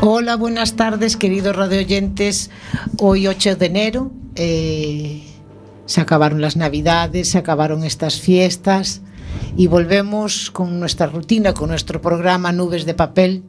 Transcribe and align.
Hola, 0.00 0.36
buenas 0.36 0.76
tardes, 0.76 1.16
queridos 1.16 1.56
radioyentes. 1.56 2.50
Hoy 3.00 3.26
8 3.26 3.56
de 3.56 3.66
enero 3.66 4.12
eh, 4.36 5.24
se 5.86 6.00
acabaron 6.00 6.40
las 6.40 6.56
navidades, 6.56 7.30
se 7.30 7.38
acabaron 7.38 7.82
estas 7.82 8.20
fiestas 8.20 9.00
y 9.56 9.66
volvemos 9.66 10.52
con 10.52 10.78
nuestra 10.78 11.08
rutina, 11.08 11.52
con 11.52 11.70
nuestro 11.70 12.00
programa 12.00 12.52
Nubes 12.52 12.86
de 12.86 12.94
Papel. 12.94 13.42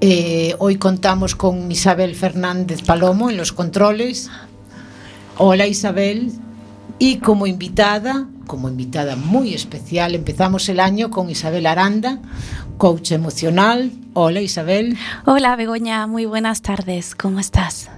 Eh, 0.00 0.56
hoy 0.58 0.76
contamos 0.76 1.36
con 1.36 1.70
Isabel 1.70 2.14
Fernández 2.14 2.80
Palomo 2.82 3.28
en 3.28 3.36
los 3.36 3.52
controles. 3.52 4.30
Hola 5.36 5.66
Isabel. 5.66 6.32
Y 6.98 7.18
como 7.18 7.46
invitada, 7.46 8.28
como 8.46 8.68
invitada 8.70 9.16
muy 9.16 9.52
especial, 9.52 10.14
empezamos 10.14 10.68
el 10.70 10.80
año 10.80 11.10
con 11.10 11.28
Isabel 11.28 11.66
Aranda, 11.66 12.20
coach 12.82 13.12
emocional. 13.12 13.92
Hola 14.12 14.40
Isabel. 14.40 14.98
Hola 15.24 15.54
Begoña, 15.54 16.08
muy 16.08 16.26
buenas 16.26 16.62
tardes, 16.62 17.14
¿cómo 17.14 17.38
estás? 17.38 17.88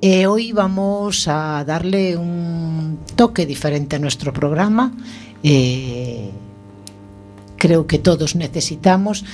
Eh, 0.00 0.28
hoy 0.28 0.52
vamos 0.52 1.26
a 1.26 1.64
darle 1.64 2.16
un 2.16 3.00
toque 3.16 3.44
diferente 3.44 3.96
a 3.96 3.98
nuestro 3.98 4.32
programa. 4.32 4.92
Eh, 5.42 6.30
creo 7.56 7.88
que 7.88 7.98
todos 7.98 8.36
necesitamos. 8.36 9.24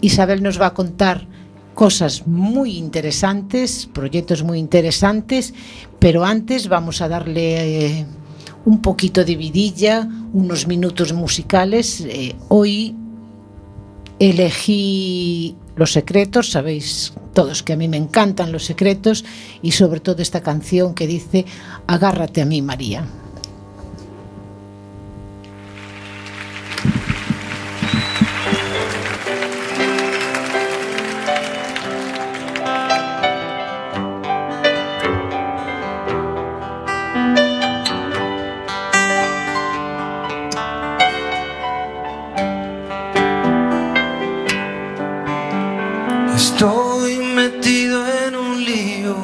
Isabel 0.00 0.42
nos 0.42 0.60
va 0.60 0.66
a 0.66 0.74
contar 0.74 1.28
cosas 1.72 2.26
muy 2.26 2.78
interesantes, 2.78 3.88
proyectos 3.92 4.42
muy 4.42 4.58
interesantes, 4.58 5.54
pero 6.00 6.24
antes 6.24 6.66
vamos 6.66 7.02
a 7.02 7.08
darle 7.08 8.00
eh, 8.00 8.06
un 8.64 8.82
poquito 8.82 9.24
de 9.24 9.36
vidilla, 9.36 10.08
unos 10.32 10.66
minutos 10.66 11.12
musicales. 11.12 12.00
Eh, 12.00 12.34
hoy 12.48 12.96
elegí 14.28 15.56
Los 15.74 15.92
Secretos, 15.92 16.50
sabéis 16.50 17.12
todos 17.34 17.62
que 17.62 17.72
a 17.72 17.76
mí 17.76 17.88
me 17.88 17.96
encantan 17.96 18.52
los 18.52 18.64
secretos 18.64 19.24
y 19.62 19.72
sobre 19.72 20.00
todo 20.00 20.22
esta 20.22 20.42
canción 20.42 20.94
que 20.94 21.06
dice 21.06 21.44
Agárrate 21.86 22.42
a 22.42 22.44
mí 22.44 22.62
María. 22.62 23.04
Estoy 46.44 47.18
metido 47.18 48.04
en 48.04 48.34
un 48.34 48.64
lío 48.64 49.14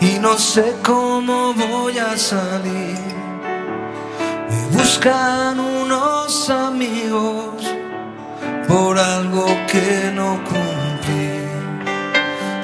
y 0.00 0.18
no 0.18 0.38
sé 0.38 0.74
cómo 0.82 1.52
voy 1.52 1.98
a 1.98 2.16
salir. 2.16 2.98
Me 4.48 4.78
buscan 4.78 5.60
unos 5.60 6.48
amigos 6.48 7.62
por 8.66 8.98
algo 8.98 9.44
que 9.70 10.10
no 10.14 10.40
cumplí. 10.50 11.36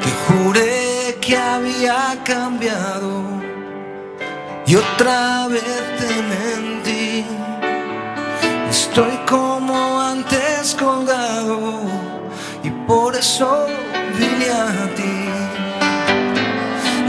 Te 0.03 0.11
juré 0.25 1.19
que 1.20 1.36
había 1.36 2.19
cambiado 2.25 3.23
y 4.67 4.77
otra 4.77 5.48
vez 5.48 5.83
te 5.98 6.13
mentí. 6.33 7.27
Estoy 8.70 9.14
como 9.29 10.01
antes 10.01 10.74
colgado 10.74 11.92
eso 13.22 13.66
vine 14.18 14.48
a 14.50 14.84
ti. 14.98 15.16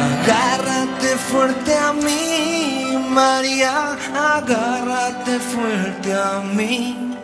Agárrate 0.09 1.09
fuerte 1.29 1.73
a 1.87 1.91
mí, 2.05 2.95
María, 3.19 3.97
agárrate 4.37 5.33
fuerte 5.51 6.09
a 6.13 6.33
mí, 6.57 7.15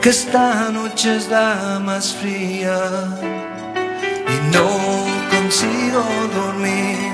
que 0.00 0.08
esta 0.08 0.70
noche 0.78 1.16
es 1.18 1.28
la 1.28 1.78
más 1.88 2.06
fría 2.18 2.80
y 4.34 4.36
no 4.54 4.68
consigo 5.34 6.02
dormir. 6.38 7.12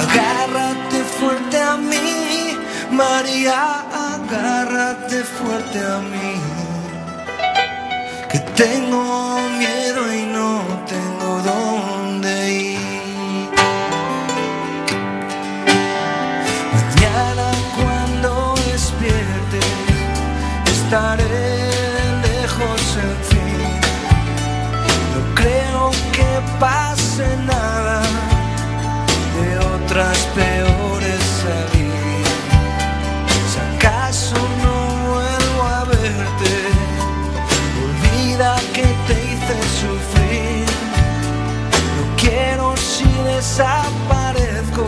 Agárrate 0.00 0.98
fuerte 1.18 1.56
a 1.72 1.76
mí, 1.76 2.08
María, 2.90 3.60
agárrate 4.12 5.18
fuerte 5.36 5.78
a 5.96 5.98
mí 6.12 6.53
tengo 8.56 9.48
miedo 9.58 10.14
y 10.14 10.26
no 10.26 10.62
tengo 10.86 11.40
dónde 11.42 12.52
ir. 12.52 13.50
Mañana 16.72 17.50
cuando 17.76 18.54
despierte 18.66 19.60
estaré 20.66 21.24
lejos 22.22 22.98
en 23.02 23.16
fin. 23.28 23.80
No 25.14 25.34
creo 25.34 25.90
que 26.12 26.28
pase 26.60 27.26
nada 27.46 28.03
desaparezco, 43.56 44.84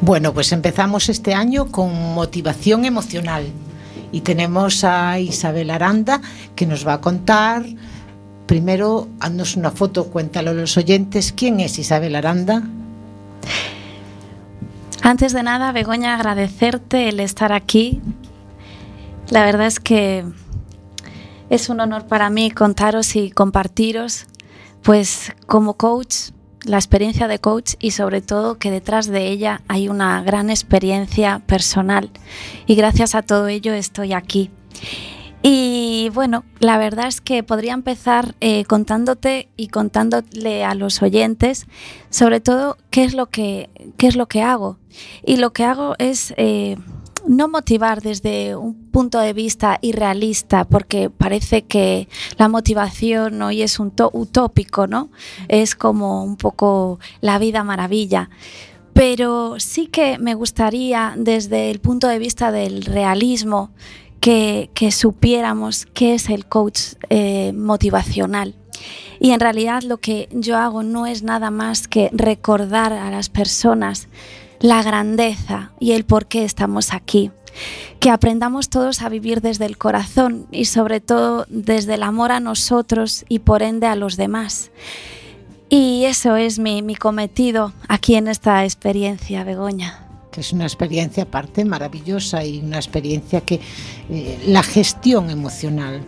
Bueno, 0.00 0.32
pues 0.32 0.52
empezamos 0.52 1.08
este 1.08 1.34
año 1.34 1.72
con 1.72 2.14
motivación 2.14 2.84
emocional 2.84 3.46
y 4.12 4.20
tenemos 4.20 4.84
a 4.84 5.18
Isabel 5.18 5.70
Aranda 5.70 6.20
que 6.54 6.66
nos 6.66 6.86
va 6.86 6.94
a 6.94 7.00
contar. 7.00 7.64
Primero, 8.46 9.08
haznos 9.18 9.56
una 9.56 9.72
foto, 9.72 10.06
cuéntalo 10.06 10.50
a 10.50 10.54
los 10.54 10.76
oyentes. 10.76 11.32
¿Quién 11.36 11.58
es 11.58 11.78
Isabel 11.78 12.14
Aranda? 12.14 12.62
Antes 15.02 15.32
de 15.32 15.42
nada, 15.42 15.72
Begoña, 15.72 16.14
agradecerte 16.14 17.08
el 17.08 17.18
estar 17.18 17.52
aquí. 17.52 18.00
La 19.30 19.44
verdad 19.44 19.66
es 19.66 19.80
que 19.80 20.24
es 21.50 21.68
un 21.68 21.80
honor 21.80 22.06
para 22.06 22.30
mí 22.30 22.50
contaros 22.52 23.16
y 23.16 23.30
compartiros, 23.30 24.26
pues 24.82 25.32
como 25.46 25.74
coach, 25.74 26.30
la 26.64 26.76
experiencia 26.76 27.28
de 27.28 27.38
coach 27.38 27.74
y 27.78 27.92
sobre 27.92 28.20
todo 28.20 28.58
que 28.58 28.70
detrás 28.70 29.06
de 29.06 29.28
ella 29.28 29.62
hay 29.68 29.88
una 29.88 30.22
gran 30.22 30.50
experiencia 30.50 31.40
personal 31.46 32.10
y 32.66 32.74
gracias 32.74 33.14
a 33.14 33.22
todo 33.22 33.48
ello 33.48 33.72
estoy 33.74 34.12
aquí. 34.12 34.50
Y 35.42 36.10
bueno, 36.14 36.44
la 36.58 36.78
verdad 36.78 37.06
es 37.06 37.20
que 37.20 37.44
podría 37.44 37.72
empezar 37.72 38.34
eh, 38.40 38.64
contándote 38.64 39.48
y 39.56 39.68
contándole 39.68 40.64
a 40.64 40.74
los 40.74 41.00
oyentes 41.00 41.66
sobre 42.10 42.40
todo 42.40 42.76
qué 42.90 43.04
es 43.04 43.14
lo 43.14 43.26
que, 43.26 43.70
qué 43.96 44.08
es 44.08 44.16
lo 44.16 44.26
que 44.26 44.42
hago. 44.42 44.78
Y 45.24 45.36
lo 45.36 45.52
que 45.52 45.64
hago 45.64 45.94
es 45.98 46.34
eh, 46.36 46.76
no 47.26 47.48
motivar 47.48 48.02
desde 48.02 48.56
un 48.56 48.90
punto 48.90 49.18
de 49.18 49.32
vista 49.32 49.78
irrealista, 49.82 50.64
porque 50.64 51.10
parece 51.10 51.62
que 51.62 52.08
la 52.36 52.48
motivación 52.48 53.40
hoy 53.42 53.62
es 53.62 53.78
un 53.78 53.92
utópico, 54.12 54.86
¿no? 54.86 55.10
Es 55.48 55.74
como 55.74 56.24
un 56.24 56.36
poco 56.36 56.98
la 57.20 57.38
vida 57.38 57.64
maravilla. 57.64 58.30
Pero 58.92 59.60
sí 59.60 59.86
que 59.86 60.18
me 60.18 60.34
gustaría, 60.34 61.14
desde 61.16 61.70
el 61.70 61.80
punto 61.80 62.08
de 62.08 62.18
vista 62.18 62.50
del 62.50 62.84
realismo, 62.84 63.70
que, 64.20 64.90
supiéramos 64.90 65.86
qué 65.86 66.14
es 66.14 66.28
el 66.28 66.46
coach 66.46 66.80
eh, 67.08 67.52
motivacional. 67.52 68.56
Y 69.20 69.30
en 69.30 69.40
realidad 69.40 69.82
lo 69.82 69.98
que 69.98 70.28
yo 70.32 70.56
hago 70.56 70.82
no 70.82 71.06
es 71.06 71.22
nada 71.22 71.50
más 71.50 71.88
que 71.88 72.10
recordar 72.12 72.92
a 72.92 73.10
las 73.10 73.28
personas 73.28 74.08
la 74.60 74.82
grandeza 74.82 75.72
y 75.78 75.92
el 75.92 76.04
por 76.04 76.26
qué 76.26 76.44
estamos 76.44 76.92
aquí. 76.92 77.30
Que 77.98 78.10
aprendamos 78.10 78.68
todos 78.68 79.02
a 79.02 79.08
vivir 79.08 79.40
desde 79.40 79.66
el 79.66 79.78
corazón 79.78 80.46
y 80.52 80.66
sobre 80.66 81.00
todo 81.00 81.46
desde 81.48 81.94
el 81.94 82.02
amor 82.02 82.30
a 82.30 82.40
nosotros 82.40 83.24
y 83.28 83.40
por 83.40 83.62
ende 83.62 83.86
a 83.86 83.96
los 83.96 84.16
demás. 84.16 84.70
Y 85.68 86.04
eso 86.04 86.36
es 86.36 86.58
mi, 86.58 86.94
cometido 86.94 87.72
aquí 87.88 88.14
en 88.14 88.28
esta 88.28 88.64
experiencia, 88.64 89.44
Begoña 89.44 90.04
que 90.30 90.42
es 90.42 90.52
una 90.52 90.64
experiencia 90.64 91.22
aparte 91.22 91.64
maravillosa 91.64 92.44
y 92.44 92.58
una 92.58 92.76
experiencia 92.76 93.40
que 93.40 93.60
eh, 94.10 94.38
la 94.46 94.62
gestión 94.62 95.30
emocional. 95.30 96.02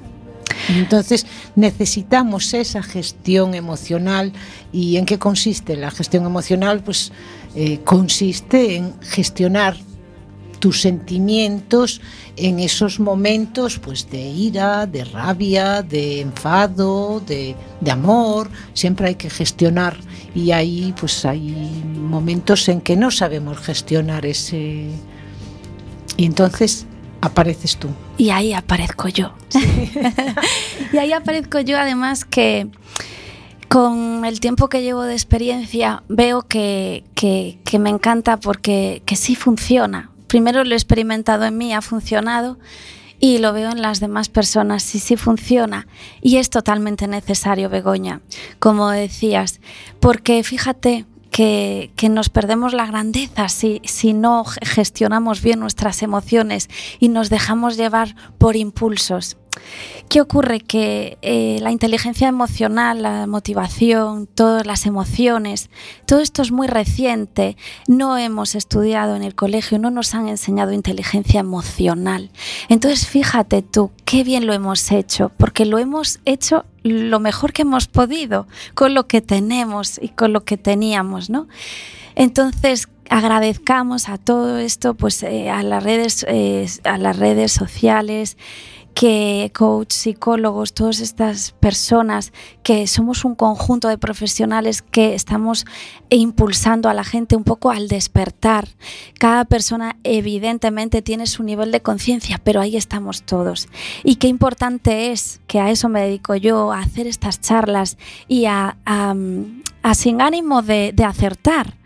Entonces 0.68 1.26
necesitamos 1.56 2.52
esa 2.54 2.82
gestión 2.82 3.54
emocional 3.54 4.32
y 4.72 4.96
en 4.96 5.06
qué 5.06 5.18
consiste 5.18 5.74
la 5.76 5.90
gestión 5.90 6.26
emocional, 6.26 6.82
pues 6.82 7.12
eh, 7.54 7.80
consiste 7.84 8.76
en 8.76 9.00
gestionar 9.00 9.76
tus 10.60 10.82
sentimientos 10.82 12.00
en 12.36 12.60
esos 12.60 13.00
momentos 13.00 13.78
pues 13.78 14.10
de 14.10 14.20
ira, 14.20 14.86
de 14.86 15.04
rabia, 15.04 15.82
de 15.82 16.20
enfado, 16.20 17.20
de, 17.26 17.56
de, 17.80 17.90
amor, 17.90 18.50
siempre 18.74 19.08
hay 19.08 19.14
que 19.14 19.30
gestionar 19.30 19.96
y 20.34 20.52
ahí 20.52 20.94
pues 21.00 21.24
hay 21.24 21.82
momentos 21.96 22.68
en 22.68 22.80
que 22.82 22.96
no 22.96 23.10
sabemos 23.10 23.58
gestionar 23.58 24.26
ese 24.26 24.90
y 26.16 26.24
entonces 26.26 26.86
apareces 27.20 27.76
tú. 27.76 27.88
Y 28.18 28.30
ahí 28.30 28.52
aparezco 28.52 29.08
yo. 29.08 29.32
y 30.92 30.98
ahí 30.98 31.12
aparezco 31.12 31.60
yo 31.60 31.78
además 31.78 32.24
que 32.24 32.68
con 33.70 34.24
el 34.24 34.40
tiempo 34.40 34.68
que 34.68 34.82
llevo 34.82 35.04
de 35.04 35.12
experiencia 35.12 36.02
veo 36.08 36.42
que, 36.42 37.04
que, 37.14 37.78
me 37.78 37.88
encanta 37.88 38.36
porque 38.36 39.00
que 39.06 39.14
sí 39.14 39.36
funciona. 39.36 40.10
Primero 40.26 40.64
lo 40.64 40.72
he 40.72 40.76
experimentado 40.76 41.44
en 41.44 41.56
mí, 41.56 41.72
ha 41.72 41.80
funcionado 41.80 42.58
y 43.20 43.38
lo 43.38 43.52
veo 43.52 43.70
en 43.70 43.80
las 43.80 44.00
demás 44.00 44.28
personas, 44.28 44.82
sí, 44.82 44.98
sí 44.98 45.16
funciona. 45.16 45.86
Y 46.20 46.38
es 46.38 46.50
totalmente 46.50 47.06
necesario, 47.06 47.68
Begoña, 47.68 48.22
como 48.58 48.90
decías, 48.90 49.60
porque 50.00 50.42
fíjate, 50.42 51.04
que, 51.30 51.90
nos 52.10 52.28
perdemos 52.28 52.72
la 52.74 52.86
grandeza 52.86 53.48
si, 53.48 53.80
si, 53.84 54.12
no 54.12 54.44
gestionamos 54.44 55.42
bien 55.42 55.60
nuestras 55.60 56.02
emociones 56.02 56.68
y 56.98 57.08
nos 57.08 57.30
dejamos 57.30 57.76
llevar 57.76 58.14
por 58.38 58.56
impulsos. 58.56 59.36
¿Qué 60.08 60.20
ocurre? 60.20 60.60
Que 60.60 61.18
eh, 61.22 61.58
la 61.60 61.70
inteligencia 61.70 62.28
emocional, 62.28 63.02
la 63.02 63.26
motivación, 63.26 64.26
todas 64.26 64.66
las 64.66 64.86
emociones, 64.86 65.70
todo 66.06 66.20
esto 66.20 66.42
es 66.42 66.50
muy 66.50 66.66
reciente. 66.66 67.56
No 67.86 68.16
hemos 68.16 68.54
estudiado 68.54 69.16
en 69.16 69.22
el 69.22 69.34
colegio, 69.34 69.78
no 69.78 69.90
nos 69.90 70.14
han 70.14 70.28
enseñado 70.28 70.72
inteligencia 70.72 71.40
emocional. 71.40 72.30
Entonces, 72.68 73.06
fíjate 73.06 73.62
tú, 73.62 73.92
qué 74.04 74.24
bien 74.24 74.46
lo 74.46 74.52
hemos 74.52 74.90
hecho, 74.90 75.30
porque 75.36 75.64
lo 75.64 75.78
hemos 75.78 76.20
hecho 76.24 76.64
lo 76.82 77.20
mejor 77.20 77.52
que 77.52 77.62
hemos 77.62 77.86
podido, 77.86 78.46
con 78.74 78.94
lo 78.94 79.06
que 79.06 79.20
tenemos 79.20 79.98
y 80.00 80.08
con 80.08 80.32
lo 80.32 80.44
que 80.44 80.56
teníamos, 80.56 81.30
¿no? 81.30 81.48
Entonces, 82.14 82.88
agradezcamos 83.08 84.08
a 84.08 84.18
todo 84.18 84.58
esto, 84.58 84.94
pues 84.94 85.22
eh, 85.22 85.50
a 85.50 85.62
las 85.62 85.82
redes, 85.82 86.24
eh, 86.28 86.66
a 86.84 86.96
las 86.96 87.18
redes 87.18 87.52
sociales, 87.52 88.36
que 88.94 89.50
coach, 89.54 89.92
psicólogos, 89.92 90.74
todas 90.74 91.00
estas 91.00 91.52
personas 91.52 92.32
que 92.62 92.86
somos 92.86 93.24
un 93.24 93.34
conjunto 93.34 93.88
de 93.88 93.98
profesionales 93.98 94.82
que 94.82 95.14
estamos 95.14 95.64
impulsando 96.10 96.88
a 96.88 96.94
la 96.94 97.04
gente 97.04 97.36
un 97.36 97.44
poco 97.44 97.70
al 97.70 97.88
despertar. 97.88 98.68
Cada 99.18 99.44
persona 99.44 99.96
evidentemente 100.04 101.02
tiene 101.02 101.26
su 101.26 101.42
nivel 101.42 101.72
de 101.72 101.80
conciencia, 101.80 102.40
pero 102.42 102.60
ahí 102.60 102.76
estamos 102.76 103.22
todos. 103.22 103.68
Y 104.04 104.16
qué 104.16 104.28
importante 104.28 105.12
es, 105.12 105.40
que 105.46 105.60
a 105.60 105.70
eso 105.70 105.88
me 105.88 106.02
dedico 106.02 106.34
yo, 106.36 106.72
a 106.72 106.80
hacer 106.80 107.06
estas 107.06 107.40
charlas 107.40 107.96
y 108.28 108.46
a, 108.46 108.76
sin 109.94 110.20
ánimo 110.20 110.62
de, 110.62 110.94
acertar, 111.06 111.76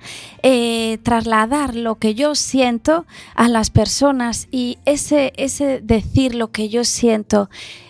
eh, 0.42 0.98
trasladar 1.02 1.74
lo 1.74 1.96
que 1.96 2.14
yo 2.14 2.34
siento 2.34 3.06
a 3.34 3.48
las 3.48 3.70
personas 3.70 4.48
y 4.50 4.78
ese, 4.84 5.32
ese 5.36 5.80
decir 5.80 6.34
lo 6.34 6.50
que 6.50 6.68
yo 6.68 6.84
siento 6.84 7.48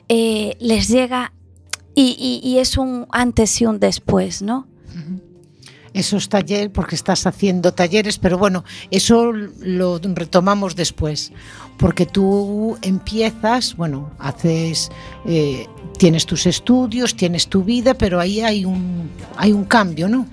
eh, 0.09 0.57
les 0.61 0.89
llega 0.89 1.33
y, 1.97 2.57
es 2.59 2.77
un 2.77 3.07
antes 3.11 3.61
y 3.61 3.67
un 3.67 3.79
después, 3.79 4.43
¿no? 4.43 4.67
Esos 5.95 6.29
talleres, 6.29 6.71
porque 6.75 6.97
estás 6.97 7.27
haciendo 7.27 7.73
talleres, 7.73 8.19
pero 8.19 8.37
bueno, 8.37 8.65
eso 8.91 9.33
lo 9.33 10.01
retomamos 10.03 10.77
después, 10.77 11.33
porque 11.79 12.05
tú 12.05 12.77
empiezas, 12.83 13.77
bueno, 13.77 14.11
haces, 14.19 14.91
eh, 15.25 15.67
tienes 15.97 16.27
tus 16.27 16.47
estudios, 16.47 17.17
tienes 17.17 17.47
tu 17.49 17.63
vida, 17.63 17.95
pero 17.95 18.21
ahí 18.21 18.41
hay 18.41 18.65
un, 18.65 19.09
hay 19.37 19.53
un 19.53 19.65
cambio, 19.65 20.09
¿no? 20.09 20.27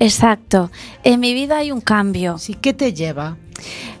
Exacto, 0.00 0.70
en 1.02 1.20
mi 1.20 1.34
vida 1.34 1.58
hay 1.58 1.72
un 1.72 1.80
cambio. 1.80 2.38
Sí, 2.38 2.54
¿qué 2.54 2.72
te 2.72 2.92
lleva? 2.92 3.36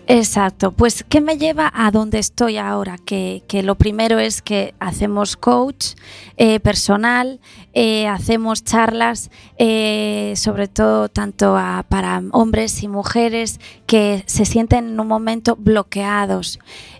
Exacto, 0.06 0.72
pues 0.72 1.02
¿qué 1.08 1.22
me 1.22 1.38
lleva 1.38 1.72
a 1.74 1.90
donde 1.90 2.18
estoy 2.18 2.58
ahora? 2.58 2.98
Que, 2.98 3.42
lo 3.62 3.76
primero 3.76 4.18
es 4.18 4.42
que 4.42 4.74
hacemos 4.78 5.36
coach 5.36 5.94
eh, 6.36 6.60
personal, 6.60 7.40
eh, 7.72 8.06
hacemos 8.06 8.64
charlas, 8.64 9.30
eh, 9.56 10.34
sobre 10.36 10.68
todo 10.68 11.08
tanto 11.08 11.58
para 11.88 12.22
hombres 12.32 12.82
y 12.82 12.88
mujeres 12.88 13.60
que 13.86 14.24
se 14.26 14.44
sienten 14.44 14.88
en 14.88 15.00
un 15.00 15.08
momento 15.08 15.56
bloqueados. 15.56 16.58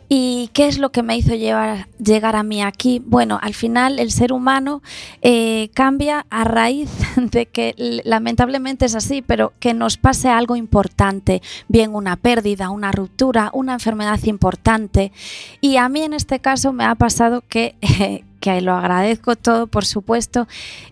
¿Y 0.09 0.51
qué 0.53 0.67
es 0.67 0.79
lo 0.79 0.91
que 0.91 1.03
me 1.03 1.17
hizo 1.17 1.35
llegar 1.35 2.37
a 2.37 2.43
mí 2.43 2.63
aquí? 2.63 3.03
Bueno, 3.05 3.39
al 3.41 3.55
final 3.55 3.99
el 3.99 4.11
ser 4.11 4.33
humano 4.33 4.83
eh, 5.23 5.71
cambia 5.75 6.27
a 6.31 6.45
raíz 6.45 6.91
de 7.17 7.47
que 7.47 7.75
lamentablemente 8.05 8.85
es 8.85 8.95
así, 8.95 9.23
pero 9.23 9.53
que 9.61 9.75
nos 9.75 9.97
pase 9.97 10.29
algo 10.29 10.57
importante, 10.57 11.43
bien 11.69 11.95
una 11.95 12.17
pérdida, 12.17 12.71
una 12.71 12.93
ruptura, 12.93 13.51
una 13.55 13.75
enfermedad 13.75 14.21
importante. 14.25 15.13
Y 15.61 15.77
a 15.77 15.89
mí 15.89 16.03
en 16.03 16.13
este 16.13 16.39
caso 16.41 16.73
me 16.73 16.85
ha 16.85 16.95
pasado 16.95 17.43
que... 17.49 17.75
que 18.45 18.61
lo 18.61 18.75
agradezco 18.75 19.37
todo, 19.37 19.69
por 19.69 19.87
supuesto, 19.87 20.47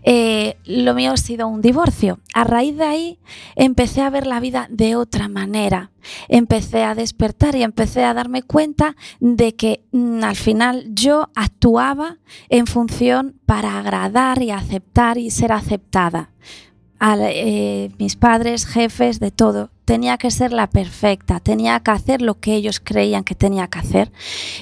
eh, 0.04 0.56
lo 0.64 0.94
mío 0.94 1.12
ha 1.12 1.16
sido 1.18 1.49
un 1.49 1.61
divorcio. 1.61 2.18
A 2.32 2.44
raíz 2.44 2.78
de 2.78 2.85
ahí 2.85 3.18
empecé 3.56 4.00
a 4.00 4.09
ver 4.09 4.26
la 4.26 4.40
vida 4.40 4.68
de 4.71 4.97
otra 4.97 5.28
manera. 5.28 5.90
Empecé 6.28 6.82
a 6.82 6.94
despertar 6.94 7.54
y 7.54 7.62
empecé 7.62 8.04
a 8.04 8.14
darme 8.14 8.42
cuenta 8.42 8.97
de 9.21 9.54
que 9.54 9.85
mm, 9.92 10.25
al 10.25 10.37
final 10.37 10.87
yo 10.94 11.28
actuaba 11.35 12.16
en 12.49 12.66
función 12.66 13.38
para 13.44 13.78
agradar 13.78 14.40
y 14.40 14.50
aceptar 14.50 15.18
y 15.18 15.30
ser 15.30 15.52
aceptada. 15.52 16.30
A 16.99 17.18
eh, 17.21 17.90
mis 17.99 18.16
padres, 18.16 18.64
jefes, 18.64 19.21
de 19.21 19.30
todo. 19.30 19.68
Tenía 19.84 20.16
que 20.18 20.30
ser 20.30 20.52
la 20.52 20.68
perfecta, 20.68 21.40
tenía 21.40 21.80
que 21.80 21.90
hacer 21.90 22.22
lo 22.22 22.38
que 22.38 22.54
ellos 22.54 22.80
creían 22.82 23.24
que 23.24 23.34
tenía 23.34 23.68
que 23.68 23.78
hacer. 23.78 24.12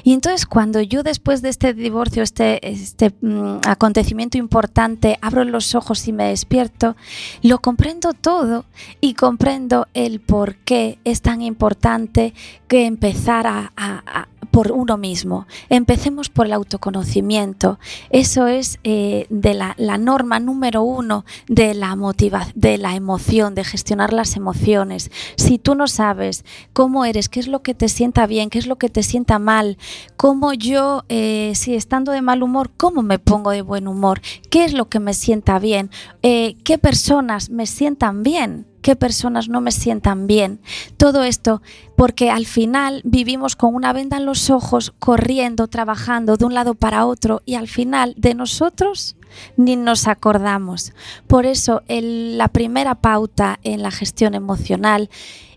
Y 0.02 0.12
entonces 0.12 0.46
cuando 0.46 0.80
yo 0.80 1.02
después 1.02 1.42
de 1.42 1.50
este 1.50 1.74
divorcio, 1.74 2.22
este, 2.22 2.66
este 2.68 3.12
mm, 3.20 3.58
acontecimiento 3.66 4.38
importante, 4.38 5.18
abro 5.20 5.44
los 5.44 5.74
ojos 5.74 6.06
y 6.08 6.12
me 6.12 6.28
despierto, 6.28 6.96
lo 7.42 7.58
comprendo 7.58 8.12
todo 8.12 8.64
y 9.00 9.14
comprendo 9.14 9.88
el 9.94 10.20
por 10.20 10.56
qué 10.56 10.98
es 11.04 11.22
tan 11.22 11.42
importante 11.42 12.34
que 12.68 12.86
empezar 12.86 13.46
a, 13.46 13.72
a 13.76 14.28
por 14.50 14.72
uno 14.72 14.96
mismo. 14.96 15.46
Empecemos 15.68 16.28
por 16.28 16.46
el 16.46 16.52
autoconocimiento. 16.52 17.78
Eso 18.10 18.46
es 18.46 18.78
eh, 18.84 19.26
de 19.30 19.54
la, 19.54 19.74
la, 19.78 19.98
norma 19.98 20.40
número 20.40 20.82
uno 20.82 21.24
de 21.48 21.74
la 21.74 21.94
motivación, 21.96 22.52
de 22.56 22.78
la 22.78 22.94
emoción, 22.94 23.54
de 23.54 23.64
gestionar 23.64 24.12
las 24.12 24.36
emociones. 24.36 25.09
Si 25.36 25.58
tú 25.58 25.74
no 25.74 25.88
sabes 25.88 26.44
cómo 26.72 27.04
eres, 27.04 27.28
qué 27.28 27.40
es 27.40 27.48
lo 27.48 27.62
que 27.62 27.74
te 27.74 27.88
sienta 27.88 28.26
bien, 28.26 28.50
qué 28.50 28.58
es 28.58 28.66
lo 28.66 28.76
que 28.76 28.88
te 28.88 29.02
sienta 29.02 29.38
mal, 29.38 29.78
cómo 30.16 30.52
yo, 30.52 31.04
eh, 31.08 31.52
si 31.54 31.74
estando 31.74 32.12
de 32.12 32.22
mal 32.22 32.42
humor, 32.42 32.70
cómo 32.76 33.02
me 33.02 33.18
pongo 33.18 33.50
de 33.50 33.62
buen 33.62 33.88
humor, 33.88 34.20
qué 34.50 34.64
es 34.64 34.72
lo 34.72 34.88
que 34.88 35.00
me 35.00 35.14
sienta 35.14 35.58
bien, 35.58 35.90
eh, 36.22 36.56
qué 36.64 36.78
personas 36.78 37.50
me 37.50 37.66
sientan 37.66 38.22
bien 38.22 38.69
qué 38.80 38.96
personas 38.96 39.48
no 39.48 39.60
me 39.60 39.72
sientan 39.72 40.26
bien. 40.26 40.60
Todo 40.96 41.22
esto 41.22 41.62
porque 41.96 42.30
al 42.30 42.46
final 42.46 43.02
vivimos 43.04 43.56
con 43.56 43.74
una 43.74 43.92
venda 43.92 44.16
en 44.16 44.26
los 44.26 44.50
ojos, 44.50 44.92
corriendo, 44.98 45.68
trabajando 45.68 46.36
de 46.36 46.44
un 46.44 46.54
lado 46.54 46.74
para 46.74 47.06
otro 47.06 47.42
y 47.44 47.54
al 47.54 47.68
final 47.68 48.14
de 48.16 48.34
nosotros 48.34 49.16
ni 49.56 49.76
nos 49.76 50.08
acordamos. 50.08 50.92
Por 51.26 51.46
eso 51.46 51.82
la 51.88 52.48
primera 52.48 52.96
pauta 52.96 53.58
en 53.62 53.82
la 53.82 53.90
gestión 53.90 54.34
emocional 54.34 55.10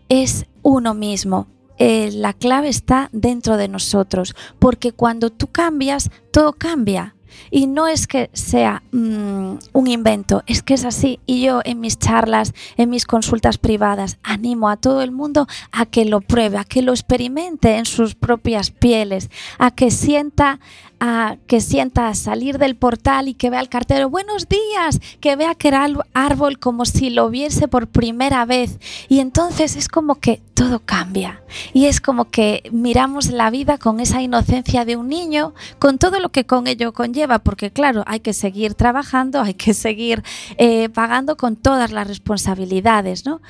es 0.10 0.46
uno 0.62 0.94
mismo. 0.94 1.48
Eh, 1.80 2.12
la 2.14 2.34
clave 2.34 2.70
está 2.70 3.10
dentro 3.12 3.58
de 3.58 3.68
nosotros, 3.68 4.36
porque 4.60 4.92
cuando 4.92 5.32
tú 5.32 5.48
cambias, 5.48 6.12
todo 6.32 6.54
cambia. 6.54 7.16
Y 7.52 7.68
no 7.68 7.88
es 7.88 8.08
que 8.08 8.30
sea 8.34 8.84
mmm, 8.92 9.56
un 9.74 9.88
invento, 9.88 10.44
es 10.48 10.64
que 10.64 10.74
es 10.74 10.86
así. 10.86 11.20
Y 11.26 11.44
yo 11.44 11.62
en 11.64 11.80
mis 11.80 12.00
charlas, 12.00 12.54
en 12.78 12.90
mis 12.90 13.06
consultas 13.06 13.58
privadas, 13.58 14.18
animo 14.24 14.70
a 14.70 14.78
todo 14.78 15.02
el 15.02 15.12
mundo 15.12 15.48
a 15.72 15.86
que 15.86 16.06
lo 16.06 16.22
pruebe, 16.22 16.58
a 16.58 16.64
que 16.64 16.82
lo 16.82 16.92
experimente 16.92 17.78
en 17.78 17.86
sus 17.86 18.16
propias 18.16 18.72
pieles, 18.72 19.30
a 19.58 19.72
que 19.72 19.92
sienta 19.92 20.60
a 21.06 21.36
que 21.48 21.60
sienta 21.60 22.14
salir 22.14 22.58
del 22.60 22.78
portal 22.78 23.28
y 23.28 23.34
que 23.34 23.50
vea 23.50 23.60
al 23.60 23.68
cartero, 23.68 24.10
buenos 24.10 24.48
días, 24.48 25.02
que 25.20 25.36
vea 25.36 25.54
que 25.54 25.68
era 25.68 25.86
árbol 26.14 26.60
como 26.60 26.86
si 26.86 27.10
lo 27.10 27.30
viese 27.30 27.68
por 27.68 27.88
primera 27.88 28.46
vez. 28.46 28.80
Y 29.10 29.20
entonces 29.20 29.76
es 29.76 29.90
como 29.90 30.16
que 30.16 30.42
todo 30.54 30.80
cambia. 30.80 31.44
Y 31.74 31.88
es 31.88 32.00
como 32.00 32.32
que 32.32 32.64
miramos 32.72 33.32
la 33.32 33.50
vida 33.50 33.78
con 33.78 34.00
esa 34.00 34.22
inocencia 34.22 34.86
de 34.86 34.96
un 34.96 35.10
niño, 35.10 35.54
con 35.78 35.98
todo 35.98 36.22
lo 36.22 36.30
que 36.30 36.46
con 36.46 36.68
ello 36.68 36.94
conlleva, 36.94 37.23
porque 37.40 37.72
claro, 37.72 38.04
hay 38.08 38.20
que 38.20 38.34
seguir 38.34 38.74
trabajando, 38.74 39.42
hay 39.42 39.54
que 39.54 39.74
seguir 39.74 40.24
eh, 40.58 40.90
pagando 40.90 41.38
con 41.38 41.56
todas 41.56 41.92
las 41.92 42.08
responsabilidades, 42.08 43.26
¿no? 43.26 43.42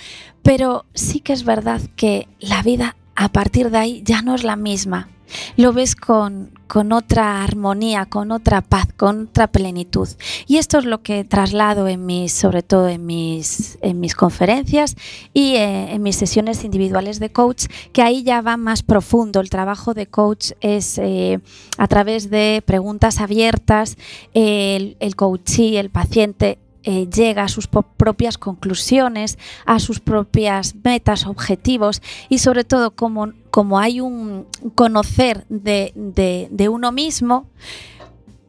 Pero 0.41 0.85
sí 0.93 1.19
que 1.19 1.33
es 1.33 1.43
verdad 1.43 1.81
que 1.95 2.27
la 2.39 2.61
vida 2.63 2.95
a 3.15 3.29
partir 3.29 3.69
de 3.69 3.77
ahí 3.77 4.01
ya 4.03 4.21
no 4.21 4.35
es 4.35 4.43
la 4.43 4.55
misma 4.55 5.09
lo 5.57 5.73
ves 5.73 5.95
con, 5.95 6.51
con, 6.67 6.91
otra 6.91 7.43
armonía, 7.43 8.05
con 8.05 8.31
otra 8.31 8.61
paz, 8.61 8.87
con 8.95 9.23
otra 9.23 9.47
plenitud. 9.47 10.07
Y 10.47 10.57
esto 10.57 10.77
es 10.77 10.85
lo 10.85 11.01
que 11.01 11.23
traslado 11.23 11.87
en 11.87 12.05
mis, 12.05 12.31
sobre 12.33 12.63
todo 12.63 12.87
en 12.87 13.05
mis, 13.05 13.77
en 13.81 13.99
mis 13.99 14.15
conferencias 14.15 14.95
y 15.33 15.55
eh, 15.55 15.93
en 15.93 16.03
mis 16.03 16.15
sesiones 16.15 16.63
individuales 16.63 17.19
de 17.19 17.31
coach, 17.31 17.65
que 17.91 18.01
ahí 18.01 18.23
ya 18.23 18.41
va 18.41 18.57
más 18.57 18.83
profundo. 18.83 19.39
El 19.39 19.49
trabajo 19.49 19.93
de 19.93 20.07
coach 20.07 20.51
es 20.61 20.97
eh, 20.97 21.39
a 21.77 21.87
través 21.87 22.29
de 22.29 22.63
preguntas 22.65 23.19
abiertas, 23.19 23.97
el, 24.33 24.97
el 24.99 25.15
coachee, 25.15 25.77
el 25.77 25.89
paciente 25.89 26.59
eh, 26.83 27.07
llega 27.09 27.43
a 27.43 27.47
sus 27.47 27.67
propias 27.67 28.37
conclusiones, 28.37 29.37
a 29.65 29.79
sus 29.79 29.99
propias 29.99 30.75
metas, 30.83 31.25
objetivos 31.25 32.01
y 32.29 32.39
sobre 32.39 32.63
todo 32.63 32.91
como, 32.91 33.31
como 33.51 33.79
hay 33.79 34.01
un 34.01 34.45
conocer 34.75 35.45
de, 35.49 35.93
de, 35.95 36.47
de 36.51 36.69
uno 36.69 36.91
mismo, 36.91 37.47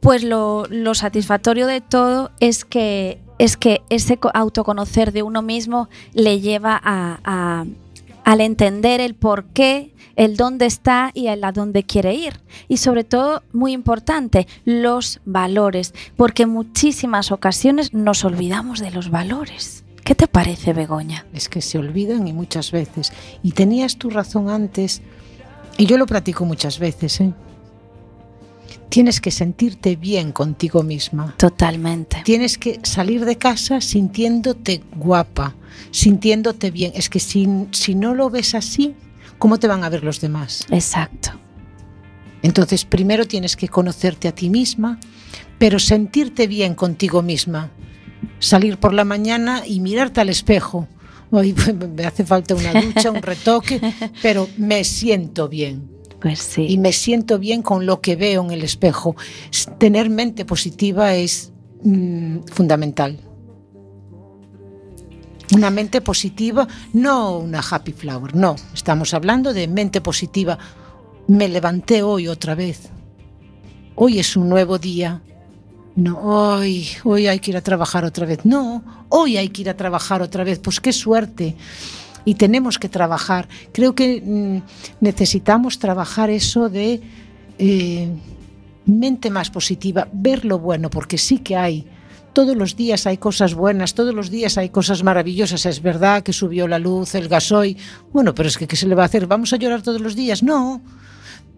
pues 0.01 0.23
lo, 0.23 0.67
lo, 0.69 0.95
satisfactorio 0.95 1.67
de 1.67 1.81
todo 1.81 2.31
es 2.41 2.65
que, 2.65 3.21
es 3.39 3.57
que 3.57 3.83
ese 3.89 4.19
autoconocer 4.35 5.13
de 5.13 5.23
uno 5.23 5.41
mismo 5.41 5.89
le 6.13 6.41
lleva 6.41 6.79
a, 6.83 7.21
a, 7.25 7.65
al 8.25 8.41
entender 8.41 9.01
el 9.01 9.15
por 9.15 9.45
qué 9.47 9.95
el 10.17 10.37
dónde 10.37 10.67
está 10.67 11.11
y 11.15 11.27
el 11.29 11.45
a 11.45 11.53
dónde 11.53 11.85
quiere 11.85 12.15
ir. 12.15 12.41
Y 12.69 12.79
sobre 12.79 13.05
todo, 13.05 13.43
muy 13.53 13.73
importante, 13.73 14.47
los 14.65 15.21
valores, 15.25 15.95
porque 16.17 16.47
muchísimas 16.47 17.33
ocasiones 17.33 17.93
nos 17.93 18.25
olvidamos 18.25 18.81
de 18.81 18.91
los 18.91 19.11
valores. 19.11 19.85
¿Qué 20.05 20.15
te 20.15 20.29
parece, 20.29 20.73
Begoña? 20.73 21.27
Es 21.33 21.49
que 21.49 21.63
se 21.63 21.79
olvidan 21.79 22.29
y 22.29 22.33
muchas 22.33 22.71
veces. 22.73 23.13
Y 23.43 23.53
tenías 23.53 23.97
tu 23.97 24.11
razón 24.11 24.51
antes, 24.51 25.03
y 25.79 25.87
yo 25.87 25.99
lo 25.99 26.07
practico 26.07 26.45
muchas 26.45 26.79
veces, 26.79 27.21
¿eh? 27.21 27.33
Tienes 28.89 29.21
que 29.21 29.31
sentirte 29.31 29.97
bien 29.97 30.33
contigo 30.33 30.83
misma. 30.83 31.35
Totalmente. 31.37 32.23
Tienes 32.25 32.59
que 32.59 32.81
salir 32.83 33.25
de 33.25 33.37
casa 33.37 33.81
sintiéndote 33.81 34.83
guapa, 34.97 35.55
sintiéndote 35.91 36.71
bien. 36.71 36.93
Es 36.95 37.09
que 37.09 37.21
si, 37.21 37.49
si 37.73 37.95
no 37.95 38.15
lo 38.15 38.31
ves 38.31 38.55
así, 38.55 38.95
¿cómo 39.39 39.59
te 39.59 39.67
van 39.67 39.85
a 39.85 39.89
ver 39.89 40.05
los 40.05 40.21
demás? 40.21 40.67
Exacto. 40.71 41.33
Entonces, 42.43 42.85
primero 42.85 43.27
tienes 43.27 43.57
que 43.57 43.69
conocerte 43.69 44.29
a 44.29 44.35
ti 44.35 44.51
misma, 44.51 45.01
pero 45.59 45.79
sentirte 45.79 46.47
bien 46.47 46.75
contigo 46.75 47.23
misma. 47.23 47.71
Salir 48.39 48.79
por 48.79 48.93
la 48.93 49.05
mañana 49.05 49.63
y 49.67 49.81
mirarte 49.81 50.21
al 50.21 50.29
espejo. 50.29 50.87
Hoy 51.31 51.55
me 51.97 52.05
hace 52.05 52.25
falta 52.25 52.55
una 52.55 52.81
ducha, 52.81 53.11
un 53.11 53.23
retoque, 53.23 53.81
pero 54.23 54.49
me 54.59 54.85
siento 54.85 55.49
bien. 55.49 55.94
Pues 56.25 56.39
sí. 56.39 56.65
Y 56.71 56.79
me 56.79 56.95
siento 56.95 57.39
bien 57.39 57.61
con 57.61 57.85
lo 57.85 58.01
que 58.01 58.17
veo 58.17 58.43
en 58.43 58.51
el 58.51 58.63
espejo. 58.63 59.15
Tener 59.77 60.09
mente 60.09 60.47
positiva 60.47 61.13
es 61.13 61.53
mmm, 61.83 62.39
fundamental. 62.51 63.21
Una 65.55 65.69
mente 65.69 66.01
positiva, 66.01 66.67
no 66.95 67.37
una 67.41 67.61
happy 67.61 67.93
flower, 67.93 68.35
no. 68.35 68.57
Estamos 68.73 69.13
hablando 69.13 69.53
de 69.53 69.69
mente 69.69 70.01
positiva. 70.01 70.59
Me 71.29 71.47
levanté 71.47 72.03
hoy 72.03 72.27
otra 72.27 72.55
vez. 72.55 72.89
Hoy 73.95 74.19
es 74.19 74.35
un 74.35 74.49
nuevo 74.49 74.79
día. 74.79 75.21
No, 75.95 76.21
hoy, 76.21 76.89
hoy 77.05 77.27
hay 77.27 77.39
que 77.39 77.51
ir 77.51 77.59
a 77.59 77.61
trabajar 77.61 78.07
otra 78.07 78.25
vez. 78.25 78.47
No, 78.47 78.83
hoy 79.11 79.37
hay 79.37 79.51
que 79.51 79.61
ir 79.61 79.69
a 79.69 79.77
trabajar 79.77 80.23
otra 80.23 80.43
vez. 80.43 80.59
Pues 80.59 80.81
qué 80.81 80.95
suerte. 80.95 81.55
Y 82.25 82.35
tenemos 82.35 82.79
que 82.79 82.89
trabajar. 82.89 83.49
Creo 83.73 83.95
que 83.95 84.23
mmm, 84.25 84.59
necesitamos 85.01 85.79
trabajar 85.79 86.31
eso 86.31 86.69
de 86.69 87.01
eh, 87.59 88.09
mente 88.87 89.31
más 89.31 89.51
positiva, 89.51 90.09
ver 90.13 90.45
lo 90.45 90.59
bueno, 90.59 90.91
porque 90.91 91.19
sí 91.19 91.39
que 91.39 91.57
hay 91.57 91.87
todos 92.35 92.57
los 92.57 92.77
días 92.77 93.07
hay 93.07 93.17
cosas 93.17 93.55
buenas, 93.55 93.95
todos 93.95 94.13
los 94.13 94.29
días 94.29 94.59
hay 94.59 94.69
cosas 94.69 95.03
maravillosas. 95.05 95.65
Es 95.67 95.81
verdad 95.81 96.23
que 96.23 96.33
subió 96.33 96.67
la 96.67 96.81
luz, 96.81 97.15
el 97.15 97.29
gasoil. 97.29 97.77
Bueno, 98.13 98.35
pero 98.35 98.49
es 98.49 98.59
que 98.59 98.67
¿qué 98.67 98.77
se 98.77 98.89
le 98.89 98.97
va 98.97 99.05
a 99.05 99.07
hacer? 99.07 99.27
¿Vamos 99.27 99.53
a 99.53 99.57
llorar 99.57 99.83
todos 99.83 100.01
los 100.01 100.17
días? 100.17 100.43
No. 100.43 100.83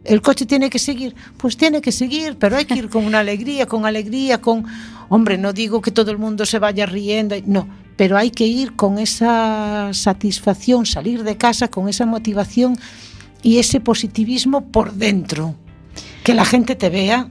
¿El 0.05 0.21
coche 0.23 0.47
tiene 0.47 0.71
que 0.71 0.79
seguir? 0.79 1.17
Pues 1.39 1.57
tiene 1.57 1.81
que 1.81 1.91
seguir, 1.91 2.37
pero 2.39 2.57
hay 2.57 2.67
que 2.67 2.75
ir 2.75 2.89
con 2.89 3.05
una 3.05 3.21
alegría, 3.21 3.67
con 3.67 3.87
alegría, 3.87 4.41
con... 4.41 4.65
Hombre, 5.09 5.39
no 5.39 5.53
digo 5.53 5.81
que 5.81 5.91
todo 5.91 6.11
el 6.11 6.19
mundo 6.19 6.47
se 6.47 6.59
vaya 6.59 6.87
riendo, 6.87 7.35
no, 7.47 7.67
pero 7.97 8.17
hay 8.17 8.31
que 8.31 8.47
ir 8.47 8.77
con 8.77 8.99
esa 8.99 9.91
satisfacción, 9.93 10.87
salir 10.87 11.25
de 11.25 11.37
casa 11.37 11.69
con 11.69 11.89
esa 11.89 12.07
motivación 12.07 12.79
y 13.43 13.59
ese 13.59 13.81
positivismo 13.81 14.71
por 14.71 14.93
dentro. 14.93 15.55
Que 16.23 16.35
la 16.35 16.45
gente 16.45 16.75
te 16.75 16.91
vea 16.91 17.29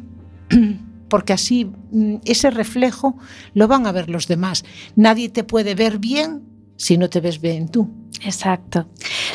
porque 1.09 1.33
así 1.33 1.65
mm, 1.91 2.15
ese 2.25 2.49
reflejo 2.49 3.17
lo 3.53 3.67
van 3.67 3.85
a 3.85 3.91
ver 3.91 4.09
los 4.09 4.27
demás. 4.27 4.65
Nadie 4.95 5.29
te 5.29 5.43
puede 5.43 5.75
ver 5.75 5.99
bien 5.99 6.43
si 6.77 6.97
no 6.97 7.09
te 7.09 7.21
ves 7.21 7.39
bien 7.39 7.69
tú. 7.69 7.89
Exacto. 8.21 8.87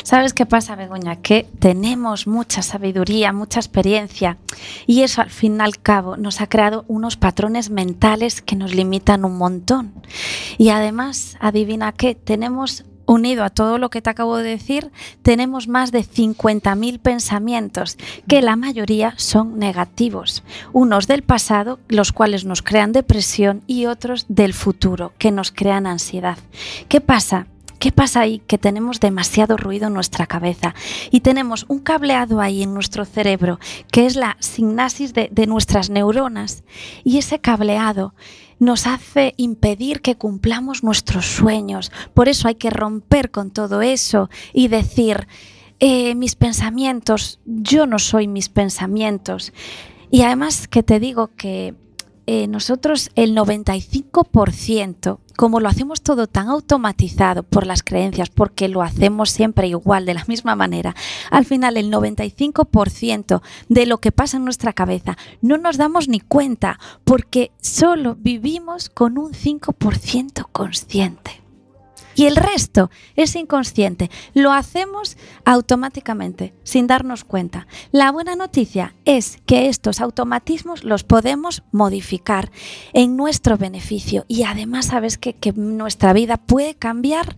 ¿Sabes 0.03 0.33
qué 0.33 0.45
pasa, 0.45 0.75
Begoña? 0.75 1.17
Que 1.17 1.47
tenemos 1.59 2.27
mucha 2.27 2.61
sabiduría, 2.61 3.33
mucha 3.33 3.59
experiencia 3.59 4.37
y 4.87 5.01
eso 5.03 5.21
al 5.21 5.29
fin 5.29 5.57
y 5.57 5.61
al 5.61 5.79
cabo 5.79 6.17
nos 6.17 6.41
ha 6.41 6.47
creado 6.47 6.85
unos 6.87 7.17
patrones 7.17 7.69
mentales 7.69 8.41
que 8.41 8.55
nos 8.55 8.73
limitan 8.73 9.25
un 9.25 9.37
montón. 9.37 9.93
Y 10.57 10.69
además, 10.69 11.37
adivina 11.39 11.91
qué, 11.91 12.15
tenemos 12.15 12.85
unido 13.05 13.43
a 13.43 13.49
todo 13.49 13.77
lo 13.77 13.89
que 13.89 14.01
te 14.01 14.09
acabo 14.09 14.37
de 14.37 14.49
decir, 14.49 14.91
tenemos 15.21 15.67
más 15.67 15.91
de 15.91 15.99
50.000 15.99 16.99
pensamientos, 16.99 17.97
que 18.27 18.41
la 18.41 18.55
mayoría 18.55 19.13
son 19.17 19.59
negativos. 19.59 20.43
Unos 20.71 21.07
del 21.07 21.21
pasado, 21.21 21.79
los 21.89 22.11
cuales 22.11 22.45
nos 22.45 22.61
crean 22.61 22.93
depresión, 22.93 23.63
y 23.67 23.85
otros 23.85 24.25
del 24.29 24.53
futuro, 24.53 25.13
que 25.17 25.31
nos 25.31 25.51
crean 25.51 25.87
ansiedad. 25.87 26.37
¿Qué 26.87 27.01
pasa? 27.01 27.47
¿Qué 27.81 27.91
pasa 27.91 28.19
ahí? 28.19 28.43
Que 28.45 28.59
tenemos 28.59 28.99
demasiado 28.99 29.57
ruido 29.57 29.87
en 29.87 29.95
nuestra 29.95 30.27
cabeza 30.27 30.75
y 31.09 31.21
tenemos 31.21 31.65
un 31.67 31.79
cableado 31.79 32.39
ahí 32.39 32.61
en 32.61 32.75
nuestro 32.75 33.05
cerebro, 33.05 33.59
que 33.91 34.05
es 34.05 34.15
la 34.15 34.37
sinapsis 34.39 35.15
de, 35.15 35.29
de 35.31 35.47
nuestras 35.47 35.89
neuronas. 35.89 36.63
Y 37.03 37.17
ese 37.17 37.39
cableado 37.39 38.13
nos 38.59 38.85
hace 38.85 39.33
impedir 39.37 40.03
que 40.03 40.15
cumplamos 40.15 40.83
nuestros 40.83 41.25
sueños. 41.25 41.91
Por 42.13 42.29
eso 42.29 42.47
hay 42.47 42.53
que 42.53 42.69
romper 42.69 43.31
con 43.31 43.49
todo 43.49 43.81
eso 43.81 44.29
y 44.53 44.67
decir, 44.67 45.27
eh, 45.79 46.13
mis 46.13 46.35
pensamientos, 46.35 47.39
yo 47.47 47.87
no 47.87 47.97
soy 47.97 48.27
mis 48.27 48.49
pensamientos. 48.49 49.53
Y 50.11 50.21
además 50.21 50.67
que 50.67 50.83
te 50.83 50.99
digo 50.99 51.31
que 51.35 51.73
eh, 52.33 52.47
nosotros 52.47 53.09
el 53.15 53.35
95%, 53.35 55.17
como 55.35 55.59
lo 55.59 55.67
hacemos 55.67 56.01
todo 56.01 56.27
tan 56.27 56.47
automatizado 56.47 57.43
por 57.43 57.67
las 57.67 57.83
creencias, 57.83 58.29
porque 58.29 58.69
lo 58.69 58.81
hacemos 58.81 59.31
siempre 59.31 59.67
igual, 59.67 60.05
de 60.05 60.13
la 60.13 60.23
misma 60.29 60.55
manera, 60.55 60.95
al 61.29 61.43
final 61.43 61.75
el 61.75 61.91
95% 61.91 63.41
de 63.67 63.85
lo 63.85 63.97
que 63.97 64.13
pasa 64.13 64.37
en 64.37 64.45
nuestra 64.45 64.71
cabeza 64.71 65.17
no 65.41 65.57
nos 65.57 65.75
damos 65.75 66.07
ni 66.07 66.21
cuenta, 66.21 66.79
porque 67.03 67.51
solo 67.59 68.15
vivimos 68.17 68.87
con 68.87 69.17
un 69.17 69.33
5% 69.33 70.47
consciente. 70.53 71.41
Y 72.15 72.25
el 72.25 72.35
resto 72.35 72.89
es 73.15 73.35
inconsciente. 73.35 74.09
Lo 74.33 74.51
hacemos 74.51 75.17
automáticamente, 75.45 76.53
sin 76.63 76.87
darnos 76.87 77.23
cuenta. 77.23 77.67
La 77.91 78.11
buena 78.11 78.35
noticia 78.35 78.95
es 79.05 79.39
que 79.45 79.69
estos 79.69 80.01
automatismos 80.01 80.83
los 80.83 81.03
podemos 81.03 81.63
modificar 81.71 82.51
en 82.93 83.15
nuestro 83.15 83.57
beneficio. 83.57 84.25
Y 84.27 84.43
además 84.43 84.87
sabes 84.87 85.17
que, 85.17 85.33
que 85.33 85.53
nuestra 85.53 86.13
vida 86.13 86.37
puede 86.37 86.75
cambiar 86.75 87.37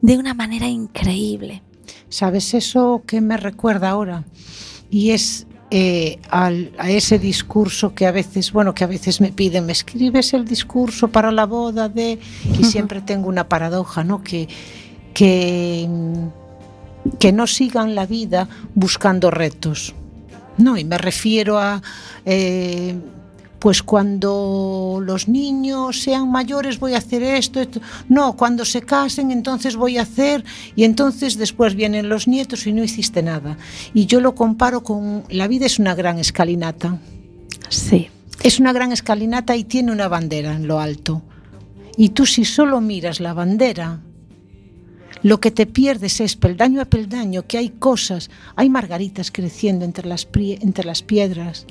de 0.00 0.18
una 0.18 0.34
manera 0.34 0.68
increíble. 0.68 1.62
¿Sabes 2.08 2.54
eso 2.54 3.02
que 3.06 3.20
me 3.20 3.36
recuerda 3.36 3.90
ahora? 3.90 4.24
Y 4.90 5.10
es 5.10 5.46
eh, 5.70 6.18
al, 6.30 6.72
a 6.78 6.90
ese 6.90 7.18
discurso 7.18 7.94
que 7.94 8.06
a 8.06 8.12
veces, 8.12 8.52
bueno, 8.52 8.74
que 8.74 8.84
a 8.84 8.86
veces 8.86 9.20
me 9.20 9.32
piden, 9.32 9.66
me 9.66 9.72
escribes 9.72 10.32
el 10.34 10.44
discurso 10.44 11.08
para 11.08 11.32
la 11.32 11.46
boda 11.46 11.88
de... 11.88 12.18
Y 12.58 12.64
siempre 12.64 13.00
tengo 13.00 13.28
una 13.28 13.48
paradoja, 13.48 14.04
¿no? 14.04 14.22
Que, 14.22 14.48
que, 15.14 15.88
que 17.18 17.32
no 17.32 17.46
sigan 17.46 17.94
la 17.94 18.06
vida 18.06 18.48
buscando 18.74 19.30
retos. 19.30 19.94
No, 20.58 20.76
y 20.76 20.84
me 20.84 20.98
refiero 20.98 21.58
a... 21.58 21.82
Eh, 22.24 22.94
pues 23.58 23.82
cuando 23.82 25.00
los 25.02 25.28
niños 25.28 26.00
sean 26.00 26.30
mayores 26.30 26.78
voy 26.78 26.94
a 26.94 26.98
hacer 26.98 27.22
esto, 27.22 27.60
esto, 27.60 27.80
no, 28.08 28.36
cuando 28.36 28.64
se 28.64 28.82
casen 28.82 29.30
entonces 29.30 29.76
voy 29.76 29.98
a 29.98 30.02
hacer 30.02 30.44
y 30.74 30.84
entonces 30.84 31.36
después 31.36 31.74
vienen 31.74 32.08
los 32.08 32.28
nietos 32.28 32.66
y 32.66 32.72
no 32.72 32.84
hiciste 32.84 33.22
nada. 33.22 33.56
Y 33.94 34.06
yo 34.06 34.20
lo 34.20 34.34
comparo 34.34 34.82
con, 34.82 35.24
la 35.30 35.48
vida 35.48 35.66
es 35.66 35.78
una 35.78 35.94
gran 35.94 36.18
escalinata. 36.18 36.98
Sí. 37.68 38.08
Es 38.42 38.60
una 38.60 38.72
gran 38.72 38.92
escalinata 38.92 39.56
y 39.56 39.64
tiene 39.64 39.92
una 39.92 40.08
bandera 40.08 40.54
en 40.54 40.68
lo 40.68 40.78
alto. 40.78 41.22
Y 41.96 42.10
tú 42.10 42.26
si 42.26 42.44
solo 42.44 42.80
miras 42.80 43.20
la 43.20 43.32
bandera, 43.32 44.00
lo 45.22 45.40
que 45.40 45.50
te 45.50 45.66
pierdes 45.66 46.20
es 46.20 46.36
peldaño 46.36 46.80
a 46.80 46.84
peldaño, 46.84 47.46
que 47.46 47.58
hay 47.58 47.70
cosas, 47.70 48.30
hay 48.54 48.68
margaritas 48.68 49.30
creciendo 49.30 49.84
entre 49.84 50.06
las, 50.06 50.28
entre 50.34 50.84
las 50.84 51.02
piedras, 51.02 51.66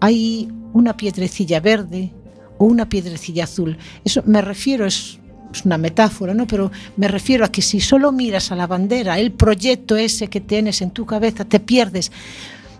hay 0.00 0.48
una 0.72 0.96
piedrecilla 0.96 1.60
verde 1.60 2.12
o 2.58 2.64
una 2.64 2.88
piedrecilla 2.88 3.44
azul. 3.44 3.78
Eso 4.04 4.22
me 4.26 4.42
refiero, 4.42 4.86
es, 4.86 5.18
una 5.64 5.78
metáfora, 5.78 6.34
¿no? 6.34 6.46
Pero 6.46 6.70
me 6.96 7.08
refiero 7.08 7.44
a 7.44 7.50
que 7.50 7.62
si 7.62 7.80
solo 7.80 8.12
miras 8.12 8.52
a 8.52 8.56
la 8.56 8.66
bandera, 8.66 9.18
el 9.18 9.32
proyecto 9.32 9.96
ese 9.96 10.28
que 10.28 10.40
tienes 10.40 10.82
en 10.82 10.90
tu 10.90 11.06
cabeza, 11.06 11.46
te 11.46 11.58
pierdes 11.58 12.12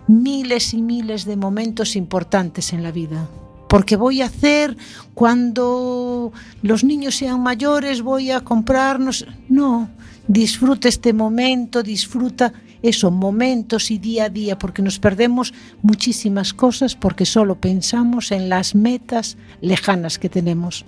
miles 0.07 0.73
y 0.73 0.81
miles 0.81 1.25
de 1.25 1.35
momentos 1.35 1.95
importantes 1.95 2.71
en 2.73 2.83
la 2.83 2.91
vida. 2.91 3.27
Porque 3.67 3.95
voy 3.95 4.21
a 4.21 4.25
hacer 4.25 4.77
cuando 5.13 6.31
los 6.61 6.83
niños 6.83 7.15
sean 7.15 7.41
mayores, 7.41 8.01
voy 8.01 8.31
a 8.31 8.41
comprarnos. 8.41 9.25
No, 9.47 9.89
disfruta 10.27 10.87
este 10.89 11.13
momento, 11.13 11.83
disfruta 11.83 12.53
eso, 12.81 13.11
momentos 13.11 13.91
y 13.91 13.97
día 13.97 14.25
a 14.25 14.29
día, 14.29 14.57
porque 14.57 14.81
nos 14.81 14.99
perdemos 14.99 15.53
muchísimas 15.81 16.53
cosas 16.53 16.95
porque 16.95 17.25
solo 17.25 17.55
pensamos 17.55 18.31
en 18.31 18.49
las 18.49 18.75
metas 18.75 19.37
lejanas 19.61 20.19
que 20.19 20.29
tenemos. 20.29 20.85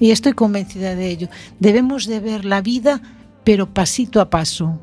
Y 0.00 0.10
estoy 0.10 0.32
convencida 0.32 0.94
de 0.94 1.08
ello. 1.08 1.28
Debemos 1.60 2.06
de 2.06 2.20
ver 2.20 2.44
la 2.44 2.60
vida, 2.60 3.00
pero 3.44 3.72
pasito 3.72 4.20
a 4.20 4.30
paso. 4.30 4.80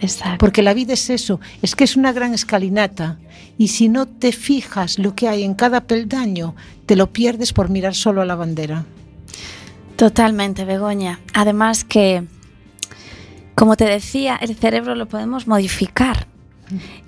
Exacto. 0.00 0.38
Porque 0.38 0.62
la 0.62 0.74
vida 0.74 0.94
es 0.94 1.10
eso, 1.10 1.40
es 1.62 1.76
que 1.76 1.84
es 1.84 1.96
una 1.96 2.12
gran 2.12 2.34
escalinata. 2.34 3.18
Y 3.56 3.68
si 3.68 3.88
no 3.88 4.06
te 4.06 4.32
fijas 4.32 4.98
lo 4.98 5.14
que 5.14 5.28
hay 5.28 5.44
en 5.44 5.54
cada 5.54 5.82
peldaño, 5.82 6.56
te 6.86 6.96
lo 6.96 7.12
pierdes 7.12 7.52
por 7.52 7.70
mirar 7.70 7.94
solo 7.94 8.20
a 8.20 8.26
la 8.26 8.34
bandera. 8.34 8.84
Totalmente, 9.96 10.64
Begoña. 10.64 11.20
Además 11.34 11.84
que 11.84 12.24
como 13.54 13.76
te 13.76 13.84
decía, 13.84 14.36
el 14.36 14.56
cerebro 14.56 14.94
lo 14.94 15.06
podemos 15.06 15.46
modificar. 15.46 16.26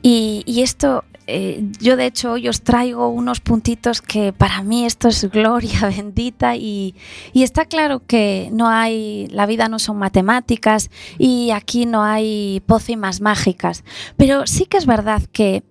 Y, 0.03 0.61
esto, 0.61 1.05
eh, 1.27 1.65
yo 1.81 1.97
de 1.97 2.05
hecho 2.07 2.33
hoy 2.33 2.49
os 2.49 2.61
traigo 2.61 3.09
unos 3.09 3.41
puntitos 3.41 4.03
que 4.03 4.35
para 4.35 4.63
mí 4.63 4.85
esto 4.85 5.09
es 5.09 5.31
gloria 5.31 5.89
bendita 5.97 6.57
y, 6.57 6.95
y, 7.33 7.45
está 7.45 7.65
claro 7.65 8.03
que 8.07 8.51
no 8.53 8.69
hay, 8.69 9.27
la 9.29 9.47
vida 9.47 9.69
no 9.69 9.79
son 9.79 9.97
matemáticas 9.97 10.91
y 11.19 11.51
aquí 11.51 11.87
no 11.87 12.03
hay 12.03 12.63
pócimas 12.67 13.23
mágicas, 13.23 13.85
pero 14.19 14.47
sí 14.47 14.67
que 14.67 14.77
es 14.77 14.85
verdad 14.85 15.23
que, 15.33 15.63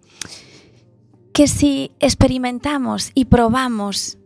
que 1.31 1.47
si 1.47 1.91
experimentamos 1.99 3.11
y 3.13 3.25
probamos 3.25 4.17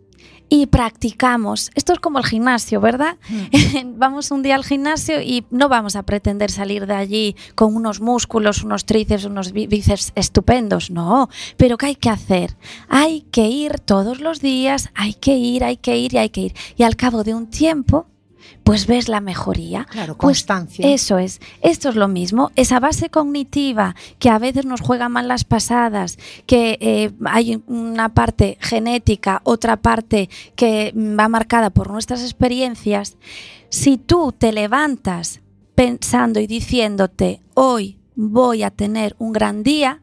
y 0.49 0.67
practicamos. 0.67 1.71
Esto 1.75 1.93
es 1.93 1.99
como 1.99 2.19
el 2.19 2.25
gimnasio, 2.25 2.79
¿verdad? 2.81 3.17
Mm. 3.29 3.97
vamos 3.97 4.31
un 4.31 4.43
día 4.43 4.55
al 4.55 4.63
gimnasio 4.63 5.21
y 5.21 5.45
no 5.51 5.69
vamos 5.69 5.95
a 5.95 6.03
pretender 6.03 6.51
salir 6.51 6.85
de 6.85 6.93
allí 6.93 7.35
con 7.55 7.75
unos 7.75 8.01
músculos, 8.01 8.63
unos 8.63 8.85
tríceps, 8.85 9.25
unos 9.25 9.51
bíceps 9.51 10.11
estupendos, 10.15 10.89
no. 10.89 11.29
Pero 11.57 11.77
¿qué 11.77 11.87
hay 11.87 11.95
que 11.95 12.09
hacer? 12.09 12.57
Hay 12.89 13.21
que 13.31 13.47
ir 13.47 13.79
todos 13.79 14.19
los 14.19 14.41
días, 14.41 14.89
hay 14.95 15.13
que 15.13 15.37
ir, 15.37 15.63
hay 15.63 15.77
que 15.77 15.97
ir 15.97 16.13
y 16.13 16.17
hay 16.17 16.29
que 16.29 16.41
ir. 16.41 16.53
Y 16.75 16.83
al 16.83 16.95
cabo 16.95 17.23
de 17.23 17.33
un 17.33 17.47
tiempo 17.47 18.07
pues 18.67 18.85
ves 18.85 19.07
la 19.07 19.21
mejoría. 19.21 19.85
Claro, 19.85 20.17
pues 20.17 20.39
constancia. 20.39 20.93
eso 20.93 21.17
es. 21.17 21.39
Esto 21.61 21.87
es 21.87 21.95
lo 21.95 22.09
mismo. 22.09 22.51
Esa 22.57 22.81
base 22.81 23.09
cognitiva 23.09 23.95
que 24.19 24.29
a 24.29 24.39
veces 24.39 24.65
nos 24.65 24.81
juega 24.81 25.07
mal 25.07 25.29
las 25.29 25.45
pasadas, 25.45 26.19
que 26.45 26.77
eh, 26.81 27.11
hay 27.23 27.63
una 27.67 28.09
parte 28.09 28.57
genética, 28.59 29.39
otra 29.45 29.77
parte 29.77 30.29
que 30.57 30.93
va 30.93 31.29
marcada 31.29 31.69
por 31.69 31.89
nuestras 31.89 32.21
experiencias. 32.21 33.15
Si 33.69 33.97
tú 33.97 34.33
te 34.37 34.51
levantas 34.51 35.39
pensando 35.73 36.41
y 36.41 36.47
diciéndote, 36.47 37.41
hoy 37.53 37.97
voy 38.15 38.63
a 38.63 38.71
tener 38.71 39.15
un 39.17 39.31
gran 39.31 39.63
día, 39.63 40.01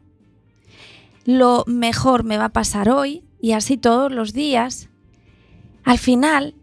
lo 1.23 1.65
mejor 1.67 2.23
me 2.23 2.39
va 2.39 2.45
a 2.45 2.49
pasar 2.49 2.89
hoy 2.89 3.23
y 3.39 3.51
así 3.51 3.77
todos 3.77 4.11
los 4.11 4.33
días, 4.33 4.89
al 5.83 5.99
final 5.99 6.55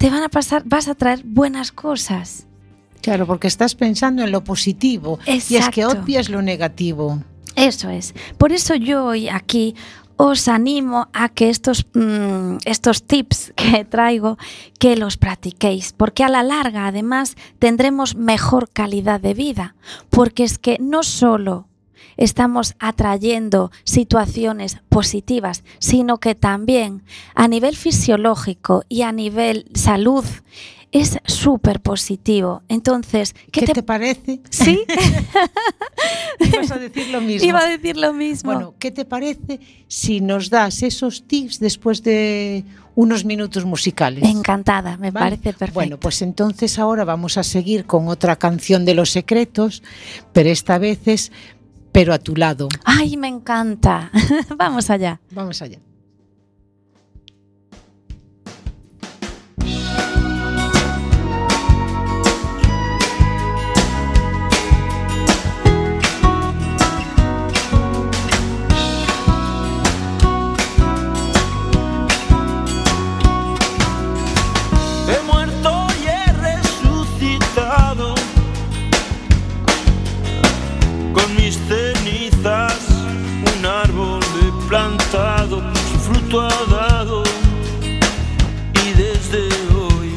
te 0.00 0.08
van 0.08 0.22
a 0.22 0.30
pasar, 0.30 0.62
vas 0.64 0.88
a 0.88 0.94
traer 0.94 1.20
buenas 1.24 1.72
cosas. 1.72 2.46
Claro, 3.02 3.26
porque 3.26 3.48
estás 3.48 3.74
pensando 3.74 4.22
en 4.24 4.32
lo 4.32 4.42
positivo 4.42 5.18
Exacto. 5.26 5.52
y 5.52 5.56
es 5.56 5.68
que 5.68 5.84
obvias 5.84 6.30
lo 6.30 6.40
negativo. 6.40 7.22
Eso 7.54 7.90
es. 7.90 8.14
Por 8.38 8.52
eso 8.52 8.74
yo 8.74 9.04
hoy 9.04 9.28
aquí 9.28 9.74
os 10.16 10.48
animo 10.48 11.08
a 11.12 11.28
que 11.28 11.50
estos, 11.50 11.84
mmm, 11.92 12.56
estos 12.64 13.02
tips 13.06 13.52
que 13.56 13.84
traigo, 13.84 14.38
que 14.78 14.96
los 14.96 15.18
practiquéis, 15.18 15.92
porque 15.92 16.24
a 16.24 16.30
la 16.30 16.42
larga 16.42 16.86
además 16.86 17.36
tendremos 17.58 18.16
mejor 18.16 18.70
calidad 18.70 19.20
de 19.20 19.34
vida, 19.34 19.74
porque 20.08 20.44
es 20.44 20.56
que 20.56 20.78
no 20.80 21.02
solo 21.02 21.68
estamos 22.16 22.74
atrayendo 22.78 23.70
situaciones 23.84 24.78
positivas, 24.88 25.64
sino 25.78 26.18
que 26.18 26.34
también 26.34 27.02
a 27.34 27.48
nivel 27.48 27.76
fisiológico 27.76 28.84
y 28.88 29.02
a 29.02 29.12
nivel 29.12 29.66
salud 29.74 30.24
es 30.92 31.18
súper 31.24 31.80
positivo. 31.80 32.62
Entonces, 32.68 33.34
¿qué, 33.52 33.60
¿Qué 33.60 33.66
te... 33.66 33.72
te... 33.74 33.82
parece? 33.82 34.40
Sí. 34.50 34.84
Ibas 36.52 36.70
a 36.70 36.78
decir 36.78 37.08
lo 37.08 37.20
mismo. 37.20 37.48
Iba 37.48 37.60
a 37.60 37.68
decir 37.68 37.96
lo 37.96 38.12
mismo. 38.12 38.52
Bueno, 38.52 38.74
¿qué 38.78 38.90
te 38.90 39.04
parece 39.04 39.60
si 39.86 40.20
nos 40.20 40.50
das 40.50 40.82
esos 40.82 41.26
tips 41.26 41.60
después 41.60 42.02
de 42.02 42.64
unos 42.94 43.24
minutos 43.24 43.64
musicales? 43.64 44.24
Encantada, 44.24 44.96
me 44.96 45.10
¿Vale? 45.10 45.36
parece 45.36 45.52
perfecto. 45.52 45.74
Bueno, 45.74 46.00
pues 46.00 46.22
entonces 46.22 46.78
ahora 46.78 47.04
vamos 47.04 47.38
a 47.38 47.44
seguir 47.44 47.84
con 47.84 48.08
otra 48.08 48.36
canción 48.36 48.84
de 48.84 48.94
Los 48.94 49.10
Secretos, 49.10 49.82
pero 50.32 50.50
esta 50.50 50.78
vez 50.78 51.06
es 51.06 51.30
pero 51.92 52.12
a 52.12 52.18
tu 52.18 52.36
lado. 52.36 52.68
Ay, 52.84 53.16
me 53.16 53.28
encanta. 53.28 54.10
Vamos 54.56 54.90
allá. 54.90 55.20
Vamos 55.30 55.60
allá. 55.62 55.78
plantado, 84.70 85.60
su 85.90 85.98
fruto 85.98 86.42
ha 86.42 86.64
dado 86.70 87.24
y 88.84 88.92
desde 88.92 89.48
hoy 89.74 90.14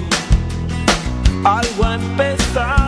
algo 1.44 1.84
ha 1.84 1.96
empezado. 1.96 2.83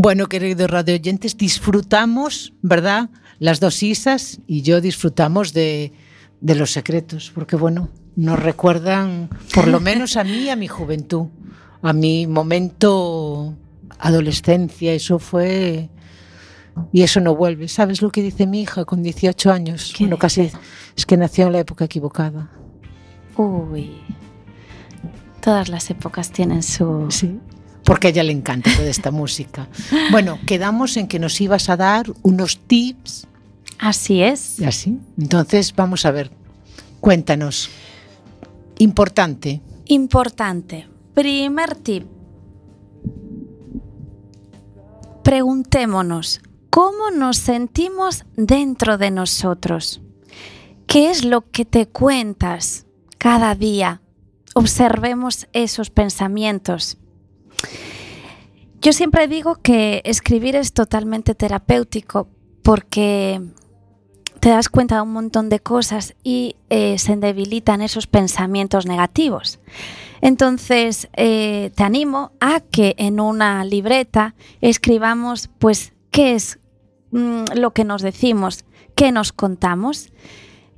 Bueno, 0.00 0.28
queridos 0.28 0.70
radioyentes, 0.70 1.36
disfrutamos, 1.36 2.52
¿verdad? 2.62 3.10
Las 3.40 3.58
dos 3.58 3.82
Isas 3.82 4.38
y 4.46 4.62
yo 4.62 4.80
disfrutamos 4.80 5.52
de, 5.52 5.92
de 6.40 6.54
los 6.54 6.70
secretos, 6.70 7.32
porque 7.34 7.56
bueno, 7.56 7.88
nos 8.14 8.38
recuerdan, 8.38 9.28
por 9.52 9.66
lo 9.66 9.80
menos 9.80 10.16
a 10.16 10.22
mí, 10.22 10.50
a 10.50 10.54
mi 10.54 10.68
juventud, 10.68 11.26
a 11.82 11.92
mi 11.92 12.28
momento 12.28 13.56
adolescencia, 13.98 14.92
eso 14.92 15.18
fue... 15.18 15.90
Y 16.92 17.02
eso 17.02 17.18
no 17.20 17.34
vuelve. 17.34 17.66
¿Sabes 17.66 18.00
lo 18.00 18.10
que 18.10 18.22
dice 18.22 18.46
mi 18.46 18.60
hija 18.60 18.84
con 18.84 19.02
18 19.02 19.50
años? 19.50 19.92
¿Qué 19.96 20.04
Bueno, 20.04 20.16
casi 20.16 20.52
es 20.96 21.06
que 21.06 21.16
nació 21.16 21.48
en 21.48 21.54
la 21.54 21.58
época 21.58 21.86
equivocada. 21.86 22.52
Uy. 23.36 24.00
Todas 25.40 25.68
las 25.68 25.90
épocas 25.90 26.30
tienen 26.30 26.62
su. 26.62 27.06
Sí. 27.10 27.40
Porque 27.88 28.08
a 28.08 28.10
ella 28.10 28.22
le 28.22 28.32
encanta 28.32 28.70
toda 28.76 28.90
esta 28.90 29.10
música. 29.10 29.66
Bueno, 30.10 30.38
quedamos 30.46 30.98
en 30.98 31.08
que 31.08 31.18
nos 31.18 31.40
ibas 31.40 31.70
a 31.70 31.78
dar 31.78 32.04
unos 32.22 32.58
tips 32.58 33.26
Así 33.78 34.22
es. 34.22 34.60
así. 34.60 34.98
Entonces, 35.16 35.74
vamos 35.74 36.04
a 36.04 36.10
ver. 36.10 36.30
Cuéntanos. 37.00 37.70
Importante. 38.78 39.62
Importante. 39.86 40.86
Primer 41.14 41.76
tip. 41.76 42.04
Preguntémonos, 45.22 46.42
¿cómo 46.68 47.10
nos 47.10 47.38
sentimos 47.38 48.26
dentro 48.36 48.98
de 48.98 49.10
nosotros? 49.10 50.02
¿Qué 50.86 51.10
es 51.10 51.24
lo 51.24 51.50
que 51.50 51.64
te 51.64 51.86
cuentas 51.86 52.84
cada 53.16 53.54
día? 53.54 54.02
Observemos 54.54 55.48
esos 55.54 55.88
pensamientos. 55.88 56.98
Yo 58.80 58.92
siempre 58.92 59.26
digo 59.28 59.56
que 59.56 60.02
escribir 60.04 60.54
es 60.56 60.72
totalmente 60.72 61.34
terapéutico 61.34 62.28
porque 62.62 63.40
te 64.40 64.50
das 64.50 64.68
cuenta 64.68 64.96
de 64.96 65.02
un 65.02 65.12
montón 65.12 65.48
de 65.48 65.60
cosas 65.60 66.14
y 66.22 66.56
eh, 66.70 66.98
se 66.98 67.16
debilitan 67.16 67.82
esos 67.82 68.06
pensamientos 68.06 68.86
negativos. 68.86 69.58
Entonces, 70.20 71.08
eh, 71.16 71.70
te 71.74 71.82
animo 71.82 72.32
a 72.40 72.60
que 72.60 72.94
en 72.98 73.20
una 73.20 73.64
libreta 73.64 74.34
escribamos, 74.60 75.48
pues, 75.58 75.92
qué 76.10 76.34
es 76.34 76.58
mm, 77.10 77.44
lo 77.56 77.72
que 77.72 77.84
nos 77.84 78.02
decimos, 78.02 78.64
qué 78.94 79.12
nos 79.12 79.32
contamos. 79.32 80.12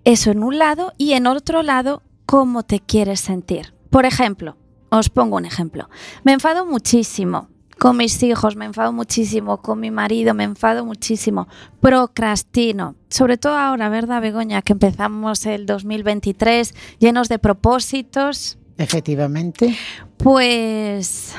Eso 0.05 0.31
en 0.31 0.43
un 0.43 0.59
lado 0.59 0.93
y 0.97 1.12
en 1.12 1.27
otro 1.27 1.62
lado, 1.62 2.03
cómo 2.27 2.62
te 2.62 2.81
quieres 2.81 3.21
sentir. 3.21 3.75
Por 3.90 4.07
ejemplo, 4.07 4.57
os 4.90 5.09
pongo 5.09 5.37
un 5.37 5.44
ejemplo. 5.44 5.88
Me 6.24 6.33
enfado 6.33 6.66
muchísimo 6.66 7.48
con 7.79 7.96
mis 7.96 8.22
hijos, 8.22 8.57
me 8.57 8.66
enfado 8.66 8.92
muchísimo 8.92 9.62
con 9.62 9.81
mi 9.81 9.90
marido, 9.90 10.35
me 10.35 10.44
enfado 10.44 10.85
muchísimo. 10.85 11.48
Procrastino. 11.81 12.94
Sobre 13.09 13.38
todo 13.38 13.57
ahora, 13.57 13.88
¿verdad, 13.88 14.20
Begoña? 14.20 14.61
Que 14.61 14.74
empezamos 14.74 15.46
el 15.46 15.64
2023 15.64 16.74
llenos 16.98 17.31
de 17.31 17.38
propósitos. 17.38 18.59
Efectivamente. 18.76 19.76
Pues 20.18 21.35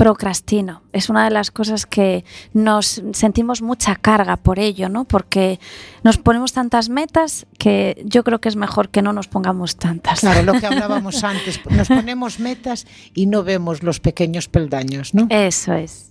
procrastino. 0.00 0.80
Es 0.94 1.10
una 1.10 1.24
de 1.24 1.30
las 1.30 1.50
cosas 1.50 1.84
que 1.84 2.24
nos 2.54 3.02
sentimos 3.12 3.60
mucha 3.60 3.96
carga 3.96 4.38
por 4.38 4.58
ello, 4.58 4.88
¿no? 4.88 5.04
Porque 5.04 5.60
nos 6.02 6.16
ponemos 6.16 6.54
tantas 6.54 6.88
metas 6.88 7.46
que 7.58 8.02
yo 8.06 8.24
creo 8.24 8.40
que 8.40 8.48
es 8.48 8.56
mejor 8.56 8.88
que 8.88 9.02
no 9.02 9.12
nos 9.12 9.28
pongamos 9.28 9.76
tantas. 9.76 10.20
Claro, 10.20 10.42
lo 10.42 10.58
que 10.58 10.66
hablábamos 10.68 11.22
antes. 11.22 11.60
Nos 11.68 11.88
ponemos 11.88 12.40
metas 12.40 12.86
y 13.12 13.26
no 13.26 13.44
vemos 13.44 13.82
los 13.82 14.00
pequeños 14.00 14.48
peldaños, 14.48 15.12
¿no? 15.12 15.26
Eso 15.28 15.74
es. 15.74 16.10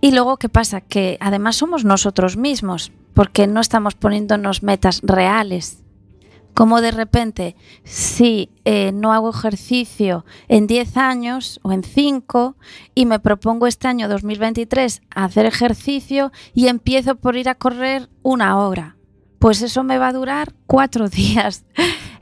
Y 0.00 0.12
luego, 0.12 0.38
¿qué 0.38 0.48
pasa? 0.48 0.80
Que 0.80 1.18
además 1.20 1.56
somos 1.56 1.84
nosotros 1.84 2.38
mismos, 2.38 2.90
porque 3.12 3.46
no 3.46 3.60
estamos 3.60 3.96
poniéndonos 3.96 4.62
metas 4.62 5.02
reales. 5.02 5.82
Como 6.56 6.80
de 6.80 6.90
repente, 6.90 7.54
si 7.84 8.48
eh, 8.64 8.90
no 8.90 9.12
hago 9.12 9.28
ejercicio 9.28 10.24
en 10.48 10.66
10 10.66 10.96
años 10.96 11.60
o 11.62 11.70
en 11.70 11.82
5 11.82 12.56
y 12.94 13.04
me 13.04 13.18
propongo 13.18 13.66
este 13.66 13.88
año 13.88 14.08
2023 14.08 15.02
hacer 15.14 15.44
ejercicio 15.44 16.32
y 16.54 16.68
empiezo 16.68 17.16
por 17.16 17.36
ir 17.36 17.50
a 17.50 17.56
correr 17.56 18.08
una 18.22 18.56
hora, 18.56 18.96
pues 19.38 19.60
eso 19.60 19.84
me 19.84 19.98
va 19.98 20.08
a 20.08 20.14
durar 20.14 20.54
cuatro 20.66 21.08
días. 21.10 21.66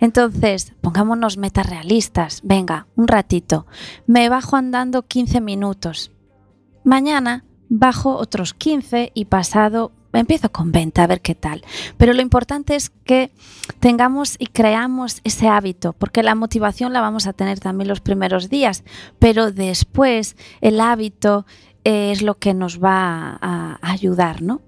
Entonces, 0.00 0.72
pongámonos 0.80 1.38
metas 1.38 1.70
realistas. 1.70 2.40
Venga, 2.42 2.88
un 2.96 3.06
ratito. 3.06 3.68
Me 4.08 4.28
bajo 4.28 4.56
andando 4.56 5.06
15 5.06 5.40
minutos. 5.42 6.10
Mañana 6.82 7.44
bajo 7.68 8.16
otros 8.16 8.52
15 8.52 9.12
y 9.14 9.26
pasado 9.26 9.92
empiezo 10.18 10.50
con 10.50 10.72
20 10.72 11.00
a 11.00 11.06
ver 11.06 11.20
qué 11.20 11.34
tal. 11.34 11.64
Pero 11.96 12.12
lo 12.12 12.22
importante 12.22 12.74
es 12.74 12.90
que 12.90 13.30
tengamos 13.80 14.36
y 14.38 14.46
creamos 14.46 15.20
ese 15.24 15.48
hábito, 15.48 15.92
porque 15.92 16.22
la 16.22 16.34
motivación 16.34 16.92
la 16.92 17.00
vamos 17.00 17.26
a 17.26 17.32
tener 17.32 17.60
también 17.60 17.88
los 17.88 18.00
primeros 18.00 18.48
días, 18.48 18.84
pero 19.18 19.52
después 19.52 20.36
el 20.60 20.80
hábito 20.80 21.46
es 21.84 22.22
lo 22.22 22.38
que 22.38 22.54
nos 22.54 22.82
va 22.82 23.38
a 23.40 23.78
ayudar, 23.82 24.42
¿no? 24.42 24.62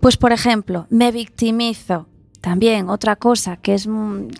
Pues 0.00 0.16
por 0.16 0.32
ejemplo, 0.32 0.86
me 0.90 1.12
victimizo. 1.12 2.06
También 2.40 2.88
otra 2.88 3.16
cosa 3.16 3.58
que 3.58 3.74
es 3.74 3.86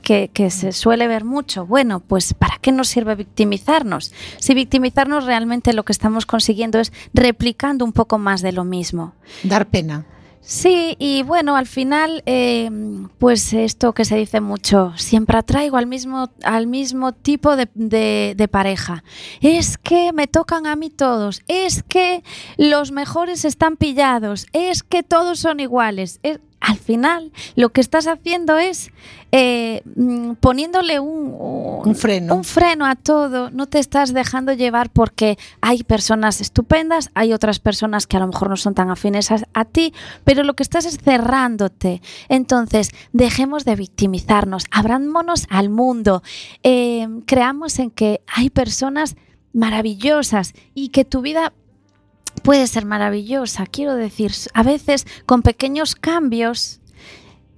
que, 0.01 0.31
que, 0.33 0.51
se 0.51 0.73
suele 0.73 1.07
ver 1.07 1.25
mucho, 1.25 1.67
bueno, 1.67 2.01
pues 2.01 2.33
¿para 2.33 2.57
qué 2.59 2.73
nos 2.73 2.89
sirve 2.89 3.15
victimizarnos? 3.15 4.15
Si 4.39 4.55
victimizarnos 4.55 5.27
realmente 5.27 5.75
lo 5.75 5.85
que 5.85 5.93
estamos 5.93 6.25
consiguiendo 6.25 6.81
es 6.81 6.95
replicando 7.13 7.85
un 7.85 7.93
poco 7.93 8.17
más 8.17 8.41
de 8.41 8.53
lo 8.53 8.65
mismo. 8.65 9.13
Dar 9.43 9.67
pena. 9.67 10.07
Sí, 10.43 10.97
y 10.99 11.23
bueno, 11.23 11.55
al 11.55 11.67
final, 11.67 12.23
eh, 12.25 12.71
pues 13.19 13.53
esto 13.53 13.93
que 13.93 14.05
se 14.05 14.17
dice 14.17 14.41
mucho, 14.41 14.93
siempre 14.97 15.39
atraigo 15.39 15.77
al 15.77 15.87
mismo, 15.87 16.31
al 16.43 16.67
mismo 16.67 17.13
tipo 17.13 17.57
de, 17.57 18.49
pareja. 18.51 19.05
Es 19.43 19.77
que 19.77 20.13
me 20.13 20.27
tocan 20.27 20.67
a 20.67 20.77
mí 20.77 20.91
todos, 20.91 21.43
es 21.47 21.83
que 21.83 22.25
los 22.57 22.91
mejores 22.91 23.45
están 23.45 23.77
pillados, 23.77 24.47
es 24.53 24.83
que 24.83 25.03
todos 25.03 25.39
son 25.39 25.61
iguales. 25.61 26.19
Es, 26.23 26.41
al 26.61 26.77
final 26.77 27.33
lo 27.57 27.71
que 27.71 27.81
estás 27.81 28.07
haciendo 28.07 28.59
es 28.59 28.91
eh, 29.33 29.83
mm, 29.97 30.33
poniéndole 30.35 31.01
un, 31.01 31.35
un, 31.85 31.95
freno. 31.95 32.35
un 32.35 32.45
freno 32.45 32.85
a 32.85 32.97
todo, 32.97 33.51
no 33.51 33.67
te 33.67 33.79
estás 33.79 34.13
dejando 34.13 34.53
llevar 34.53 34.91
porque 34.91 35.39
hay 35.61 35.83
personas 35.85 36.41
estupendas, 36.41 37.11
hay 37.15 37.33
otras 37.33 37.61
personas 37.61 38.07
que 38.07 38.17
a 38.17 38.21
lo 38.21 38.27
mejor 38.27 38.51
no 38.51 38.57
son 38.57 38.75
tan 38.75 38.91
afines 38.91 39.31
a, 39.31 39.39
a 39.55 39.65
ti, 39.65 39.95
pero 40.25 40.43
lo 40.43 40.55
que 40.55 40.63
estás 40.63 40.85
es 40.85 40.99
cerrándote. 40.99 42.03
Entonces, 42.29 42.91
dejemos 43.13 43.65
de 43.65 43.77
victimizarnos, 43.77 44.65
abrámonos 44.71 45.47
al 45.49 45.71
mundo, 45.71 46.23
eh, 46.63 47.09
creamos 47.27 47.79
en 47.79 47.91
que 47.91 48.21
hay 48.27 48.51
personas 48.51 49.17
maravillosas 49.53 50.55
y 50.75 50.89
que 50.89 51.05
tu 51.05 51.23
vida 51.23 51.53
puede 52.43 52.67
ser 52.67 52.85
maravillosa. 52.85 53.67
Quiero 53.67 53.95
decir, 53.95 54.33
a 54.55 54.63
veces 54.63 55.07
con 55.27 55.43
pequeños 55.43 55.95
cambios 55.95 56.81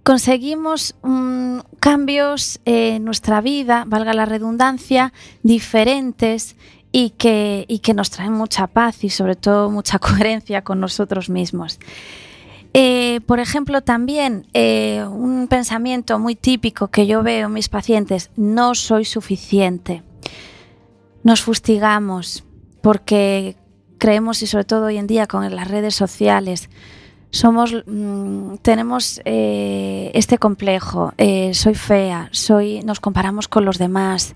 conseguimos 0.03 0.95
um, 1.03 1.61
cambios 1.81 2.61
en 2.65 3.05
nuestra 3.05 3.41
vida, 3.41 3.85
valga 3.87 4.13
la 4.15 4.27
redundancia, 4.27 5.13
diferentes 5.43 6.57
y 6.91 7.11
que, 7.11 7.65
y 7.69 7.79
que 7.79 7.95
nos 7.95 8.11
traen 8.11 8.33
mucha 8.33 8.67
paz 8.67 9.05
y 9.05 9.11
sobre 9.11 9.37
todo 9.37 9.71
mucha 9.71 9.99
coherencia 10.01 10.63
con 10.63 10.81
nosotros 10.81 11.31
mismos. 11.31 11.79
Eh, 12.75 13.21
por 13.27 13.39
ejemplo, 13.39 13.83
también 13.83 14.47
eh, 14.55 15.05
un 15.11 15.47
pensamiento 15.47 16.19
muy 16.19 16.35
típico 16.35 16.89
que 16.89 17.07
yo 17.07 17.23
veo 17.23 17.47
en 17.47 17.53
mis 17.53 17.69
pacientes, 17.69 18.31
no 18.37 18.75
soy 18.75 19.05
suficiente. 19.05 20.03
Nos 21.23 21.43
fustigamos 21.43 22.45
porque 22.81 23.57
creemos 24.03 24.43
y 24.43 24.49
sobre 24.49 24.65
todo 24.65 24.87
hoy 24.87 24.99
en 24.99 25.07
día 25.07 25.29
con 25.29 25.49
las 25.55 25.69
redes 25.69 25.95
sociales 25.95 26.69
somos 27.31 27.73
mmm, 27.87 28.57
tenemos 28.57 29.21
eh, 29.25 30.11
este 30.13 30.39
complejo 30.39 31.15
eh, 31.19 31.55
soy 31.55 31.77
fea 31.77 32.29
soy 32.33 32.83
nos 32.83 32.99
comparamos 32.99 33.47
con 33.47 33.65
los 33.65 33.79
demás 33.79 34.35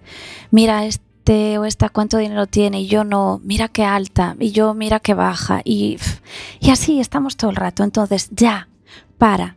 mira 0.52 0.86
este 0.86 1.58
o 1.58 1.64
esta 1.64 1.88
cuánto 1.88 2.18
dinero 2.18 2.46
tiene 2.46 2.82
y 2.82 2.86
yo 2.86 3.02
no 3.02 3.40
mira 3.42 3.66
qué 3.66 3.82
alta 3.82 4.36
y 4.38 4.52
yo 4.52 4.72
mira 4.72 5.00
qué 5.00 5.14
baja 5.14 5.62
y, 5.64 5.98
y 6.60 6.70
así 6.70 7.00
estamos 7.00 7.36
todo 7.36 7.50
el 7.50 7.56
rato. 7.56 7.82
Entonces 7.82 8.28
ya 8.30 8.68
para 9.18 9.56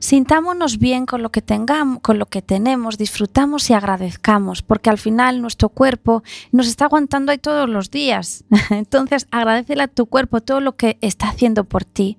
Sintámonos 0.00 0.78
bien 0.78 1.06
con 1.06 1.22
lo 1.22 1.30
que 1.30 1.42
tengamos, 1.42 2.00
con 2.00 2.18
lo 2.18 2.26
que 2.26 2.40
tenemos, 2.40 2.98
disfrutamos 2.98 3.68
y 3.68 3.74
agradezcamos, 3.74 4.62
porque 4.62 4.90
al 4.90 4.98
final 4.98 5.42
nuestro 5.42 5.70
cuerpo 5.70 6.22
nos 6.52 6.68
está 6.68 6.84
aguantando 6.84 7.32
ahí 7.32 7.38
todos 7.38 7.68
los 7.68 7.90
días. 7.90 8.44
Entonces, 8.70 9.26
agradecele 9.30 9.82
a 9.82 9.88
tu 9.88 10.06
cuerpo 10.06 10.40
todo 10.40 10.60
lo 10.60 10.76
que 10.76 10.98
está 11.00 11.28
haciendo 11.28 11.64
por 11.64 11.84
ti. 11.84 12.16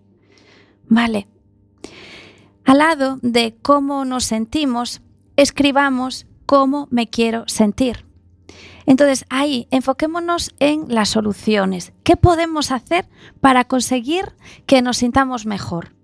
Vale. 0.89 1.27
Al 2.65 2.79
lado 2.79 3.17
de 3.21 3.55
cómo 3.61 4.03
nos 4.03 4.25
sentimos, 4.25 5.01
escribamos 5.37 6.27
cómo 6.45 6.87
me 6.91 7.07
quiero 7.07 7.45
sentir. 7.47 8.05
Entonces, 8.85 9.25
ahí 9.29 9.67
enfoquémonos 9.71 10.53
en 10.59 10.85
las 10.93 11.09
soluciones. 11.09 11.93
¿Qué 12.03 12.17
podemos 12.17 12.71
hacer 12.71 13.07
para 13.39 13.65
conseguir 13.65 14.33
que 14.65 14.81
nos 14.81 14.97
sintamos 14.97 15.45
mejor? 15.45 15.98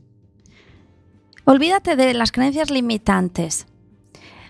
Olvídate 1.45 1.95
de 1.95 2.13
las 2.15 2.31
creencias 2.31 2.71
limitantes. 2.71 3.67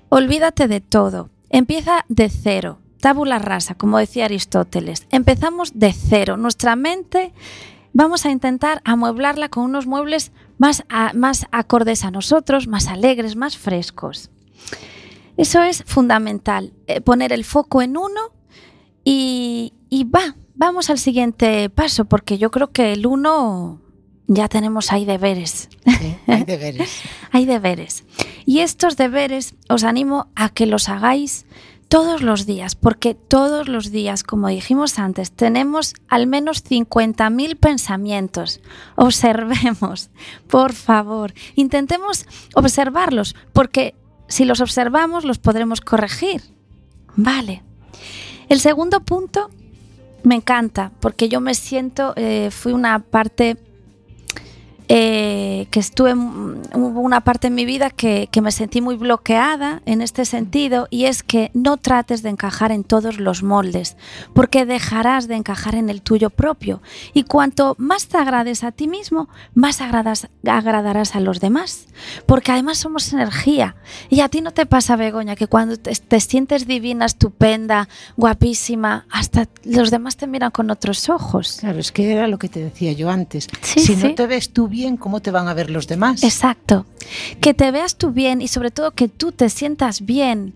Olvídate 0.08 0.70
de 0.70 0.80
todo. 0.80 1.30
Empieza 1.50 2.06
de 2.08 2.30
cero. 2.30 2.80
Tabula 3.02 3.38
rasa, 3.38 3.76
como 3.76 3.98
decía 3.98 4.26
Aristóteles. 4.26 5.06
Empezamos 5.12 5.78
de 5.78 5.92
cero. 5.92 6.38
Nuestra 6.38 6.78
mente 6.78 7.34
vamos 7.92 8.26
a 8.26 8.32
intentar 8.32 8.82
amueblarla 8.86 9.50
con 9.50 9.66
unos 9.66 9.88
muebles 9.88 10.32
más, 10.58 10.86
más 11.14 11.48
acordes 11.52 12.06
a 12.06 12.12
nosotros, 12.12 12.68
más 12.68 12.88
alegres, 12.88 13.36
más 13.36 13.58
frescos. 13.58 14.32
Eso 15.36 15.62
es 15.64 15.84
fundamental, 15.84 16.74
eh, 16.88 17.02
poner 17.02 17.34
el 17.34 17.44
foco 17.44 17.82
en 17.82 17.98
uno 17.98 18.32
y 19.04 19.74
va, 20.06 20.36
vamos 20.56 20.90
al 20.90 20.98
siguiente 20.98 21.70
paso, 21.70 22.06
porque 22.06 22.38
yo 22.38 22.52
creo 22.52 22.72
que 22.72 22.94
el 22.94 23.06
uno 23.06 23.82
ya 24.28 24.48
tenemos 24.48 24.92
ahí 24.92 25.06
deberes. 25.06 25.70
Sí, 25.86 26.16
hay 26.28 26.44
deberes. 26.46 27.02
hay 27.32 27.46
deberes. 27.46 28.04
Y 28.46 28.60
estos 28.60 28.98
deberes 28.98 29.56
os 29.70 29.84
animo 29.84 30.28
a 30.36 30.50
que 30.50 30.66
los 30.66 30.90
hagáis 30.90 31.46
todos 31.88 32.22
los 32.22 32.46
días, 32.46 32.76
porque 32.76 33.14
todos 33.14 33.68
los 33.68 33.92
días, 33.92 34.24
como 34.24 34.48
dijimos 34.48 34.98
antes, 35.00 35.32
tenemos 35.32 35.94
al 36.08 36.28
menos 36.28 36.64
50.000 36.64 37.58
pensamientos. 37.58 38.60
Observemos, 38.96 40.10
por 40.48 40.74
favor. 40.74 41.34
Intentemos 41.56 42.26
observarlos, 42.56 43.36
porque 43.54 43.96
si 44.28 44.46
los 44.46 44.62
observamos 44.62 45.26
los 45.26 45.38
podremos 45.38 45.82
corregir. 45.82 46.42
Vale. 47.16 47.64
El 48.50 48.60
segundo 48.60 49.00
punto 49.02 49.50
me 50.24 50.36
encanta, 50.36 50.92
porque 51.00 51.30
yo 51.30 51.40
me 51.40 51.54
siento, 51.54 52.14
eh, 52.16 52.50
fui 52.52 52.74
una 52.74 53.00
parte 53.00 53.58
eh, 54.88 55.68
que 55.72 55.80
estuve, 55.80 56.14
hubo 56.14 57.02
una 57.02 57.22
parte 57.22 57.48
en 57.48 57.56
mi 57.56 57.66
vida 57.66 57.90
que, 57.90 58.30
que, 58.32 58.42
me 58.42 58.52
sentí 58.52 58.82
muy 58.82 58.96
bloqueada 58.96 59.82
en 59.86 60.02
este 60.02 60.26
sentido 60.26 60.88
y 60.92 61.06
es 61.06 61.24
que 61.24 61.50
no 61.54 61.78
trates 61.78 62.22
de 62.22 62.30
encajar 62.30 62.72
en 62.72 62.84
todos 62.84 63.20
los 63.20 63.42
moldes, 63.42 63.98
porque 64.34 64.66
dejarás 64.66 65.28
de 65.28 65.36
encajar 65.36 65.76
en 65.76 65.90
el 65.90 66.02
tuyo 66.02 66.30
propio. 66.30 66.82
Y 67.14 67.24
cuanto 67.24 67.76
más 67.80 68.08
te 68.08 68.18
agrades 68.18 68.64
a 68.64 68.72
ti 68.72 68.88
mismo, 68.88 69.28
más 69.54 69.82
agradas, 69.82 70.28
agradarás 70.46 71.16
a 71.16 71.20
los 71.20 71.40
demás, 71.40 71.88
porque 72.26 72.52
además 72.52 72.78
somos 72.78 73.12
energía. 73.12 73.76
Y 74.10 74.20
a 74.22 74.30
ti 74.30 74.42
no 74.42 74.52
te 74.52 74.66
pasa, 74.66 74.96
Begoña, 74.96 75.36
que 75.36 75.48
cuando 75.48 75.78
te, 75.78 75.96
te 75.96 76.20
sientes 76.20 76.68
divina, 76.68 77.06
estupenda, 77.06 77.90
guapísima, 78.18 79.08
hasta 79.10 79.48
los 79.64 79.90
demás 79.90 80.18
te 80.18 80.28
miran 80.28 80.52
con 80.52 80.70
otros 80.70 81.10
ojos. 81.10 81.58
Claro, 81.60 81.80
es 81.80 81.92
que 81.92 82.12
era 82.12 82.28
lo 82.28 82.38
que 82.38 82.50
te 82.50 82.60
decía 82.60 82.92
yo 82.92 83.10
antes. 83.10 83.48
Sí, 83.62 83.80
si 83.80 83.96
sí. 83.96 84.04
no 84.04 84.16
te 84.16 84.28
ves 84.28 84.52
tú 84.52 84.68
bien, 84.76 84.98
¿cómo 84.98 85.22
te 85.22 85.32
van 85.32 85.48
a 85.48 85.54
ver 85.54 85.70
los 85.70 85.88
demás? 85.88 86.22
Exacto. 86.24 86.86
Que 87.40 87.54
te 87.54 87.72
veas 87.72 87.96
tú 87.98 88.12
bien 88.12 88.42
y 88.42 88.50
sobre 88.50 88.72
todo 88.72 88.92
que 88.92 89.08
tú 89.08 89.32
te 89.32 89.50
sientas 89.50 90.06
bien 90.06 90.54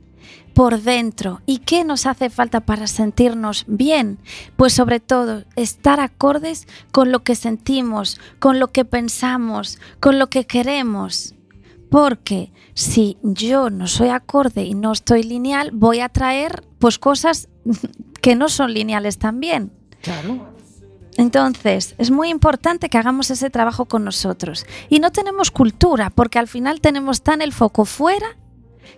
por 0.53 0.81
dentro. 0.81 1.41
¿Y 1.45 1.59
qué 1.59 1.85
nos 1.85 2.05
hace 2.05 2.29
falta 2.29 2.59
para 2.59 2.85
sentirnos 2.87 3.63
bien? 3.67 4.19
Pues 4.57 4.73
sobre 4.73 4.99
todo 4.99 5.45
estar 5.55 6.01
acordes 6.01 6.67
con 6.91 7.13
lo 7.13 7.23
que 7.23 7.35
sentimos, 7.35 8.19
con 8.39 8.59
lo 8.59 8.67
que 8.67 8.83
pensamos, 8.83 9.79
con 10.01 10.19
lo 10.19 10.27
que 10.27 10.45
queremos. 10.45 11.33
Porque 11.89 12.51
si 12.73 13.17
yo 13.23 13.69
no 13.69 13.87
soy 13.87 14.09
acorde 14.09 14.63
y 14.63 14.73
no 14.73 14.91
estoy 14.91 15.23
lineal, 15.23 15.71
voy 15.71 16.01
a 16.01 16.09
traer 16.09 16.63
pues 16.77 16.99
cosas 16.99 17.47
que 18.21 18.35
no 18.35 18.49
son 18.49 18.73
lineales 18.73 19.17
también. 19.17 19.71
Claro. 20.01 20.58
Entonces, 21.19 21.95
es 21.97 22.11
muy 22.11 22.29
importante 22.29 22.87
que 22.87 22.97
hagamos 22.97 23.29
ese 23.29 23.49
trabajo 23.49 23.83
con 23.83 24.05
nosotros. 24.05 24.65
Y 24.87 25.01
no 25.01 25.11
tenemos 25.11 25.51
cultura, 25.51 26.11
porque 26.11 26.39
al 26.39 26.47
final 26.47 26.79
tenemos 26.79 27.23
tan 27.23 27.41
el 27.41 27.51
foco 27.51 27.83
fuera 27.83 28.37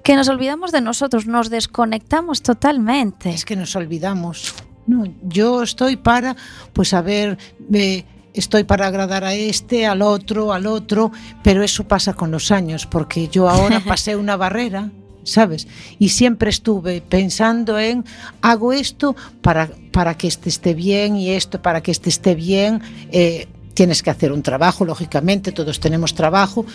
que 0.03 0.15
nos 0.15 0.29
olvidamos 0.29 0.71
de 0.71 0.81
nosotros, 0.81 1.25
nos 1.25 1.49
desconectamos 1.49 2.43
totalmente. 2.43 3.31
Es 3.31 3.43
que 3.43 3.55
nos 3.55 3.75
olvidamos. 3.75 4.53
No, 4.85 5.05
yo 5.23 5.63
estoy 5.63 5.95
para, 5.95 6.35
pues 6.73 6.93
a 6.93 7.01
ver, 7.01 7.39
eh, 7.73 8.05
estoy 8.35 8.65
para 8.65 8.85
agradar 8.85 9.23
a 9.23 9.33
este, 9.33 9.87
al 9.87 10.03
otro, 10.03 10.53
al 10.53 10.67
otro, 10.67 11.11
pero 11.41 11.63
eso 11.63 11.87
pasa 11.87 12.13
con 12.13 12.29
los 12.29 12.51
años, 12.51 12.85
porque 12.85 13.29
yo 13.29 13.49
ahora 13.49 13.79
pasé 13.87 14.15
una 14.15 14.37
barrera 14.37 14.91
¿sabes? 15.23 15.67
Y 15.99 16.09
siempre 16.09 16.49
estuve 16.49 17.01
pensando 17.01 17.79
en, 17.79 18.05
hago 18.41 18.73
esto 18.73 19.15
para, 19.41 19.69
para 19.91 20.17
que 20.17 20.27
este 20.27 20.49
esté 20.49 20.73
bien 20.73 21.15
y 21.15 21.31
esto 21.31 21.61
para 21.61 21.81
que 21.81 21.91
este 21.91 22.09
esté 22.09 22.35
bien. 22.35 22.81
Eh, 23.11 23.47
tienes 23.73 24.03
que 24.03 24.09
hacer 24.09 24.31
un 24.31 24.43
trabajo, 24.43 24.85
lógicamente, 24.85 25.51
todos 25.51 25.79
tenemos 25.79 26.13
trabajo, 26.13 26.65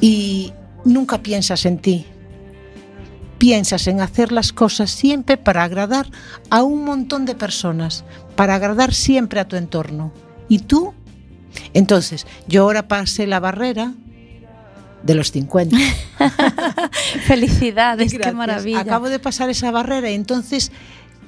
y 0.00 0.52
nunca 0.84 1.22
piensas 1.22 1.66
en 1.66 1.78
ti. 1.78 2.06
Piensas 3.38 3.86
en 3.88 4.00
hacer 4.00 4.32
las 4.32 4.52
cosas 4.52 4.90
siempre 4.90 5.36
para 5.36 5.64
agradar 5.64 6.08
a 6.50 6.62
un 6.62 6.84
montón 6.84 7.24
de 7.24 7.34
personas, 7.34 8.04
para 8.36 8.54
agradar 8.54 8.94
siempre 8.94 9.40
a 9.40 9.48
tu 9.48 9.56
entorno. 9.56 10.12
¿Y 10.48 10.60
tú? 10.60 10.94
Entonces, 11.72 12.26
yo 12.46 12.62
ahora 12.62 12.88
pasé 12.88 13.26
la 13.26 13.40
barrera 13.40 13.92
de 15.04 15.14
los 15.14 15.30
50. 15.30 15.76
Felicidades, 17.26 18.14
qué 18.14 18.32
maravilla. 18.32 18.80
Acabo 18.80 19.08
de 19.08 19.18
pasar 19.18 19.50
esa 19.50 19.70
barrera 19.70 20.10
y 20.10 20.14
entonces 20.14 20.72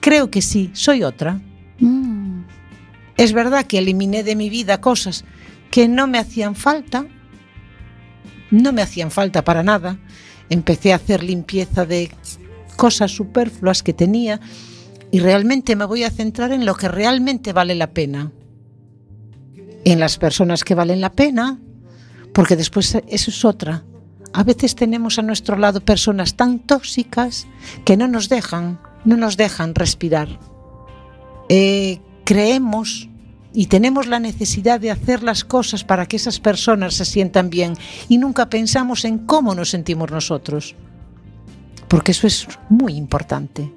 creo 0.00 0.30
que 0.30 0.42
sí, 0.42 0.70
soy 0.72 1.02
otra. 1.02 1.40
Mm. 1.78 2.44
Es 3.16 3.32
verdad 3.32 3.66
que 3.66 3.78
eliminé 3.78 4.22
de 4.24 4.34
mi 4.34 4.50
vida 4.50 4.80
cosas 4.80 5.24
que 5.70 5.88
no 5.88 6.06
me 6.06 6.18
hacían 6.18 6.54
falta, 6.54 7.06
no 8.50 8.72
me 8.72 8.82
hacían 8.82 9.10
falta 9.10 9.44
para 9.44 9.62
nada. 9.62 9.98
Empecé 10.48 10.92
a 10.92 10.96
hacer 10.96 11.22
limpieza 11.22 11.84
de 11.84 12.10
cosas 12.76 13.10
superfluas 13.10 13.82
que 13.82 13.92
tenía 13.92 14.40
y 15.10 15.20
realmente 15.20 15.76
me 15.76 15.84
voy 15.84 16.04
a 16.04 16.10
centrar 16.10 16.52
en 16.52 16.64
lo 16.64 16.74
que 16.76 16.88
realmente 16.88 17.52
vale 17.52 17.74
la 17.74 17.90
pena. 17.90 18.32
En 19.84 20.00
las 20.00 20.18
personas 20.18 20.64
que 20.64 20.74
valen 20.74 21.00
la 21.00 21.12
pena, 21.12 21.58
porque 22.36 22.54
después 22.54 22.94
eso 22.94 23.30
es 23.30 23.44
otra. 23.46 23.82
A 24.34 24.44
veces 24.44 24.76
tenemos 24.76 25.18
a 25.18 25.22
nuestro 25.22 25.56
lado 25.56 25.80
personas 25.80 26.34
tan 26.34 26.58
tóxicas 26.58 27.46
que 27.86 27.96
no 27.96 28.08
nos 28.08 28.28
dejan, 28.28 28.78
no 29.06 29.16
nos 29.16 29.38
dejan 29.38 29.74
respirar. 29.74 30.28
Eh, 31.48 31.98
creemos 32.24 33.08
y 33.54 33.68
tenemos 33.68 34.06
la 34.06 34.20
necesidad 34.20 34.78
de 34.78 34.90
hacer 34.90 35.22
las 35.22 35.44
cosas 35.44 35.82
para 35.82 36.04
que 36.04 36.16
esas 36.16 36.38
personas 36.38 36.92
se 36.92 37.06
sientan 37.06 37.48
bien 37.48 37.72
y 38.06 38.18
nunca 38.18 38.50
pensamos 38.50 39.06
en 39.06 39.16
cómo 39.16 39.54
nos 39.54 39.70
sentimos 39.70 40.10
nosotros. 40.10 40.74
Porque 41.88 42.12
eso 42.12 42.26
es 42.26 42.46
muy 42.68 42.96
importante. 42.96 43.72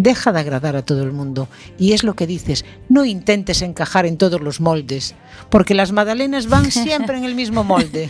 Deja 0.00 0.30
de 0.30 0.38
agradar 0.38 0.76
a 0.76 0.82
todo 0.82 1.02
el 1.02 1.10
mundo. 1.10 1.48
Y 1.76 1.92
es 1.92 2.04
lo 2.04 2.14
que 2.14 2.28
dices, 2.28 2.64
no 2.88 3.04
intentes 3.04 3.62
encajar 3.62 4.06
en 4.06 4.16
todos 4.16 4.40
los 4.40 4.60
moldes, 4.60 5.16
porque 5.50 5.74
las 5.74 5.90
magdalenas 5.90 6.46
van 6.46 6.70
siempre 6.70 7.18
en 7.18 7.24
el 7.24 7.34
mismo 7.34 7.64
molde. 7.64 8.08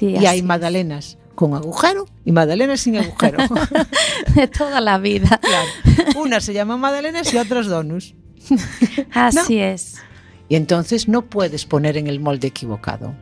y 0.00 0.26
hay 0.26 0.42
magdalenas 0.42 1.18
con 1.36 1.54
agujero 1.54 2.08
y 2.24 2.32
magdalenas 2.32 2.80
sin 2.80 2.96
agujero. 2.96 3.38
De 4.34 4.48
toda 4.48 4.80
la 4.80 4.98
vida. 4.98 5.38
Claro. 5.40 5.68
Unas 6.16 6.42
se 6.42 6.52
llaman 6.52 6.80
magdalenas 6.80 7.32
y 7.32 7.36
otras 7.36 7.66
donuts. 7.66 8.16
Así 9.12 9.60
es. 9.60 9.98
Y 10.48 10.56
entonces 10.56 11.06
no 11.06 11.22
puedes 11.26 11.64
poner 11.64 11.96
en 11.96 12.08
el 12.08 12.18
molde 12.18 12.48
equivocado. 12.48 13.14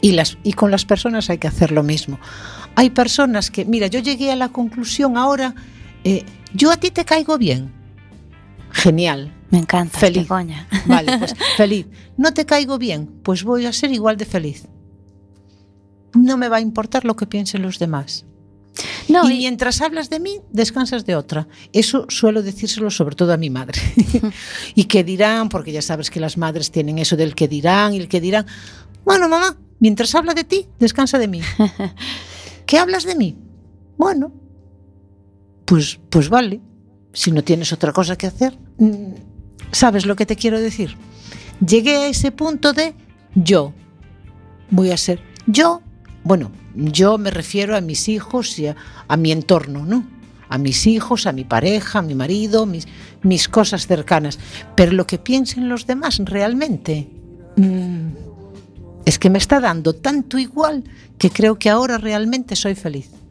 Y, 0.00 0.12
las, 0.12 0.38
y 0.44 0.52
con 0.52 0.70
las 0.70 0.84
personas 0.84 1.30
hay 1.30 1.38
que 1.38 1.48
hacer 1.48 1.72
lo 1.72 1.82
mismo. 1.82 2.20
Hay 2.76 2.90
personas 2.90 3.50
que, 3.50 3.64
mira, 3.64 3.88
yo 3.88 3.98
llegué 3.98 4.30
a 4.30 4.36
la 4.36 4.50
conclusión 4.50 5.16
ahora 5.16 5.56
eh, 6.04 6.24
yo 6.54 6.70
a 6.70 6.76
ti 6.76 6.90
te 6.90 7.04
caigo 7.04 7.38
bien. 7.38 7.72
Genial. 8.70 9.32
Me 9.50 9.58
encanta. 9.58 9.98
Feliz. 9.98 10.26
Vale, 10.28 11.18
pues 11.18 11.34
feliz. 11.56 11.86
No 12.16 12.32
te 12.32 12.46
caigo 12.46 12.78
bien, 12.78 13.06
pues 13.22 13.44
voy 13.44 13.66
a 13.66 13.72
ser 13.72 13.92
igual 13.92 14.16
de 14.16 14.24
feliz. 14.24 14.66
No 16.14 16.36
me 16.36 16.48
va 16.48 16.56
a 16.56 16.60
importar 16.60 17.04
lo 17.04 17.16
que 17.16 17.26
piensen 17.26 17.62
los 17.62 17.78
demás. 17.78 18.24
No, 19.08 19.28
y, 19.28 19.36
mientras 19.38 19.82
hablas 19.82 20.08
de 20.08 20.20
mí, 20.20 20.40
descansas 20.50 21.04
de 21.04 21.16
otra. 21.16 21.48
Eso 21.72 22.06
suelo 22.08 22.42
decírselo 22.42 22.90
sobre 22.90 23.14
todo 23.14 23.32
a 23.32 23.36
mi 23.36 23.50
madre. 23.50 23.78
y 24.74 24.84
que 24.84 25.04
dirán, 25.04 25.48
porque 25.48 25.72
ya 25.72 25.82
sabes 25.82 26.10
que 26.10 26.20
las 26.20 26.38
madres 26.38 26.70
tienen 26.70 26.98
eso 26.98 27.16
del 27.16 27.34
que 27.34 27.48
dirán 27.48 27.94
y 27.94 27.98
el 27.98 28.08
que 28.08 28.20
dirán. 28.20 28.46
Bueno, 29.04 29.28
mamá, 29.28 29.58
mientras 29.80 30.14
habla 30.14 30.32
de 30.32 30.44
ti, 30.44 30.66
descansa 30.78 31.18
de 31.18 31.28
mí. 31.28 31.40
¿Qué 32.66 32.78
hablas 32.78 33.04
de 33.04 33.16
mí? 33.16 33.36
Bueno, 33.98 34.32
pues, 35.72 35.98
pues 36.10 36.28
vale, 36.28 36.60
si 37.14 37.32
no 37.32 37.42
tienes 37.42 37.72
otra 37.72 37.94
cosa 37.94 38.16
que 38.16 38.26
hacer. 38.26 38.58
Mm, 38.76 39.14
¿Sabes 39.70 40.04
lo 40.04 40.16
que 40.16 40.26
te 40.26 40.36
quiero 40.36 40.60
decir? 40.60 40.98
Llegué 41.66 41.96
a 41.96 42.08
ese 42.08 42.30
punto 42.30 42.74
de 42.74 42.94
yo. 43.34 43.72
Voy 44.68 44.90
a 44.90 44.98
ser 44.98 45.22
yo. 45.46 45.80
Bueno, 46.24 46.52
yo 46.74 47.16
me 47.16 47.30
refiero 47.30 47.74
a 47.74 47.80
mis 47.80 48.10
hijos 48.10 48.58
y 48.58 48.66
a, 48.66 48.76
mi 49.16 49.32
entorno, 49.32 49.86
¿no? 49.86 50.04
A 50.50 50.58
mis 50.58 50.86
hijos, 50.86 51.26
a 51.26 51.32
mi 51.32 51.44
pareja, 51.44 52.00
a 52.00 52.02
mi 52.02 52.14
marido, 52.14 52.66
mis, 52.66 52.86
mis 53.22 53.48
cosas 53.48 53.86
cercanas. 53.86 54.38
Pero 54.76 54.92
lo 54.92 55.06
que 55.06 55.16
piensen 55.16 55.70
los 55.70 55.86
demás 55.86 56.20
realmente 56.22 57.08
mm, 57.56 58.08
es 59.06 59.18
que 59.18 59.30
me 59.30 59.38
está 59.38 59.58
dando 59.58 59.94
tanto 59.94 60.36
igual 60.36 60.84
que 61.16 61.30
creo 61.30 61.58
que 61.58 61.70
ahora 61.70 61.96
realmente 61.96 62.56
soy 62.56 62.74
feliz. 62.74 63.21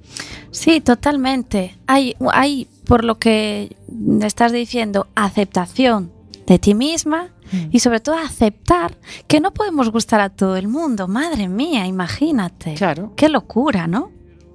Sí, 0.51 0.81
totalmente. 0.81 1.77
Hay, 1.87 2.15
hay, 2.31 2.67
por 2.85 3.03
lo 3.03 3.17
que 3.17 3.75
estás 4.21 4.51
diciendo, 4.51 5.07
aceptación 5.15 6.11
de 6.45 6.59
ti 6.59 6.75
misma 6.75 7.29
mm. 7.51 7.69
y 7.71 7.79
sobre 7.79 8.01
todo 8.01 8.17
aceptar 8.17 8.97
que 9.27 9.39
no 9.39 9.53
podemos 9.53 9.89
gustar 9.89 10.19
a 10.19 10.29
todo 10.29 10.57
el 10.57 10.67
mundo. 10.67 11.07
Madre 11.07 11.47
mía, 11.47 11.87
imagínate. 11.87 12.73
Claro. 12.75 13.13
Qué 13.15 13.29
locura, 13.29 13.87
¿no? 13.87 14.11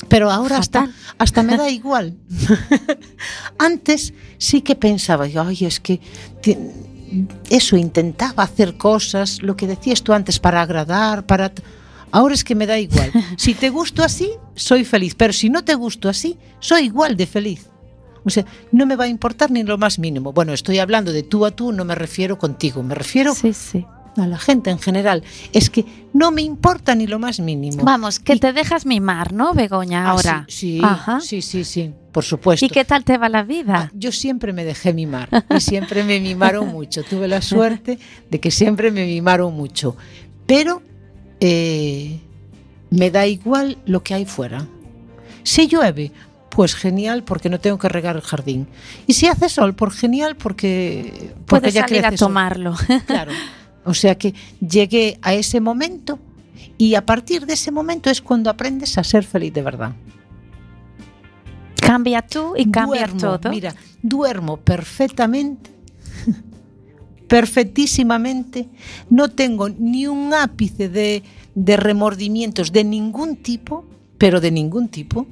Pero 0.09 0.31
ahora 0.31 0.59
hasta, 0.59 0.91
hasta 1.19 1.43
me 1.43 1.57
da 1.57 1.71
igual. 1.71 2.17
Antes 3.59 4.13
sí 4.39 4.61
que 4.61 4.77
pensaba, 4.77 5.27
yo, 5.27 5.43
ay, 5.43 5.65
es 5.65 5.81
que 5.81 6.01
eso, 7.51 7.77
intentaba 7.77 8.43
hacer 8.43 8.77
cosas, 8.77 9.43
lo 9.43 9.57
que 9.57 9.67
decías 9.67 10.03
tú 10.03 10.13
antes, 10.13 10.39
para 10.39 10.61
agradar, 10.63 11.27
para... 11.27 11.53
Ahora 12.13 12.35
es 12.35 12.45
que 12.45 12.55
me 12.55 12.67
da 12.67 12.79
igual. 12.79 13.13
Si 13.37 13.55
te 13.55 13.71
gusto 13.71 14.03
así, 14.03 14.31
soy 14.55 14.85
feliz, 14.85 15.15
pero 15.15 15.33
si 15.33 15.51
no 15.51 15.65
te 15.65 15.75
gusto 15.75 16.09
así, 16.09 16.39
soy 16.61 16.85
igual 16.85 17.17
de 17.17 17.27
feliz. 17.27 17.69
O 18.25 18.31
sea, 18.31 18.45
no 18.73 18.87
me 18.87 18.97
va 18.97 19.05
a 19.05 19.09
importar 19.09 19.53
ni 19.53 19.63
lo 19.63 19.79
más 19.79 20.01
mínimo. 20.01 20.33
Bueno, 20.33 20.53
estoy 20.53 20.81
hablando 20.81 21.13
de 21.13 21.23
tú 21.23 21.47
a 21.47 21.53
tú, 21.53 21.71
no 21.73 21.85
me 21.85 21.95
refiero 21.95 22.39
contigo, 22.39 22.83
me 22.83 22.97
refiero 22.97 23.33
sí, 23.35 23.53
sí. 23.53 23.87
a 24.17 24.27
la 24.27 24.37
gente 24.37 24.71
en 24.71 24.81
general. 24.81 25.23
Es 25.53 25.71
que 25.71 25.85
no 26.13 26.33
me 26.33 26.43
importa 26.43 26.97
ni 26.97 27.07
lo 27.07 27.21
más 27.21 27.39
mínimo. 27.39 27.85
Vamos, 27.85 28.19
que 28.19 28.37
te 28.37 28.53
dejas 28.53 28.85
mimar, 28.85 29.33
¿no, 29.33 29.55
Begoña, 29.55 30.07
ah, 30.07 30.11
ahora? 30.11 30.45
sí, 30.49 30.81
sí, 31.21 31.41
sí, 31.41 31.65
sí, 31.65 31.93
por 32.11 32.25
supuesto. 32.25 32.67
¿Y 32.67 32.69
qué 32.69 32.85
tal 32.85 33.05
te 33.05 33.17
va 33.17 33.29
la 33.29 33.45
vida? 33.45 33.75
Ah, 33.77 33.91
yo 33.95 34.11
siempre 34.11 34.53
me 34.53 34.65
dejé 34.65 34.93
mimar 34.93 35.29
y 35.55 35.61
siempre 35.61 36.03
me 36.03 36.19
mimaron 36.19 36.67
mucho. 36.67 37.05
Tuve 37.05 37.29
la 37.29 37.41
suerte 37.41 37.97
de 38.29 38.41
que 38.41 38.51
siempre 38.51 38.91
me 38.91 39.07
mimaron 39.07 39.55
mucho. 39.55 39.97
Pero 40.47 40.83
eh, 41.41 42.21
me 42.91 43.11
da 43.11 43.27
igual 43.27 43.79
lo 43.87 44.03
que 44.03 44.15
hay 44.15 44.25
fuera. 44.25 44.67
Si 45.43 45.69
llueve, 45.69 46.13
pues 46.51 46.75
genial 46.75 47.23
porque 47.23 47.51
no 47.51 47.61
tengo 47.61 47.79
que 47.79 47.89
regar 47.89 48.17
el 48.17 48.23
jardín. 48.23 48.67
Y 49.07 49.13
si 49.13 49.27
hace 49.27 49.49
sol, 49.49 49.75
pues 49.75 49.95
genial 49.95 50.37
porque, 50.37 51.35
porque 51.47 51.61
Puedes 51.61 51.75
ya 51.75 51.87
salir 51.87 52.07
a 52.07 52.13
tomarlo. 52.13 52.75
Claro. 53.07 53.33
O 53.85 53.95
sea 53.95 54.17
que 54.17 54.35
llegué 54.61 55.19
a 55.23 55.35
ese 55.35 55.61
momento 55.61 56.19
y 56.77 56.97
a 56.97 57.07
partir 57.07 57.47
de 57.47 57.55
ese 57.55 57.71
momento 57.71 58.11
es 58.11 58.21
cuando 58.21 58.51
aprendes 58.51 58.99
a 58.99 59.05
ser 59.05 59.25
feliz 59.25 59.53
de 59.53 59.63
verdad. 59.63 59.93
Cambia 61.77 62.23
tú 62.23 62.55
y 62.57 62.69
cambia 62.69 63.07
todo. 63.07 63.49
Mira, 63.49 63.75
duermo 64.03 64.57
perfectamente 64.57 65.76
perfectísimamente, 67.29 68.69
no 69.11 69.29
tengo 69.29 69.69
ni 69.69 70.07
un 70.07 70.33
ápice 70.33 70.89
de, 70.89 71.23
de 71.55 71.77
remordimientos 71.77 72.73
de 72.73 72.85
ningún 72.85 73.37
tipo, 73.37 73.85
pero 74.19 74.41
de 74.41 74.51
ningún 74.51 74.89
tipo, 74.89 75.27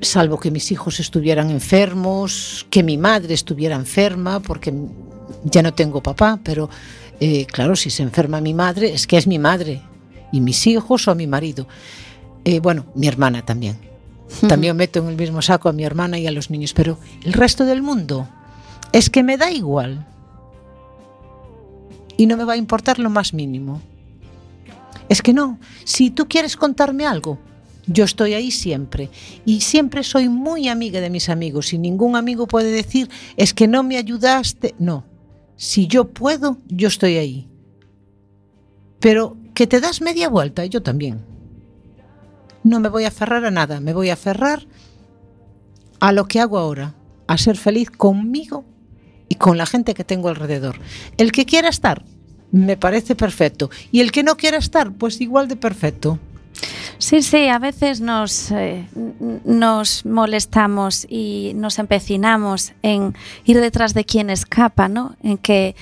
salvo 0.00 0.38
que 0.38 0.50
mis 0.50 0.70
hijos 0.70 1.00
estuvieran 1.00 1.50
enfermos, 1.50 2.66
que 2.70 2.82
mi 2.82 2.96
madre 2.96 3.34
estuviera 3.34 3.74
enferma, 3.74 4.40
porque 4.40 4.72
ya 5.44 5.62
no 5.62 5.74
tengo 5.74 6.02
papá, 6.02 6.38
pero 6.42 6.70
eh, 7.20 7.46
claro, 7.46 7.76
si 7.76 7.90
se 7.90 8.02
enferma 8.02 8.40
mi 8.40 8.54
madre, 8.54 8.92
es 8.92 9.06
que 9.06 9.16
es 9.16 9.26
mi 9.26 9.38
madre, 9.38 9.82
y 10.30 10.40
mis 10.40 10.66
hijos 10.66 11.08
o 11.08 11.14
mi 11.14 11.26
marido. 11.26 11.66
Eh, 12.44 12.60
bueno, 12.60 12.86
mi 12.94 13.06
hermana 13.06 13.44
también. 13.44 13.76
También 14.48 14.76
meto 14.76 15.00
en 15.00 15.08
el 15.08 15.16
mismo 15.16 15.42
saco 15.42 15.68
a 15.68 15.72
mi 15.72 15.84
hermana 15.84 16.18
y 16.18 16.26
a 16.26 16.30
los 16.30 16.48
niños, 16.48 16.72
pero 16.72 16.98
el 17.22 17.34
resto 17.34 17.66
del 17.66 17.82
mundo, 17.82 18.26
es 18.92 19.08
que 19.10 19.22
me 19.22 19.36
da 19.36 19.50
igual. 19.50 20.06
Y 22.16 22.26
no 22.26 22.36
me 22.36 22.44
va 22.44 22.52
a 22.52 22.58
importar 22.58 22.98
lo 22.98 23.10
más 23.10 23.32
mínimo. 23.32 23.80
Es 25.08 25.22
que 25.22 25.32
no, 25.32 25.58
si 25.84 26.10
tú 26.10 26.28
quieres 26.28 26.56
contarme 26.56 27.06
algo, 27.06 27.38
yo 27.86 28.04
estoy 28.04 28.34
ahí 28.34 28.50
siempre. 28.50 29.10
Y 29.44 29.62
siempre 29.62 30.04
soy 30.04 30.28
muy 30.28 30.68
amiga 30.68 31.00
de 31.00 31.10
mis 31.10 31.28
amigos. 31.28 31.72
Y 31.72 31.78
ningún 31.78 32.16
amigo 32.16 32.46
puede 32.46 32.70
decir, 32.70 33.10
es 33.36 33.54
que 33.54 33.66
no 33.66 33.82
me 33.82 33.96
ayudaste. 33.96 34.74
No, 34.78 35.04
si 35.56 35.86
yo 35.86 36.08
puedo, 36.08 36.58
yo 36.68 36.88
estoy 36.88 37.16
ahí. 37.16 37.48
Pero 39.00 39.36
que 39.54 39.66
te 39.66 39.80
das 39.80 40.00
media 40.00 40.28
vuelta, 40.28 40.64
yo 40.66 40.82
también. 40.82 41.24
no 42.62 42.78
me 42.78 42.88
voy 42.88 43.04
a 43.04 43.08
aferrar 43.08 43.44
a 43.44 43.50
nada, 43.50 43.80
me 43.80 43.92
voy 43.92 44.10
a 44.10 44.12
aferrar 44.12 44.66
a 45.98 46.12
lo 46.12 46.26
que 46.26 46.38
hago 46.38 46.58
ahora, 46.58 46.94
a 47.26 47.36
ser 47.36 47.56
feliz 47.56 47.90
conmigo 47.90 48.64
y 49.32 49.36
con 49.36 49.56
la 49.56 49.64
gente 49.64 49.94
que 49.94 50.04
tengo 50.04 50.28
alrededor. 50.28 50.76
El 51.16 51.32
que 51.32 51.46
quiera 51.46 51.70
estar, 51.70 52.04
me 52.50 52.76
parece 52.76 53.14
perfecto. 53.14 53.70
Y 53.90 54.00
el 54.00 54.12
que 54.12 54.22
no 54.22 54.36
quiera 54.36 54.58
estar, 54.58 54.92
pues 54.92 55.22
igual 55.22 55.48
de 55.48 55.56
perfecto. 55.56 56.18
Sí, 56.98 57.22
sí, 57.22 57.48
a 57.48 57.58
veces 57.58 58.02
nos, 58.02 58.50
eh, 58.50 58.84
nos 59.46 60.04
molestamos 60.04 61.06
y 61.08 61.52
nos 61.54 61.78
empecinamos 61.78 62.74
en 62.82 63.14
ir 63.46 63.58
detrás 63.58 63.94
de 63.94 64.04
quien 64.04 64.28
escapa, 64.28 64.86
¿no? 64.88 65.16
En 65.22 65.38
que 65.38 65.76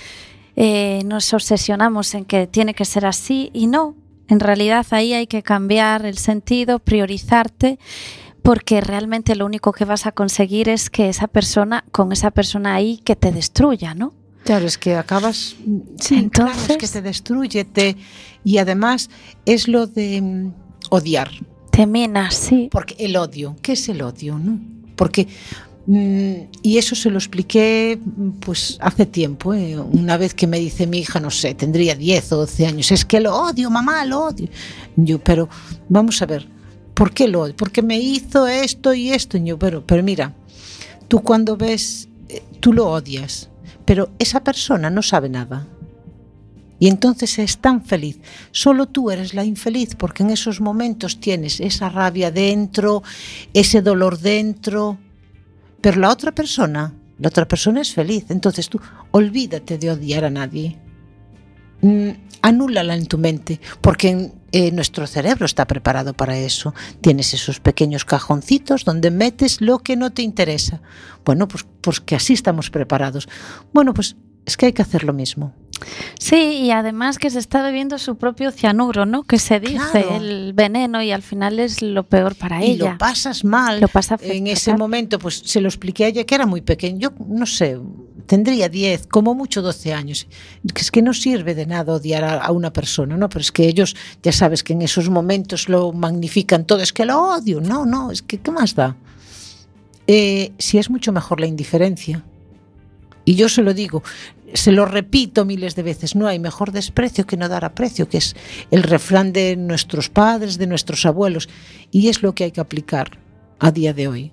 eh, 0.54 1.02
nos 1.04 1.34
obsesionamos 1.34 2.14
en 2.14 2.24
que 2.24 2.46
tiene 2.46 2.72
que 2.72 2.84
ser 2.84 3.04
así 3.04 3.50
y 3.52 3.66
no. 3.66 3.96
En 4.28 4.38
realidad 4.38 4.86
ahí 4.92 5.12
hay 5.12 5.26
que 5.26 5.42
cambiar 5.42 6.06
el 6.06 6.18
sentido, 6.18 6.78
priorizarte, 6.78 7.80
porque 8.42 8.80
realmente 8.80 9.34
lo 9.36 9.46
único 9.46 9.72
que 9.72 9.84
vas 9.84 10.06
a 10.06 10.12
conseguir 10.12 10.68
es 10.68 10.90
que 10.90 11.08
esa 11.08 11.28
persona, 11.28 11.84
con 11.92 12.12
esa 12.12 12.30
persona 12.30 12.74
ahí, 12.74 12.98
que 12.98 13.16
te 13.16 13.32
destruya, 13.32 13.94
¿no? 13.94 14.14
Claro, 14.44 14.66
es 14.66 14.78
que 14.78 14.96
acabas. 14.96 15.56
Sí, 15.98 16.14
Entonces, 16.16 16.56
claro, 16.56 16.72
es 16.72 16.76
que 16.78 16.88
te 16.88 17.02
destruye, 17.02 17.64
te, 17.64 17.96
y 18.44 18.58
además 18.58 19.10
es 19.44 19.68
lo 19.68 19.86
de 19.86 20.20
mm, 20.20 20.52
odiar. 20.90 21.30
Te 21.70 21.86
minas, 21.86 22.34
sí. 22.34 22.68
Porque 22.70 22.96
el 22.98 23.16
odio, 23.16 23.56
¿qué 23.62 23.72
es 23.72 23.88
el 23.88 24.02
odio? 24.02 24.38
No? 24.38 24.58
Porque 24.96 25.28
mm, 25.86 26.34
y 26.62 26.78
eso 26.78 26.94
se 26.94 27.10
lo 27.10 27.18
expliqué 27.18 27.98
pues 28.40 28.78
hace 28.80 29.06
tiempo, 29.06 29.54
¿eh? 29.54 29.78
una 29.78 30.16
vez 30.16 30.34
que 30.34 30.46
me 30.46 30.58
dice 30.58 30.86
mi 30.86 30.98
hija, 30.98 31.20
no 31.20 31.30
sé, 31.30 31.54
tendría 31.54 31.94
10 31.94 32.32
o 32.32 32.36
12 32.38 32.66
años, 32.66 32.90
es 32.90 33.04
que 33.04 33.20
lo 33.20 33.36
odio, 33.36 33.70
mamá, 33.70 34.04
lo 34.04 34.24
odio. 34.24 34.48
Yo, 34.96 35.18
pero 35.18 35.48
vamos 35.88 36.20
a 36.22 36.26
ver, 36.26 36.48
¿por 36.94 37.12
qué 37.12 37.28
lo 37.28 37.42
odio? 37.42 37.56
Porque 37.56 37.82
me 37.82 37.98
hizo 37.98 38.46
esto 38.46 38.94
y 38.94 39.10
esto. 39.10 39.38
Yo, 39.38 39.58
pero, 39.58 39.86
pero 39.86 40.02
mira, 40.02 40.34
tú 41.08 41.20
cuando 41.22 41.56
ves, 41.56 42.08
eh, 42.28 42.42
tú 42.60 42.72
lo 42.72 42.90
odias, 42.90 43.48
pero 43.84 44.10
esa 44.18 44.42
persona 44.42 44.90
no 44.90 45.02
sabe 45.02 45.28
nada. 45.28 45.66
Y 46.80 46.88
entonces 46.88 47.38
es 47.38 47.58
tan 47.58 47.84
feliz. 47.84 48.18
Solo 48.52 48.86
tú 48.86 49.10
eres 49.10 49.34
la 49.34 49.44
infeliz 49.44 49.94
porque 49.94 50.22
en 50.22 50.30
esos 50.30 50.62
momentos 50.62 51.20
tienes 51.20 51.60
esa 51.60 51.90
rabia 51.90 52.30
dentro, 52.30 53.02
ese 53.52 53.82
dolor 53.82 54.18
dentro. 54.18 54.98
Pero 55.82 56.00
la 56.00 56.08
otra 56.10 56.32
persona, 56.32 56.94
la 57.18 57.28
otra 57.28 57.46
persona 57.46 57.82
es 57.82 57.92
feliz. 57.92 58.24
Entonces 58.30 58.70
tú 58.70 58.80
olvídate 59.10 59.76
de 59.76 59.90
odiar 59.90 60.24
a 60.24 60.30
nadie. 60.30 60.78
Mm, 61.82 62.10
anúlala 62.42 62.94
en 62.94 63.06
tu 63.06 63.18
mente, 63.18 63.60
porque 63.80 64.32
eh, 64.52 64.72
nuestro 64.72 65.06
cerebro 65.06 65.46
está 65.46 65.66
preparado 65.66 66.14
para 66.14 66.38
eso. 66.38 66.74
Tienes 67.00 67.34
esos 67.34 67.60
pequeños 67.60 68.04
cajoncitos 68.04 68.84
donde 68.84 69.10
metes 69.10 69.60
lo 69.60 69.78
que 69.78 69.96
no 69.96 70.10
te 70.10 70.22
interesa. 70.22 70.80
Bueno, 71.24 71.48
pues, 71.48 71.66
pues 71.80 72.00
que 72.00 72.16
así 72.16 72.32
estamos 72.32 72.70
preparados. 72.70 73.28
Bueno, 73.72 73.94
pues 73.94 74.16
es 74.46 74.56
que 74.56 74.66
hay 74.66 74.72
que 74.72 74.82
hacer 74.82 75.04
lo 75.04 75.12
mismo. 75.12 75.54
Sí, 76.18 76.36
y 76.36 76.70
además 76.72 77.18
que 77.18 77.30
se 77.30 77.38
está 77.38 77.62
bebiendo 77.62 77.98
su 77.98 78.16
propio 78.16 78.50
cianuro, 78.50 79.06
¿no? 79.06 79.22
Que 79.22 79.38
se 79.38 79.60
dice 79.60 80.04
el 80.16 80.52
veneno 80.52 81.02
y 81.02 81.10
al 81.10 81.22
final 81.22 81.58
es 81.58 81.80
lo 81.80 82.04
peor 82.04 82.34
para 82.34 82.62
y 82.62 82.72
ella. 82.72 82.92
Lo 82.92 82.98
pasas 82.98 83.44
mal. 83.44 83.80
Lo 83.80 83.88
pasa 83.88 84.18
en 84.20 84.46
ese 84.46 84.76
momento, 84.76 85.18
pues 85.18 85.42
se 85.44 85.60
lo 85.60 85.68
expliqué 85.68 86.04
a 86.04 86.08
ella 86.08 86.24
que 86.24 86.34
era 86.34 86.46
muy 86.46 86.60
pequeño. 86.60 86.98
Yo 86.98 87.12
no 87.26 87.46
sé, 87.46 87.78
tendría 88.26 88.68
10, 88.68 89.06
como 89.06 89.34
mucho 89.34 89.62
12 89.62 89.92
años. 89.92 90.26
Es 90.74 90.90
que 90.90 91.02
no 91.02 91.14
sirve 91.14 91.54
de 91.54 91.66
nada 91.66 91.94
odiar 91.94 92.24
a, 92.24 92.50
una 92.52 92.72
persona, 92.72 93.16
¿no? 93.16 93.28
Pero 93.28 93.40
es 93.40 93.52
que 93.52 93.66
ellos, 93.66 93.96
ya 94.22 94.32
sabes 94.32 94.62
que 94.62 94.72
en 94.72 94.82
esos 94.82 95.08
momentos 95.10 95.68
lo 95.68 95.92
magnifican 95.92 96.64
todo. 96.64 96.80
Es 96.80 96.92
que 96.92 97.04
lo 97.04 97.20
odio. 97.34 97.60
No, 97.60 97.86
no, 97.86 98.10
es 98.10 98.22
que 98.22 98.38
¿qué 98.38 98.50
más 98.50 98.74
da? 98.74 98.96
Eh, 100.06 100.52
si 100.58 100.78
es 100.78 100.90
mucho 100.90 101.12
mejor 101.12 101.40
la 101.40 101.46
indiferencia. 101.46 102.24
Y 103.24 103.34
yo 103.34 103.48
se 103.48 103.62
lo 103.62 103.74
digo, 103.74 104.02
se 104.54 104.72
lo 104.72 104.86
repito 104.86 105.44
miles 105.44 105.76
de 105.76 105.82
veces, 105.82 106.16
no 106.16 106.26
hay 106.26 106.38
mejor 106.38 106.72
desprecio 106.72 107.26
que 107.26 107.36
no 107.36 107.48
dar 107.48 107.64
aprecio, 107.64 108.08
que 108.08 108.18
es 108.18 108.34
el 108.70 108.82
refrán 108.82 109.32
de 109.32 109.56
nuestros 109.56 110.08
padres, 110.08 110.58
de 110.58 110.66
nuestros 110.66 111.06
abuelos, 111.06 111.48
y 111.90 112.08
es 112.08 112.22
lo 112.22 112.34
que 112.34 112.44
hay 112.44 112.50
que 112.50 112.60
aplicar 112.60 113.18
a 113.58 113.70
día 113.70 113.92
de 113.92 114.08
hoy. 114.08 114.32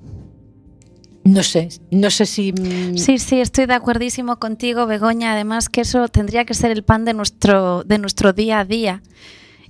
No 1.27 1.43
sé, 1.43 1.67
no 1.91 2.09
sé 2.09 2.25
si... 2.25 2.53
Sí, 2.95 3.17
sí, 3.19 3.41
estoy 3.41 3.65
de 3.65 3.73
acuerdísimo 3.73 4.39
contigo, 4.39 4.85
Begoña. 4.85 5.33
Además 5.33 5.67
que 5.67 5.81
eso 5.81 6.07
tendría 6.07 6.45
que 6.45 6.53
ser 6.53 6.71
el 6.71 6.83
pan 6.83 7.03
de 7.03 7.13
nuestro, 7.13 7.83
de 7.83 7.97
nuestro 7.97 8.31
día 8.31 8.59
a 8.59 8.65
día 8.65 9.01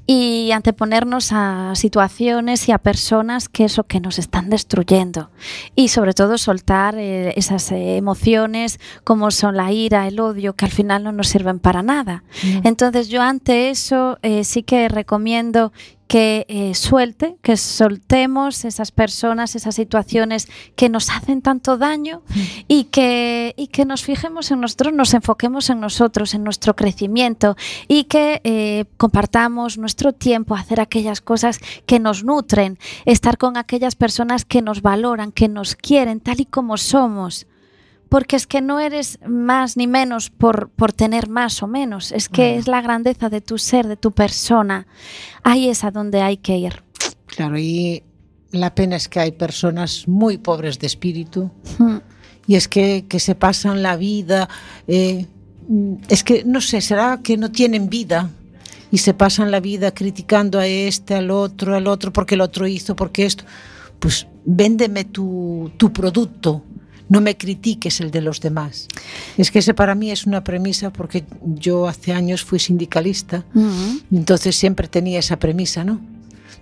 y 0.05 0.51
anteponernos 0.51 1.31
a 1.33 1.73
situaciones 1.75 2.69
y 2.69 2.71
a 2.71 2.77
personas 2.77 3.49
que 3.49 3.65
eso 3.65 3.83
que 3.85 3.99
nos 3.99 4.19
están 4.19 4.49
destruyendo 4.49 5.31
y 5.75 5.89
sobre 5.89 6.13
todo 6.13 6.37
soltar 6.37 6.95
eh, 6.95 7.33
esas 7.35 7.71
eh, 7.73 7.97
emociones 7.97 8.79
como 9.03 9.31
son 9.31 9.57
la 9.57 9.71
ira, 9.73 10.07
el 10.07 10.19
odio 10.19 10.53
que 10.53 10.65
al 10.65 10.71
final 10.71 11.03
no 11.03 11.11
nos 11.11 11.27
sirven 11.27 11.59
para 11.59 11.83
nada. 11.83 12.23
Entonces 12.63 13.09
yo 13.09 13.21
ante 13.21 13.69
eso 13.69 14.17
eh, 14.21 14.45
sí 14.45 14.63
que 14.63 14.87
recomiendo 14.87 15.73
que 16.07 16.45
eh, 16.47 16.73
suelte, 16.73 17.35
que 17.41 17.57
soltemos 17.57 18.65
esas 18.65 18.91
personas, 18.91 19.55
esas 19.55 19.75
situaciones 19.75 20.47
que 20.75 20.89
nos 20.89 21.09
hacen 21.09 21.41
tanto 21.41 21.77
daño 21.77 22.21
mm. 22.27 22.41
y 22.67 22.85
que, 22.85 23.53
y 23.57 23.67
que 23.67 23.85
nos 23.85 24.03
fijemos 24.03 24.49
en 24.51 24.61
nosotros, 24.61 24.93
nos 24.93 25.13
enfoquemos 25.13 25.69
en 25.69 25.79
nosotros, 25.79 26.33
en 26.33 26.43
nuestro 26.43 26.75
crecimiento 26.75 27.57
y 27.87 28.05
que 28.05 28.41
eh, 28.43 28.85
compartamos 28.97 29.77
nuestro 29.77 30.13
tiempo 30.13 30.55
a 30.55 30.61
hacer 30.61 30.79
aquellas 30.79 31.21
cosas 31.21 31.59
que 31.85 31.99
nos 31.99 32.23
nutren, 32.23 32.79
estar 33.05 33.37
con 33.37 33.57
aquellas 33.57 33.95
personas 33.95 34.45
que 34.45 34.61
nos 34.61 34.81
valoran, 34.81 35.31
que 35.31 35.49
nos 35.49 35.75
quieren 35.75 36.21
tal 36.21 36.39
y 36.39 36.45
como 36.45 36.77
somos 36.77 37.47
porque 38.09 38.35
es 38.35 38.47
que 38.47 38.61
no 38.61 38.79
eres 38.79 39.19
más 39.27 39.77
ni 39.77 39.87
menos 39.87 40.29
por, 40.29 40.69
por 40.69 40.93
tener 40.93 41.29
más 41.29 41.61
o 41.63 41.67
menos, 41.67 42.11
es 42.11 42.29
que 42.29 42.57
es 42.57 42.67
la 42.67 42.81
grandeza 42.81 43.29
de 43.29 43.41
tu 43.41 43.57
ser, 43.57 43.87
de 43.87 43.97
tu 43.97 44.11
persona. 44.11 44.87
Ahí 45.43 45.69
es 45.69 45.83
a 45.83 45.91
donde 45.91 46.21
hay 46.21 46.37
que 46.37 46.57
ir. 46.57 46.83
Claro, 47.25 47.57
y 47.57 48.03
la 48.51 48.73
pena 48.73 48.95
es 48.95 49.07
que 49.07 49.19
hay 49.19 49.31
personas 49.31 50.07
muy 50.07 50.37
pobres 50.37 50.79
de 50.79 50.87
espíritu 50.87 51.51
hmm. 51.77 51.97
y 52.47 52.55
es 52.55 52.67
que, 52.67 53.05
que, 53.07 53.19
se 53.19 53.35
pasan 53.35 53.83
la 53.83 53.97
vida, 53.97 54.47
eh, 54.87 55.25
es 56.07 56.23
que 56.23 56.43
no 56.45 56.61
sé, 56.61 56.81
será 56.81 57.19
que 57.21 57.37
no 57.37 57.51
tienen 57.51 57.89
vida 57.89 58.29
y 58.91 58.99
se 58.99 59.13
pasan 59.13 59.51
la 59.51 59.59
vida 59.59 59.93
criticando 59.93 60.59
a 60.59 60.67
este, 60.67 61.15
al 61.15 61.29
otro, 61.31 61.75
al 61.75 61.87
otro, 61.87 62.13
porque 62.13 62.35
el 62.35 62.41
otro 62.41 62.67
hizo, 62.67 62.95
porque 62.95 63.25
esto. 63.25 63.43
Pues 63.99 64.27
véndeme 64.45 65.05
tu, 65.05 65.71
tu 65.77 65.91
producto 65.91 66.63
no 67.09 67.21
me 67.21 67.37
critiques 67.37 68.01
el 68.01 68.11
de 68.11 68.21
los 68.21 68.41
demás. 68.41 68.87
Es 69.37 69.51
que 69.51 69.59
ese 69.59 69.73
para 69.73 69.95
mí 69.95 70.11
es 70.11 70.25
una 70.25 70.43
premisa 70.43 70.91
porque 70.91 71.25
yo 71.43 71.87
hace 71.87 72.13
años 72.13 72.43
fui 72.43 72.59
sindicalista, 72.59 73.45
entonces 74.11 74.55
siempre 74.55 74.87
tenía 74.87 75.19
esa 75.19 75.39
premisa, 75.39 75.83
¿no? 75.83 75.99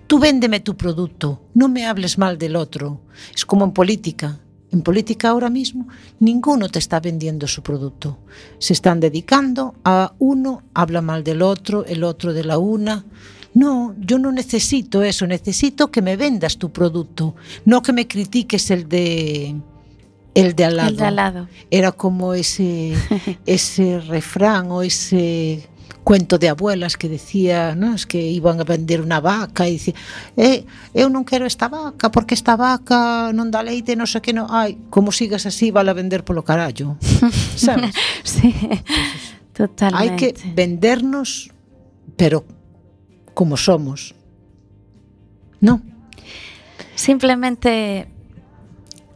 Tú 0.07 0.19
véndeme 0.19 0.59
tu 0.59 0.77
producto, 0.77 1.41
no 1.55 1.67
me 1.67 1.85
hables 1.85 2.17
mal 2.17 2.37
del 2.37 2.55
otro. 2.55 3.01
Es 3.33 3.45
como 3.45 3.65
en 3.65 3.71
política. 3.71 4.39
En 4.71 4.81
política 4.81 5.29
ahora 5.29 5.49
mismo 5.49 5.87
ninguno 6.19 6.69
te 6.69 6.79
está 6.79 6.99
vendiendo 6.99 7.47
su 7.47 7.63
producto. 7.63 8.19
Se 8.59 8.73
están 8.73 8.99
dedicando 8.99 9.75
a 9.83 10.13
uno, 10.19 10.63
habla 10.73 11.01
mal 11.01 11.23
del 11.23 11.41
otro, 11.41 11.85
el 11.85 12.03
otro 12.03 12.33
de 12.33 12.43
la 12.43 12.57
una. 12.57 13.05
No, 13.53 13.95
yo 13.99 14.19
no 14.19 14.31
necesito 14.33 15.01
eso, 15.01 15.25
necesito 15.25 15.89
que 15.89 16.01
me 16.01 16.17
vendas 16.17 16.57
tu 16.57 16.73
producto, 16.73 17.35
no 17.63 17.81
que 17.81 17.93
me 17.93 18.05
critiques 18.05 18.69
el 18.69 18.89
de 18.89 19.55
El 20.35 20.53
de 20.53 20.65
al 20.65 20.77
lado. 20.77 20.89
El 20.89 20.97
de 20.97 21.05
al 21.05 21.15
lado. 21.15 21.47
Era 21.71 21.91
como 21.91 22.33
ese, 22.35 22.93
ese 23.45 23.99
refrán 24.01 24.69
o 24.69 24.83
ese 24.83 25.67
cuento 26.03 26.37
de 26.37 26.49
abuelas 26.49 26.97
que 26.97 27.09
decía 27.09 27.73
¿no? 27.73 27.95
es 27.95 28.05
que 28.05 28.21
iban 28.21 28.61
a 28.61 28.63
vender 28.63 29.01
una 29.01 29.19
vaca 29.19 29.65
e 29.65 29.73
dicía 29.73 29.97
eh, 30.37 30.61
eu 30.93 31.09
non 31.09 31.25
quero 31.25 31.49
esta 31.49 31.65
vaca 31.65 32.13
porque 32.13 32.37
esta 32.37 32.53
vaca 32.53 33.33
non 33.33 33.49
dá 33.49 33.65
leite 33.65 33.97
non 33.97 34.05
sei 34.05 34.21
que 34.21 34.29
non, 34.29 34.45
ai, 34.53 34.77
como 34.93 35.09
sigas 35.09 35.49
así 35.49 35.73
vale 35.73 35.89
a 35.89 35.97
vender 35.97 36.21
polo 36.21 36.45
carallo 36.45 37.01
sabes? 37.57 37.89
sí, 38.21 38.53
totalmente 39.57 39.97
hai 39.97 40.13
que 40.13 40.37
vendernos 40.53 41.49
pero 42.13 42.45
como 43.33 43.57
somos 43.57 44.13
No. 45.65 45.81
Simplemente 46.93 48.07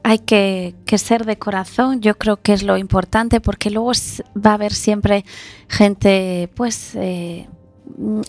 hay 0.04 0.20
que, 0.20 0.76
ser 0.98 1.26
de 1.26 1.38
corazón, 1.38 2.02
yo 2.02 2.18
creo 2.18 2.38
que 2.42 2.54
es 2.54 2.64
lo 2.64 2.78
importante, 2.78 3.42
porque 3.42 3.70
luego 3.70 3.92
va 4.36 4.52
a 4.52 4.54
haber 4.56 4.74
siempre 4.74 5.26
gente, 5.68 6.50
pues, 6.56 6.96
eh, 6.96 7.48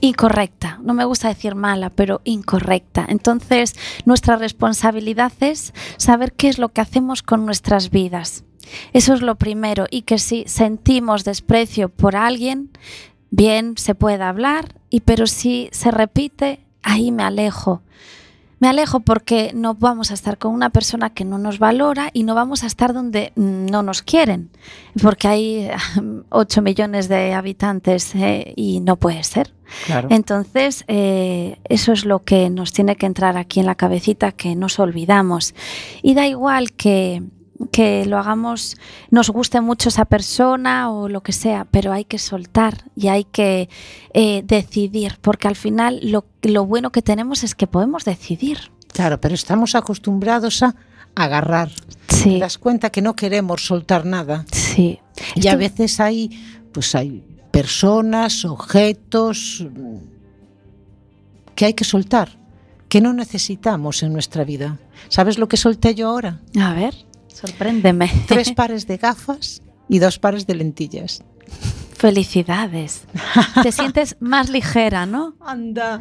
incorrecta. 0.00 0.78
No 0.82 0.94
me 0.94 1.04
gusta 1.04 1.28
decir 1.28 1.54
mala, 1.54 1.90
pero 1.90 2.20
incorrecta. 2.24 3.06
Entonces, 3.08 3.74
nuestra 4.04 4.36
responsabilidad 4.36 5.32
es 5.40 5.72
saber 5.96 6.32
qué 6.32 6.48
es 6.48 6.58
lo 6.58 6.70
que 6.70 6.80
hacemos 6.80 7.22
con 7.22 7.46
nuestras 7.46 7.90
vidas. 7.90 8.44
Eso 8.92 9.14
es 9.14 9.22
lo 9.22 9.36
primero. 9.36 9.86
Y 9.90 10.02
que 10.02 10.18
si 10.18 10.44
sentimos 10.46 11.24
desprecio 11.24 11.88
por 11.88 12.16
alguien, 12.16 12.70
bien 13.30 13.74
se 13.76 13.94
puede 13.94 14.22
hablar, 14.22 14.76
y 14.90 15.00
pero 15.00 15.26
si 15.26 15.68
se 15.72 15.90
repite, 15.90 16.64
ahí 16.82 17.12
me 17.12 17.22
alejo 17.22 17.82
me 18.60 18.68
alejo 18.68 19.00
porque 19.00 19.50
no 19.54 19.74
vamos 19.74 20.10
a 20.10 20.14
estar 20.14 20.38
con 20.38 20.52
una 20.52 20.70
persona 20.70 21.10
que 21.10 21.24
no 21.24 21.38
nos 21.38 21.58
valora 21.58 22.10
y 22.12 22.22
no 22.22 22.34
vamos 22.34 22.62
a 22.62 22.66
estar 22.66 22.92
donde 22.92 23.32
no 23.34 23.82
nos 23.82 24.02
quieren, 24.02 24.50
porque 25.02 25.28
hay 25.28 25.70
8 26.28 26.62
millones 26.62 27.08
de 27.08 27.32
habitantes 27.34 28.14
eh, 28.14 28.52
y 28.54 28.80
no 28.80 28.96
puede 28.96 29.24
ser. 29.24 29.52
Claro. 29.86 30.08
Entonces, 30.10 30.84
eh, 30.88 31.58
eso 31.64 31.92
es 31.92 32.04
lo 32.04 32.22
que 32.22 32.50
nos 32.50 32.72
tiene 32.72 32.96
que 32.96 33.06
entrar 33.06 33.36
aquí 33.36 33.60
en 33.60 33.66
la 33.66 33.76
cabecita, 33.76 34.32
que 34.32 34.56
nos 34.56 34.78
olvidamos. 34.78 35.54
Y 36.02 36.14
da 36.14 36.26
igual 36.26 36.72
que, 36.72 37.22
que 37.72 38.06
lo 38.06 38.18
hagamos, 38.18 38.76
nos 39.10 39.28
guste 39.30 39.60
mucho 39.60 39.88
esa 39.90 40.04
persona 40.06 40.90
o 40.90 41.08
lo 41.08 41.22
que 41.22 41.32
sea, 41.32 41.66
pero 41.70 41.92
hay 41.92 42.04
que 42.04 42.18
soltar 42.18 42.84
y 42.96 43.08
hay 43.08 43.24
que 43.24 43.68
eh, 44.14 44.42
decidir, 44.46 45.18
porque 45.20 45.48
al 45.48 45.56
final 45.56 46.00
lo, 46.02 46.24
lo 46.42 46.64
bueno 46.66 46.90
que 46.90 47.02
tenemos 47.02 47.44
es 47.44 47.54
que 47.54 47.66
podemos 47.66 48.04
decidir. 48.04 48.58
Claro, 48.92 49.20
pero 49.20 49.34
estamos 49.34 49.74
acostumbrados 49.74 50.62
a 50.62 50.74
agarrar. 51.14 51.70
Te 52.06 52.16
Sí, 52.16 52.38
das 52.40 52.58
cuenta 52.58 52.90
que 52.90 53.02
no 53.02 53.14
queremos 53.14 53.64
soltar 53.66 54.04
nada. 54.06 54.44
sí. 54.52 54.98
Y 55.34 55.48
a 55.48 55.56
veces 55.56 56.00
hay, 56.00 56.30
pues 56.72 56.94
hay 56.94 57.22
personas, 57.50 58.44
objetos 58.46 59.66
mm, 59.70 59.96
que 61.54 61.66
hay 61.66 61.74
que 61.74 61.84
soltar, 61.84 62.38
que 62.88 63.00
no 63.02 63.12
necesitamos 63.12 64.02
en 64.02 64.12
nuestra 64.14 64.44
vida. 64.44 64.78
¿Sabes 65.08 65.38
lo 65.38 65.46
que 65.48 65.56
solté 65.58 65.94
yo 65.94 66.08
ahora? 66.08 66.40
A 66.58 66.72
ver, 66.74 66.94
sorpréndeme. 67.40 68.10
Tres 68.26 68.52
pares 68.56 68.86
de 68.86 68.96
gafas 68.96 69.62
y 69.88 69.98
dos 69.98 70.18
pares 70.18 70.46
de 70.46 70.54
lentillas. 70.54 71.22
Felicidades. 71.94 73.02
Te 73.62 73.72
sientes 73.72 74.16
más 74.20 74.48
ligera, 74.48 75.04
¿no? 75.04 75.34
Anda. 75.40 76.00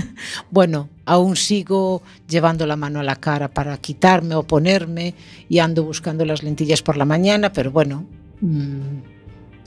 bueno, 0.50 0.88
aún 1.04 1.36
sigo 1.36 2.02
llevando 2.28 2.66
la 2.66 2.76
mano 2.76 3.00
a 3.00 3.04
la 3.04 3.16
cara 3.16 3.48
para 3.48 3.76
quitarme 3.78 4.34
o 4.34 4.42
ponerme 4.42 5.14
y 5.48 5.60
ando 5.60 5.84
buscando 5.84 6.24
las 6.24 6.42
lentillas 6.42 6.82
por 6.82 6.96
la 6.96 7.04
mañana, 7.04 7.52
pero 7.52 7.70
bueno, 7.70 8.06
mm, 8.40 8.98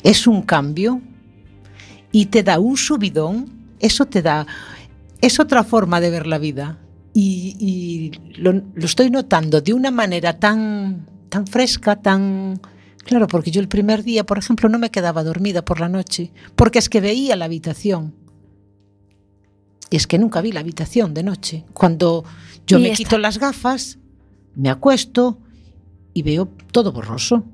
es 0.03 0.28
un 0.28 0.41
cambio 0.41 1.01
y 2.11 2.26
te 2.26 2.43
da 2.43 2.59
un 2.59 2.76
subidón, 2.76 3.49
eso 3.80 4.05
te 4.05 4.22
da, 4.22 4.47
es 5.22 5.39
otra 5.39 5.63
forma 5.63 6.01
de 6.01 6.09
ver 6.09 6.28
la 6.28 6.39
vida 6.39 6.78
y, 7.14 7.55
y 7.60 8.12
lo, 8.39 8.53
lo 8.53 8.86
estoy 8.86 9.10
notando 9.10 9.62
de 9.62 9.74
una 9.74 9.91
manera 9.91 10.39
tan, 10.39 11.05
tan 11.30 11.47
fresca, 11.47 11.95
tan... 11.95 12.60
Claro, 13.05 13.28
porque 13.28 13.49
yo 13.49 13.60
el 13.62 13.68
primer 13.68 14.03
día, 14.03 14.24
por 14.26 14.38
ejemplo, 14.38 14.70
no 14.70 14.78
me 14.78 14.91
quedaba 14.91 15.24
dormida 15.24 15.66
por 15.66 15.80
la 15.80 15.89
noche, 15.89 16.32
porque 16.55 16.78
es 16.80 16.89
que 16.89 17.01
veía 17.01 17.36
la 17.36 17.45
habitación. 17.45 18.14
Y 19.89 19.95
es 19.95 20.05
que 20.05 20.20
nunca 20.20 20.41
vi 20.41 20.51
la 20.51 20.60
habitación 20.60 21.14
de 21.16 21.24
noche. 21.24 21.66
Cuando 21.74 22.24
yo 22.68 22.80
me 22.80 22.88
esta- 22.91 22.97
quito 22.97 23.18
las 23.18 23.39
gafas, 23.39 23.97
me 24.55 24.70
acuesto 24.70 25.39
y 26.14 26.22
veo 26.22 26.49
todo 26.72 26.91
borroso. 26.91 27.45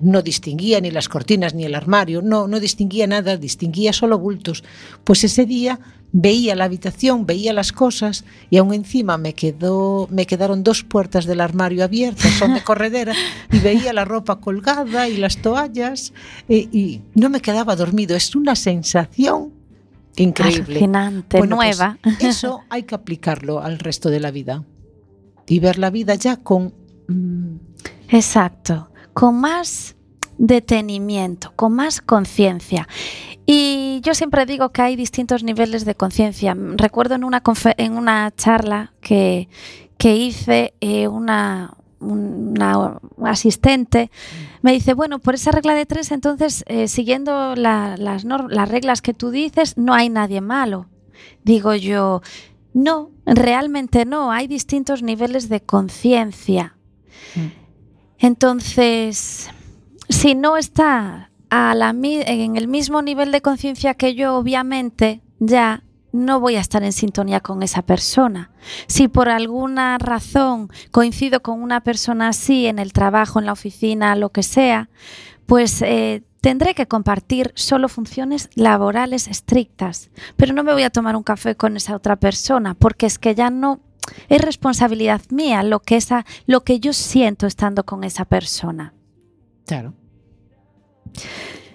No 0.00 0.20
distinguía 0.20 0.80
ni 0.80 0.90
las 0.90 1.08
cortinas 1.08 1.54
ni 1.54 1.64
el 1.64 1.74
armario, 1.74 2.20
no, 2.20 2.46
no 2.46 2.60
distinguía 2.60 3.06
nada, 3.06 3.38
distinguía 3.38 3.94
solo 3.94 4.18
bultos. 4.18 4.62
Pues 5.04 5.24
ese 5.24 5.46
día 5.46 5.80
veía 6.12 6.54
la 6.54 6.64
habitación, 6.64 7.26
veía 7.26 7.52
las 7.52 7.72
cosas 7.72 8.24
y 8.50 8.56
aún 8.56 8.72
encima 8.74 9.18
me 9.18 9.34
quedó, 9.34 10.08
me 10.10 10.26
quedaron 10.26 10.64
dos 10.64 10.82
puertas 10.82 11.26
del 11.26 11.40
armario 11.40 11.84
abiertas, 11.84 12.32
son 12.32 12.54
de 12.54 12.62
corredera, 12.64 13.14
y 13.52 13.58
veía 13.58 13.92
la 13.92 14.04
ropa 14.04 14.36
colgada 14.40 15.08
y 15.08 15.16
las 15.16 15.38
toallas 15.38 16.12
y, 16.48 16.68
y 16.76 17.02
no 17.14 17.28
me 17.30 17.40
quedaba 17.40 17.76
dormido. 17.76 18.16
Es 18.16 18.34
una 18.34 18.56
sensación 18.56 19.52
increíble. 20.16 20.78
Alucinante, 20.78 21.38
Bueno, 21.38 21.56
pues, 21.56 21.78
nueva. 21.78 21.98
eso 22.20 22.60
hay 22.70 22.84
que 22.84 22.94
aplicarlo 22.94 23.60
al 23.60 23.78
resto 23.78 24.10
de 24.10 24.20
la 24.20 24.30
vida 24.30 24.64
y 25.46 25.60
ver 25.60 25.78
la 25.78 25.90
vida 25.90 26.14
ya 26.14 26.36
con 26.36 26.74
mm, 27.08 27.56
Exacto, 28.10 28.90
con 29.12 29.40
más 29.40 29.94
detenimiento, 30.38 31.52
con 31.56 31.74
más 31.74 32.00
conciencia. 32.00 32.88
Y 33.44 34.00
yo 34.02 34.14
siempre 34.14 34.46
digo 34.46 34.70
que 34.70 34.82
hay 34.82 34.96
distintos 34.96 35.42
niveles 35.42 35.84
de 35.84 35.94
conciencia. 35.94 36.56
Recuerdo 36.76 37.14
en 37.14 37.24
una, 37.24 37.42
en 37.76 37.96
una 37.96 38.30
charla 38.34 38.92
que, 39.00 39.48
que 39.96 40.16
hice, 40.16 40.74
eh, 40.80 41.08
una, 41.08 41.74
una 42.00 43.00
asistente 43.24 44.10
me 44.62 44.72
dice, 44.72 44.94
bueno, 44.94 45.18
por 45.18 45.34
esa 45.34 45.50
regla 45.50 45.74
de 45.74 45.86
tres, 45.86 46.12
entonces, 46.12 46.64
eh, 46.68 46.88
siguiendo 46.88 47.54
la- 47.56 47.96
las, 47.96 48.24
reglas 48.68 49.02
que 49.02 49.14
tú 49.14 49.30
dices, 49.30 49.76
no 49.76 49.94
hay 49.94 50.08
nadie 50.08 50.40
malo. 50.40 50.86
Digo 51.44 51.74
yo, 51.74 52.22
no, 52.74 53.10
realmente 53.24 54.04
no, 54.04 54.30
hay 54.30 54.46
distintos 54.46 55.02
niveles 55.02 55.48
de 55.48 55.60
conciencia. 55.60 56.76
Entonces, 58.18 59.48
si 60.18 60.34
no 60.34 60.56
está 60.56 61.30
en 61.48 62.56
el 62.56 62.66
mismo 62.66 63.02
nivel 63.02 63.30
de 63.30 63.40
conciencia 63.40 63.94
que 63.94 64.16
yo, 64.16 64.34
obviamente, 64.34 65.22
ya 65.38 65.84
no 66.10 66.40
voy 66.40 66.56
a 66.56 66.60
estar 66.60 66.82
en 66.82 66.92
sintonía 66.92 67.38
con 67.38 67.62
esa 67.62 67.82
persona. 67.82 68.50
Si 68.88 69.06
por 69.06 69.28
alguna 69.28 69.96
razón 69.98 70.70
coincido 70.90 71.40
con 71.40 71.62
una 71.62 71.82
persona 71.82 72.30
así 72.30 72.66
en 72.66 72.80
el 72.80 72.92
trabajo, 72.92 73.38
en 73.38 73.46
la 73.46 73.52
oficina, 73.52 74.16
lo 74.16 74.30
que 74.30 74.42
sea, 74.42 74.90
pues 75.46 75.82
eh, 75.82 76.24
tendré 76.40 76.74
que 76.74 76.88
compartir 76.88 77.52
solo 77.54 77.88
funciones 77.88 78.50
laborales 78.56 79.28
estrictas. 79.28 80.10
Pero 80.36 80.52
no 80.52 80.64
me 80.64 80.72
voy 80.72 80.82
a 80.82 80.90
tomar 80.90 81.14
un 81.14 81.22
café 81.22 81.54
con 81.54 81.76
esa 81.76 81.94
otra 81.94 82.16
persona 82.16 82.74
porque 82.74 83.06
es 83.06 83.20
que 83.20 83.36
ya 83.36 83.50
no 83.50 83.78
es 84.28 84.40
responsabilidad 84.40 85.20
mía 85.30 85.62
lo 85.62 85.78
que, 85.78 85.94
esa, 85.94 86.26
lo 86.46 86.64
que 86.64 86.80
yo 86.80 86.92
siento 86.92 87.46
estando 87.46 87.84
con 87.84 88.02
esa 88.02 88.24
persona. 88.24 88.94
claro, 89.64 89.94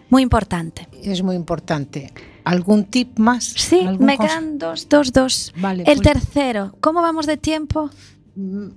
Muy 0.10 0.22
importante. 0.22 0.88
es 1.04 1.22
muy 1.24 1.36
importante. 1.36 2.14
¿Algún 2.44 2.86
tip 2.86 3.18
más? 3.18 3.46
Sí, 3.46 3.82
¿Algún 3.82 4.06
me 4.06 4.18
quedan 4.18 4.58
dos, 4.58 4.88
dos, 4.90 5.12
dos. 5.14 5.54
Vale, 5.58 5.84
El 5.88 6.02
pues, 6.02 6.14
tercero, 6.14 6.76
¿cómo 6.82 7.02
vamos 7.02 7.26
de 7.26 7.38
tiempo? 7.38 7.90
mm, 8.36 8.68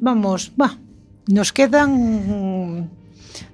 vamos, 0.00 0.52
va. 0.60 0.78
Nos 1.26 1.52
quedan 1.52 2.80
mm, 2.80 2.88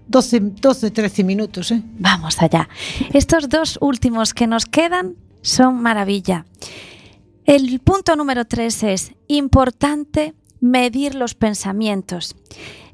12, 0.09 0.41
12, 0.41 0.91
13 0.91 1.25
minutos, 1.25 1.73
¿eh? 1.73 1.83
Vamos 1.99 2.41
allá. 2.41 2.69
Estos 3.13 3.49
dos 3.49 3.79
últimos 3.81 4.33
que 4.33 4.47
nos 4.47 4.65
quedan 4.65 5.17
son 5.43 5.83
maravilla. 5.83 6.47
El 7.45 7.79
punto 7.81 8.17
número 8.17 8.45
tres 8.45 8.83
es 8.83 9.13
importante 9.29 10.35
medir 10.61 11.15
los 11.15 11.35
pensamientos. 11.35 12.35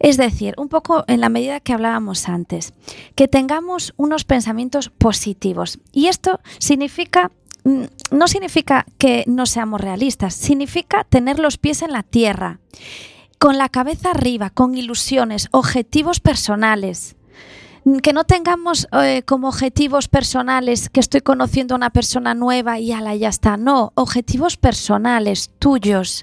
Es 0.03 0.17
decir, 0.17 0.55
un 0.59 0.69
poco 0.69 1.05
en 1.07 1.21
la 1.21 1.29
medida 1.29 1.61
que 1.61 1.73
hablábamos 1.73 2.29
antes, 2.29 2.75
que 3.15 3.29
tengamos 3.29 3.95
unos 3.97 4.25
pensamientos 4.25 4.91
positivos. 4.91 5.79
Y 5.93 6.09
esto 6.09 6.41
significa, 6.59 7.31
mm, 7.63 7.85
no 8.11 8.27
significa 8.27 8.85
que 8.99 9.23
no 9.29 9.47
seamos 9.47 9.81
realistas, 9.81 10.35
significa 10.35 11.05
tener 11.05 11.39
los 11.39 11.57
pies 11.57 11.83
en 11.83 11.93
la 11.93 12.03
tierra, 12.03 12.59
con 13.39 13.59
la 13.59 13.69
cabeza 13.69 14.11
arriba, 14.11 14.51
con 14.51 14.77
ilusiones, 14.77 15.49
objetivos 15.53 16.19
personales. 16.19 17.15
Que 18.03 18.13
no 18.13 18.25
tengamos 18.25 18.89
eh, 18.93 19.23
como 19.25 19.49
objetivos 19.49 20.09
personales 20.09 20.89
que 20.89 21.01
estoy 21.01 21.21
conociendo 21.21 21.75
a 21.75 21.77
una 21.77 21.91
persona 21.91 22.35
nueva 22.35 22.79
y 22.79 22.93
ala, 22.93 23.15
ya 23.15 23.29
está. 23.29 23.57
No, 23.57 23.93
objetivos 23.95 24.57
personales, 24.57 25.51
tuyos. 25.59 26.23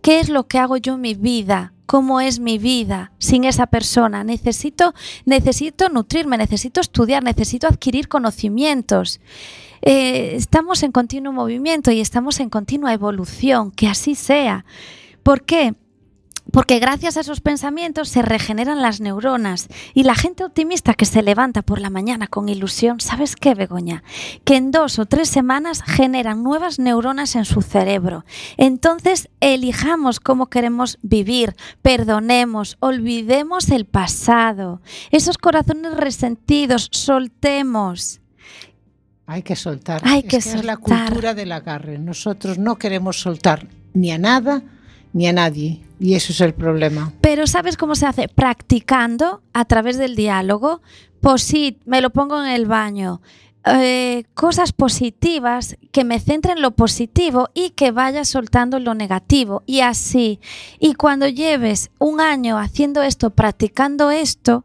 ¿Qué 0.00 0.18
es 0.20 0.28
lo 0.28 0.48
que 0.48 0.58
hago 0.58 0.76
yo 0.76 0.94
en 0.94 1.00
mi 1.00 1.14
vida? 1.14 1.72
¿Cómo 1.86 2.20
es 2.20 2.40
mi 2.40 2.58
vida 2.58 3.12
sin 3.18 3.44
esa 3.44 3.68
persona? 3.68 4.24
Necesito, 4.24 4.92
necesito 5.24 5.88
nutrirme, 5.88 6.36
necesito 6.36 6.80
estudiar, 6.80 7.22
necesito 7.22 7.68
adquirir 7.68 8.08
conocimientos. 8.08 9.20
Eh, 9.82 10.32
estamos 10.34 10.82
en 10.82 10.90
continuo 10.90 11.32
movimiento 11.32 11.92
y 11.92 12.00
estamos 12.00 12.40
en 12.40 12.50
continua 12.50 12.92
evolución, 12.92 13.70
que 13.70 13.86
así 13.86 14.16
sea. 14.16 14.64
¿Por 15.22 15.42
qué? 15.42 15.74
Porque 16.52 16.78
gracias 16.78 17.16
a 17.16 17.20
esos 17.20 17.40
pensamientos 17.40 18.08
se 18.08 18.22
regeneran 18.22 18.80
las 18.80 19.00
neuronas 19.00 19.68
y 19.94 20.04
la 20.04 20.14
gente 20.14 20.44
optimista 20.44 20.94
que 20.94 21.04
se 21.04 21.22
levanta 21.22 21.62
por 21.62 21.80
la 21.80 21.90
mañana 21.90 22.28
con 22.28 22.48
ilusión, 22.48 23.00
¿sabes 23.00 23.36
qué, 23.36 23.54
Begoña? 23.54 24.02
Que 24.44 24.56
en 24.56 24.70
dos 24.70 24.98
o 24.98 25.06
tres 25.06 25.28
semanas 25.28 25.82
generan 25.82 26.42
nuevas 26.42 26.78
neuronas 26.78 27.34
en 27.36 27.44
su 27.44 27.62
cerebro. 27.62 28.24
Entonces, 28.56 29.28
elijamos 29.40 30.20
cómo 30.20 30.46
queremos 30.46 30.98
vivir, 31.02 31.56
perdonemos, 31.82 32.76
olvidemos 32.80 33.70
el 33.70 33.84
pasado. 33.84 34.80
Esos 35.10 35.38
corazones 35.38 35.94
resentidos, 35.94 36.88
soltemos. 36.92 38.20
Hay 39.26 39.42
que 39.42 39.56
soltar. 39.56 40.00
Hay 40.04 40.20
Es 40.20 40.24
que 40.26 40.36
Es 40.36 40.64
la 40.64 40.76
soltar. 40.76 41.08
cultura 41.08 41.34
del 41.34 41.50
agarre. 41.50 41.98
Nosotros 41.98 42.58
no 42.58 42.76
queremos 42.76 43.20
soltar 43.20 43.66
ni 43.92 44.12
a 44.12 44.18
nada 44.18 44.62
ni 45.12 45.26
a 45.26 45.32
nadie. 45.32 45.80
Y 45.98 46.14
eso 46.14 46.32
es 46.32 46.40
el 46.40 46.52
problema. 46.54 47.12
Pero 47.20 47.46
¿sabes 47.46 47.76
cómo 47.76 47.94
se 47.94 48.06
hace? 48.06 48.28
Practicando 48.28 49.42
a 49.52 49.64
través 49.64 49.96
del 49.98 50.14
diálogo. 50.14 50.82
Sí, 51.38 51.78
me 51.86 52.00
lo 52.00 52.10
pongo 52.10 52.40
en 52.42 52.50
el 52.50 52.66
baño. 52.66 53.20
eh, 53.68 54.22
cosas 54.34 54.72
positivas, 54.72 55.76
que 55.90 56.04
me 56.04 56.20
centre 56.20 56.52
en 56.52 56.62
lo 56.62 56.70
positivo 56.76 57.48
y 57.52 57.70
que 57.70 57.90
vaya 57.90 58.24
soltando 58.24 58.78
lo 58.78 58.94
negativo. 58.94 59.64
Y 59.66 59.80
así, 59.80 60.38
y 60.78 60.94
cuando 60.94 61.26
lleves 61.26 61.90
un 61.98 62.20
año 62.20 62.58
haciendo 62.58 63.02
esto, 63.02 63.30
practicando 63.30 64.12
esto, 64.12 64.64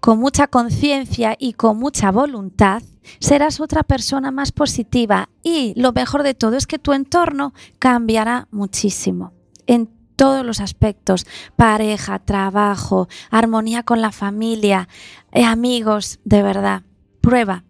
con 0.00 0.18
mucha 0.18 0.46
conciencia 0.46 1.36
y 1.38 1.52
con 1.52 1.78
mucha 1.78 2.10
voluntad, 2.10 2.82
serás 3.20 3.60
otra 3.60 3.82
persona 3.82 4.30
más 4.30 4.50
positiva 4.50 5.28
y 5.42 5.74
lo 5.76 5.92
mejor 5.92 6.22
de 6.22 6.32
todo 6.32 6.56
es 6.56 6.66
que 6.66 6.78
tu 6.78 6.94
entorno 6.94 7.52
cambiará 7.78 8.48
muchísimo 8.50 9.32
en 9.66 9.88
todos 10.16 10.44
los 10.44 10.60
aspectos, 10.60 11.26
pareja, 11.56 12.18
trabajo, 12.18 13.08
armonía 13.30 13.82
con 13.82 14.00
la 14.00 14.12
familia, 14.12 14.88
eh, 15.32 15.44
amigos, 15.44 16.20
de 16.24 16.42
verdad. 16.42 16.82
Prueba, 17.20 17.64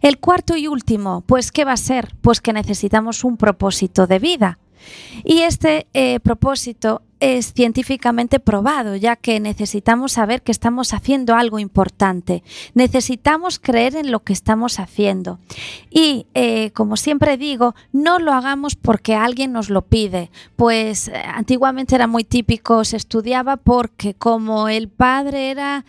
el 0.00 0.18
cuarto 0.18 0.56
y 0.56 0.68
último, 0.68 1.22
pues 1.22 1.52
¿qué 1.52 1.64
va 1.64 1.72
a 1.72 1.76
ser? 1.76 2.14
Pues 2.20 2.40
que 2.40 2.52
necesitamos 2.52 3.24
un 3.24 3.36
propósito 3.36 4.06
de 4.06 4.18
vida. 4.18 4.58
Y 5.24 5.40
este 5.40 5.86
eh, 5.94 6.20
propósito 6.20 7.02
es 7.20 7.52
científicamente 7.52 8.38
probado, 8.38 8.94
ya 8.94 9.16
que 9.16 9.40
necesitamos 9.40 10.12
saber 10.12 10.42
que 10.42 10.52
estamos 10.52 10.94
haciendo 10.94 11.34
algo 11.34 11.58
importante. 11.58 12.44
Necesitamos 12.74 13.58
creer 13.58 13.96
en 13.96 14.12
lo 14.12 14.20
que 14.20 14.32
estamos 14.32 14.78
haciendo. 14.78 15.40
Y, 15.90 16.26
eh, 16.34 16.70
como 16.74 16.96
siempre 16.96 17.36
digo, 17.36 17.74
no 17.92 18.20
lo 18.20 18.32
hagamos 18.32 18.76
porque 18.76 19.16
alguien 19.16 19.50
nos 19.50 19.68
lo 19.68 19.82
pide. 19.82 20.30
Pues 20.54 21.08
eh, 21.08 21.14
antiguamente 21.26 21.96
era 21.96 22.06
muy 22.06 22.22
típico, 22.22 22.84
se 22.84 22.96
estudiaba 22.96 23.56
porque 23.56 24.14
como 24.14 24.68
el 24.68 24.88
padre 24.88 25.50
era 25.50 25.84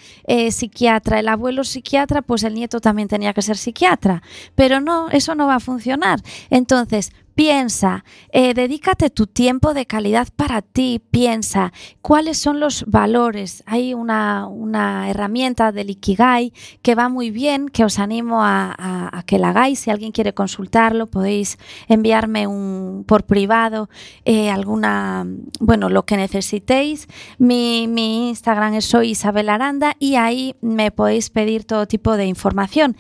psiquiatra, 0.50 1.20
el 1.20 1.28
abuelo 1.28 1.64
psiquiatra, 1.64 2.24
pues 2.24 2.42
el 2.44 2.56
nieto 2.56 2.80
también 2.80 3.08
tenía 3.08 3.34
que 3.34 3.44
ser 3.44 3.58
psiquiatra. 3.58 4.24
Pero 4.56 4.80
no, 4.80 5.10
eso 5.12 5.36
no 5.36 5.46
va 5.46 5.56
a 5.56 5.60
funcionar. 5.60 6.22
Entonces, 6.50 7.12
Piensa, 7.40 8.04
eh, 8.34 8.54
dedícate 8.54 9.10
tu 9.10 9.26
tiempo 9.26 9.74
de 9.74 9.86
calidad 9.86 10.28
para 10.36 10.62
ti. 10.62 11.02
Piensa 11.10 11.72
cuáles 12.02 12.38
son 12.38 12.60
los 12.60 12.84
valores. 12.86 13.64
Hay 13.66 13.94
una, 13.94 14.46
una 14.46 15.10
herramienta 15.10 15.72
del 15.72 15.90
Ikigai 15.90 16.52
que 16.82 16.96
va 16.96 17.08
muy 17.08 17.32
bien, 17.32 17.70
que 17.70 17.86
os 17.86 17.98
animo 17.98 18.44
a, 18.44 19.24
que 19.26 19.40
la 19.40 19.52
hagáis. 19.52 19.80
Si 19.80 19.90
alguien 19.90 20.12
quiere 20.12 20.34
consultarlo, 20.34 21.08
podéis 21.08 21.58
enviarme 21.88 22.46
un, 22.46 23.06
por 23.08 23.24
privado 23.24 23.90
eh, 24.26 24.50
alguna, 24.50 25.26
bueno, 25.62 25.88
lo 25.88 26.04
que 26.04 26.18
necesitéis. 26.18 27.08
Mi, 27.38 27.84
Instagram 28.28 28.74
es 28.74 28.84
soy 28.84 29.12
Isabel 29.12 29.48
Aranda 29.48 29.96
y 29.98 30.16
ahí 30.16 30.56
me 30.60 30.92
podéis 30.92 31.30
pedir 31.30 31.64
todo 31.64 31.88
tipo 31.88 32.18
de 32.18 32.26
información. 32.26 32.98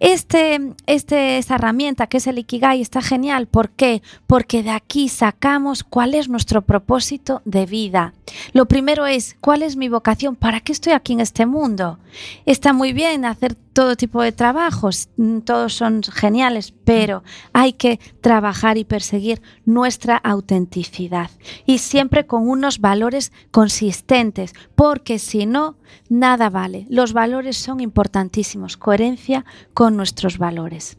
Este, 0.00 0.72
este, 0.86 1.36
esta 1.36 1.56
herramienta 1.56 2.06
que 2.06 2.16
es 2.16 2.26
el 2.26 2.38
Ikigai 2.38 2.80
está 2.80 3.02
genial 3.02 3.48
porque 3.48 3.81
qué? 3.82 4.00
Porque 4.28 4.62
de 4.62 4.70
aquí 4.70 5.08
sacamos 5.08 5.82
cuál 5.82 6.14
es 6.14 6.28
nuestro 6.28 6.62
propósito 6.62 7.42
de 7.44 7.66
vida. 7.66 8.14
Lo 8.52 8.66
primero 8.66 9.06
es, 9.06 9.36
¿cuál 9.40 9.62
es 9.62 9.74
mi 9.74 9.88
vocación? 9.88 10.36
¿Para 10.36 10.60
qué 10.60 10.70
estoy 10.70 10.92
aquí 10.92 11.14
en 11.14 11.18
este 11.18 11.46
mundo? 11.46 11.98
Está 12.46 12.72
muy 12.72 12.92
bien 12.92 13.24
hacer 13.24 13.56
todo 13.72 13.96
tipo 13.96 14.22
de 14.22 14.30
trabajos, 14.30 15.08
mm, 15.16 15.38
todos 15.40 15.74
son 15.74 16.00
geniales, 16.04 16.72
pero 16.84 17.24
hay 17.52 17.72
que 17.72 17.98
trabajar 18.20 18.78
y 18.78 18.84
perseguir 18.84 19.42
nuestra 19.64 20.16
autenticidad 20.16 21.32
y 21.66 21.78
siempre 21.78 22.24
con 22.24 22.48
unos 22.48 22.78
valores 22.78 23.32
consistentes, 23.50 24.54
porque 24.76 25.18
si 25.18 25.44
no, 25.44 25.74
nada 26.08 26.50
vale. 26.50 26.86
Los 26.88 27.12
valores 27.14 27.56
son 27.56 27.80
importantísimos, 27.80 28.76
coherencia 28.76 29.44
con 29.74 29.96
nuestros 29.96 30.38
valores. 30.38 30.98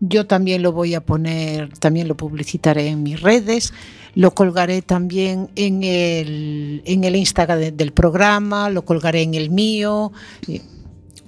Yo 0.00 0.26
también 0.26 0.62
lo 0.62 0.72
voy 0.72 0.96
a 0.96 1.06
poner, 1.06 1.78
también 1.78 2.08
lo 2.08 2.16
publicitaré 2.16 2.88
en 2.88 3.04
mis 3.04 3.22
redes, 3.22 3.72
lo 4.16 4.32
colgaré 4.32 4.82
también 4.82 5.48
en 5.54 5.84
el, 5.84 6.82
en 6.84 7.04
el 7.04 7.14
Instagram 7.14 7.76
del 7.76 7.92
programa, 7.92 8.68
lo 8.68 8.84
colgaré 8.84 9.22
en 9.22 9.34
el 9.34 9.50
mío. 9.50 10.10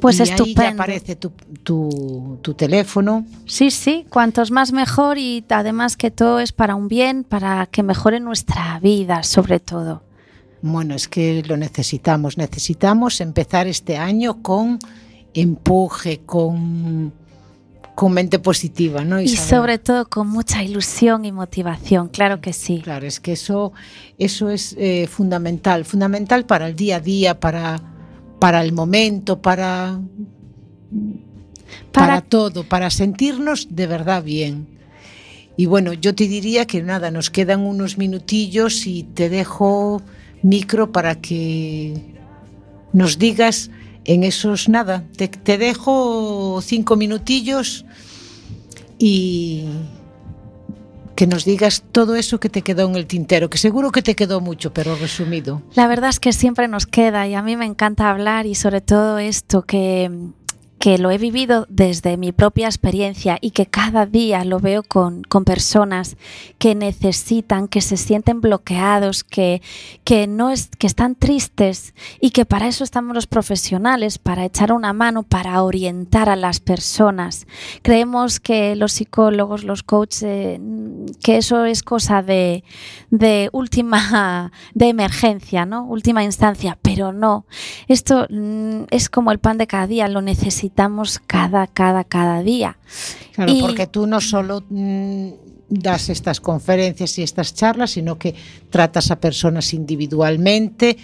Pues 0.01 0.19
y 0.19 0.23
estupendo. 0.23 0.63
Ahí 0.63 0.69
ya 0.69 0.75
aparece 0.75 1.17
tu, 1.17 1.31
tu, 1.63 2.39
tu, 2.43 2.55
teléfono. 2.55 3.27
Sí, 3.47 3.71
sí, 3.71 4.07
cuantos 4.09 4.51
más 4.51 4.73
mejor 4.73 5.19
y 5.19 5.45
además 5.49 5.97
que 5.97 6.11
todo 6.11 6.41
es 6.41 6.53
para 6.53 6.75
un 6.75 6.89
bien, 6.89 7.25
para 7.25 7.67
que 7.67 7.83
mejore 7.83 8.21
nuestra 8.21 8.79
vida, 8.81 9.23
sobre 9.23 9.61
todo. 9.61 10.03
Bueno, 10.63 10.95
es 10.95 11.09
que 11.09 11.43
lo 11.47 11.57
necesitamos. 11.57 12.37
Necesitamos 12.37 13.21
empezar 13.21 13.67
este 13.67 13.97
año 13.97 14.43
con 14.43 14.79
empuje, 15.35 16.21
con, 16.27 17.13
con 17.95 18.13
mente 18.13 18.39
positiva, 18.39 19.05
¿no? 19.05 19.21
Isabel? 19.21 19.35
Y 19.35 19.49
sobre 19.49 19.79
todo 19.79 20.09
con 20.09 20.29
mucha 20.29 20.63
ilusión 20.63 21.25
y 21.25 21.33
motivación, 21.33 22.09
claro 22.09 22.41
que 22.41 22.53
sí. 22.53 22.81
Claro, 22.83 23.07
es 23.07 23.21
que 23.21 23.33
eso, 23.33 23.73
eso 24.19 24.51
es 24.51 24.75
eh, 24.79 25.07
fundamental, 25.07 25.85
fundamental 25.85 26.45
para 26.47 26.69
el 26.69 26.77
día 26.77 26.97
a 26.97 27.01
día, 27.01 27.41
para 27.41 27.81
para 28.41 28.63
el 28.63 28.73
momento, 28.73 29.41
para, 29.41 30.01
para, 31.93 32.07
para 32.07 32.21
todo, 32.23 32.65
para 32.65 32.91
sentirnos 32.91 33.69
de 33.71 33.87
verdad 33.87 34.25
bien. 34.25 34.67
Y 35.57 35.67
bueno, 35.67 35.93
yo 35.93 36.15
te 36.15 36.27
diría 36.27 36.67
que 36.67 36.83
nada, 36.83 37.11
nos 37.11 37.31
quedan 37.31 37.61
unos 37.61 37.99
minutillos 37.99 38.87
y 38.87 39.03
te 39.05 39.29
dejo 39.29 40.03
micro 40.43 40.91
para 40.91 41.21
que 41.21 42.17
nos 42.93 43.19
digas 43.19 43.71
en 44.05 44.25
esos 44.25 44.69
nada. 44.69 45.05
Te, 45.17 45.29
te 45.29 45.59
dejo 45.59 46.61
cinco 46.63 46.97
minutillos 46.97 47.85
y, 48.99 49.67
que 51.21 51.27
nos 51.27 51.45
digas 51.45 51.85
todo 51.93 52.17
eso 52.17 52.41
que 52.41 52.49
te 52.49 52.63
quedó 52.63 52.89
en 52.89 52.97
el 52.97 53.07
tintero, 53.07 53.51
que 53.51 53.59
seguro 53.59 53.93
que 53.93 54.01
te 54.01 54.17
quedó 54.17 54.41
mucho, 54.41 54.73
pero 54.73 54.97
resumido. 54.97 55.61
La 55.75 55.87
verdad 55.87 56.09
es 56.09 56.19
que 56.19 56.33
siempre 56.33 56.67
nos 56.67 56.87
queda 56.87 57.29
y 57.29 57.35
a 57.35 57.43
mí 57.43 57.59
me 57.59 57.67
encanta 57.67 58.09
hablar 58.09 58.47
y 58.47 58.55
sobre 58.55 58.81
todo 58.81 59.19
esto 59.19 59.61
que 59.61 60.11
que 60.81 60.97
lo 60.97 61.11
he 61.11 61.19
vivido 61.19 61.67
desde 61.69 62.17
mi 62.17 62.33
propia 62.33 62.67
experiencia 62.67 63.37
y 63.43 63.51
que 63.51 63.67
cada 63.67 64.07
día 64.07 64.47
lo 64.47 64.61
veo 64.61 64.83
con, 64.83 65.23
con 65.23 65.45
personas 65.45 66.17
que 66.57 66.75
necesitan, 66.75 67.69
que 67.69 67.83
se 67.83 67.99
sienten 67.99 68.41
bloqueados, 68.41 69.23
que, 69.23 69.61
que, 70.05 70.27
no 70.27 70.49
es, 70.49 70.71
que 70.79 70.87
están 70.87 71.17
tristes 71.17 71.93
y 72.19 72.31
que 72.31 72.47
para 72.47 72.67
eso 72.67 72.83
estamos 72.83 73.15
los 73.15 73.27
profesionales, 73.27 74.17
para 74.17 74.47
echar 74.47 74.73
una 74.73 74.95
mano, 74.95 75.23
para 75.23 75.63
orientar 75.63 76.31
a 76.31 76.37
las 76.37 76.61
personas. 76.61 77.47
Creemos 77.83 78.41
que 78.41 78.75
los 78.75 78.93
psicólogos, 78.95 79.65
los 79.65 79.83
coaches, 79.83 80.23
eh, 80.23 80.61
que 81.23 81.37
eso 81.37 81.67
es 81.67 81.83
cosa 81.83 82.23
de, 82.23 82.65
de 83.11 83.51
última, 83.53 84.51
de 84.75 84.89
emergencia, 84.89 85.67
¿no? 85.67 85.85
Última 85.85 86.25
instancia, 86.25 86.79
pero 86.81 87.13
no. 87.13 87.45
Esto 87.87 88.27
mm, 88.31 88.85
es 88.91 89.11
como 89.11 89.31
el 89.31 89.41
pan 89.41 89.59
de 89.59 89.67
cada 89.67 89.87
día, 89.87 90.09
lo 90.09 90.23
necesitamos 90.23 90.70
necesitamos 90.71 91.21
cada, 91.27 91.67
cada, 91.67 92.05
cada 92.05 92.43
día. 92.43 92.77
Claro, 93.35 93.53
y, 93.53 93.61
porque 93.61 93.87
tú 93.87 94.07
no 94.07 94.21
solo 94.21 94.63
mmm, 94.69 95.31
das 95.69 96.09
estas 96.09 96.41
conferencias 96.41 97.19
y 97.19 97.23
estas 97.23 97.55
charlas, 97.55 97.93
sino 97.93 98.19
que 98.19 98.35
tratas 98.71 99.11
a 99.11 99.21
personas 99.21 99.73
individualmente 99.75 100.97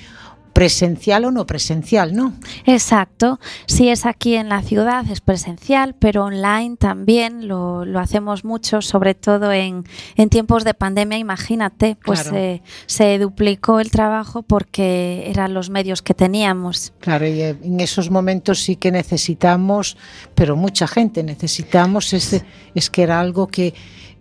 presencial 0.57 1.27
o 1.27 1.31
no 1.31 1.45
presencial, 1.45 2.17
¿no? 2.17 2.33
Exacto. 2.65 3.39
Si 3.67 3.91
es 3.91 4.07
aquí 4.07 4.37
en 4.37 4.49
la 4.49 4.63
ciudad 4.63 5.05
es 5.11 5.21
presencial, 5.21 5.95
pero 5.99 6.25
online 6.25 6.79
también 6.79 7.47
lo, 7.47 7.85
lo 7.85 8.01
hacemos 8.01 8.43
mucho, 8.43 8.81
sobre 8.81 9.15
todo 9.15 9.53
en, 9.53 9.85
en, 10.17 10.31
tiempos 10.31 10.65
de 10.65 10.73
pandemia. 10.73 11.19
Imagínate, 11.19 11.99
pues 12.03 12.23
claro. 12.23 12.39
eh, 12.39 12.63
se 12.87 13.19
duplicó 13.19 13.81
el 13.81 13.91
trabajo 13.91 14.41
porque 14.41 15.25
eran 15.29 15.53
los 15.53 15.69
medios 15.69 16.01
que 16.01 16.15
teníamos. 16.15 16.95
Claro, 17.01 17.27
y 17.27 17.43
en 17.43 17.79
esos 17.79 18.11
momentos 18.11 18.63
sí 18.63 18.77
que 18.77 18.91
necesitamos, 18.91 19.99
pero 20.35 20.57
mucha 20.57 20.89
gente 20.89 21.23
necesitamos, 21.23 22.15
ese, 22.15 22.47
es 22.75 22.89
que 22.89 23.03
era 23.03 23.21
algo 23.21 23.47
que 23.47 23.75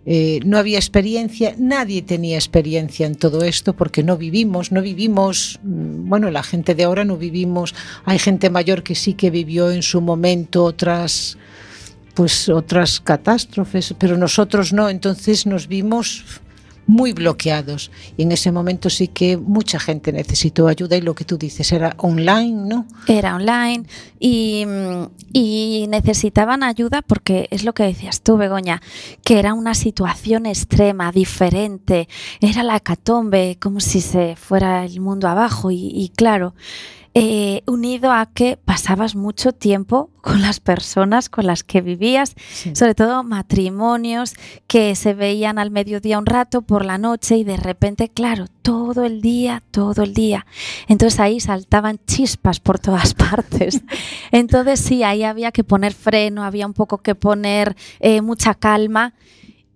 eh, 0.08 0.38
no 0.44 0.56
había 0.56 0.78
experiencia, 0.78 1.56
nadie 1.58 2.00
tenía 2.00 2.36
experiencia 2.36 3.08
en 3.08 3.16
todo 3.16 3.42
esto 3.42 3.72
porque 3.72 4.04
no 4.04 4.16
vivimos, 4.16 4.70
no 4.70 4.80
vivimos, 4.80 5.58
mm, 5.64 6.08
bueno, 6.08 6.30
la 6.30 6.44
gente 6.44 6.76
de 6.76 6.84
ahora 6.84 7.04
no 7.04 7.16
vivimos, 7.16 7.74
hay 8.04 8.20
gente 8.20 8.48
mayor 8.48 8.84
que 8.84 8.94
sí 8.94 9.14
que 9.14 9.30
vivió 9.30 9.72
en 9.72 9.82
su 9.82 10.00
momento 10.00 10.62
otras 10.62 11.36
pues 12.14 12.48
otras 12.48 13.00
catástrofes, 13.00 13.94
pero 13.98 14.16
nosotros 14.16 14.72
no, 14.72 14.88
entonces 14.88 15.44
nos 15.44 15.66
vimos 15.66 16.40
muy 16.86 17.12
bloqueados. 17.12 17.90
Y 18.16 18.22
en 18.22 18.32
ese 18.32 18.52
momento 18.52 18.90
sí 18.90 19.08
que 19.08 19.36
mucha 19.36 19.78
gente 19.78 20.12
necesitó 20.12 20.68
ayuda 20.68 20.96
y 20.96 21.00
lo 21.00 21.14
que 21.14 21.24
tú 21.24 21.36
dices 21.36 21.72
era 21.72 21.94
online, 21.98 22.68
¿no? 22.68 22.86
Era 23.08 23.36
online 23.36 23.84
y, 24.18 24.66
necesitaban 25.88 26.62
ayuda 26.62 27.02
porque 27.02 27.48
es 27.50 27.64
lo 27.64 27.72
que 27.72 27.84
decías 27.84 28.20
tú, 28.20 28.36
Begoña, 28.36 28.82
que 29.24 29.38
era 29.38 29.54
una 29.54 29.74
situación 29.74 30.46
extrema, 30.46 31.12
diferente, 31.12 32.08
era 32.40 32.62
la 32.62 32.76
hecatombe, 32.76 33.56
como 33.60 33.80
si 33.80 34.00
se 34.00 34.36
fuera 34.36 34.84
el 34.84 35.00
mundo 35.00 35.28
abajo. 35.28 35.70
Y 35.70 36.10
claro, 36.16 36.54
eh, 37.18 37.62
unido 37.66 38.12
a 38.12 38.26
que 38.26 38.58
pasabas 38.62 39.14
mucho 39.14 39.52
tiempo 39.52 40.10
con 40.20 40.42
las 40.42 40.60
personas 40.60 41.30
con 41.30 41.46
las 41.46 41.64
que 41.64 41.80
vivías, 41.80 42.34
sí. 42.50 42.76
sobre 42.76 42.94
todo 42.94 43.24
matrimonios 43.24 44.34
que 44.66 44.94
se 44.94 45.14
veían 45.14 45.58
al 45.58 45.70
mediodía 45.70 46.18
un 46.18 46.26
rato, 46.26 46.60
por 46.60 46.84
la 46.84 46.98
noche 46.98 47.38
y 47.38 47.44
de 47.44 47.56
repente, 47.56 48.10
claro, 48.10 48.48
todo 48.60 49.06
el 49.06 49.22
día, 49.22 49.62
todo 49.70 50.02
el 50.02 50.12
día. 50.12 50.44
Entonces 50.88 51.18
ahí 51.18 51.40
saltaban 51.40 51.98
chispas 52.06 52.60
por 52.60 52.78
todas 52.78 53.14
partes. 53.30 53.80
Entonces 54.30 54.78
sí, 54.78 55.02
ahí 55.02 55.22
había 55.22 55.52
que 55.52 55.64
poner 55.64 55.94
freno, 55.94 56.44
había 56.44 56.66
un 56.66 56.74
poco 56.74 56.98
que 56.98 57.14
poner 57.14 57.76
eh, 58.00 58.20
mucha 58.20 58.54
calma. 58.54 59.14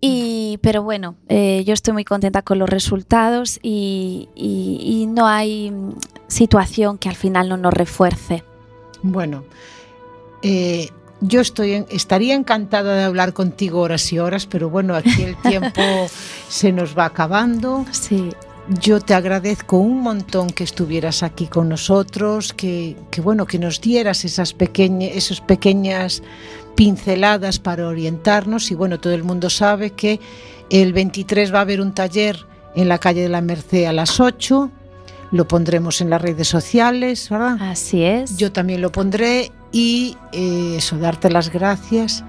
Y, 0.00 0.58
pero 0.62 0.82
bueno, 0.82 1.16
eh, 1.28 1.62
yo 1.66 1.74
estoy 1.74 1.92
muy 1.92 2.04
contenta 2.04 2.40
con 2.40 2.58
los 2.58 2.70
resultados 2.70 3.58
y, 3.62 4.30
y, 4.34 4.80
y, 4.82 5.06
no 5.06 5.26
hay 5.26 5.72
situación 6.26 6.96
que 6.96 7.10
al 7.10 7.16
final 7.16 7.50
no 7.50 7.58
nos 7.58 7.74
refuerce. 7.74 8.42
Bueno, 9.02 9.44
eh, 10.42 10.88
yo 11.20 11.40
estoy 11.40 11.74
en, 11.74 11.86
estaría 11.90 12.34
encantada 12.34 12.96
de 12.96 13.04
hablar 13.04 13.34
contigo 13.34 13.80
horas 13.80 14.10
y 14.12 14.18
horas, 14.18 14.46
pero 14.46 14.70
bueno, 14.70 14.94
aquí 14.94 15.22
el 15.22 15.36
tiempo 15.42 15.82
se 16.48 16.72
nos 16.72 16.96
va 16.96 17.06
acabando. 17.06 17.84
Sí. 17.90 18.30
Yo 18.80 19.00
te 19.00 19.14
agradezco 19.14 19.78
un 19.78 20.00
montón 20.00 20.48
que 20.50 20.62
estuvieras 20.62 21.22
aquí 21.22 21.46
con 21.46 21.68
nosotros, 21.68 22.52
que, 22.52 22.96
que 23.10 23.20
bueno, 23.20 23.44
que 23.44 23.58
nos 23.58 23.80
dieras 23.80 24.24
esas 24.24 24.54
pequeñas, 24.54 25.10
esas 25.14 25.40
pequeñas 25.40 26.22
pinceladas 26.80 27.58
para 27.58 27.86
orientarnos 27.86 28.70
y 28.70 28.74
bueno, 28.74 28.98
todo 28.98 29.12
el 29.12 29.22
mundo 29.22 29.50
sabe 29.50 29.90
que 29.90 30.18
el 30.70 30.94
23 30.94 31.52
va 31.52 31.58
a 31.58 31.60
haber 31.60 31.78
un 31.78 31.92
taller 31.92 32.38
en 32.74 32.88
la 32.88 32.96
calle 32.96 33.20
de 33.20 33.28
la 33.28 33.42
Merced 33.42 33.84
a 33.84 33.92
las 33.92 34.18
8, 34.18 34.70
lo 35.30 35.46
pondremos 35.46 36.00
en 36.00 36.08
las 36.08 36.22
redes 36.22 36.48
sociales, 36.48 37.28
¿verdad? 37.28 37.58
Así 37.60 38.02
es. 38.02 38.38
Yo 38.38 38.50
también 38.50 38.80
lo 38.80 38.90
pondré 38.90 39.52
y 39.72 40.16
eh, 40.32 40.76
eso, 40.78 40.96
darte 40.96 41.28
las 41.28 41.52
gracias. 41.52 42.24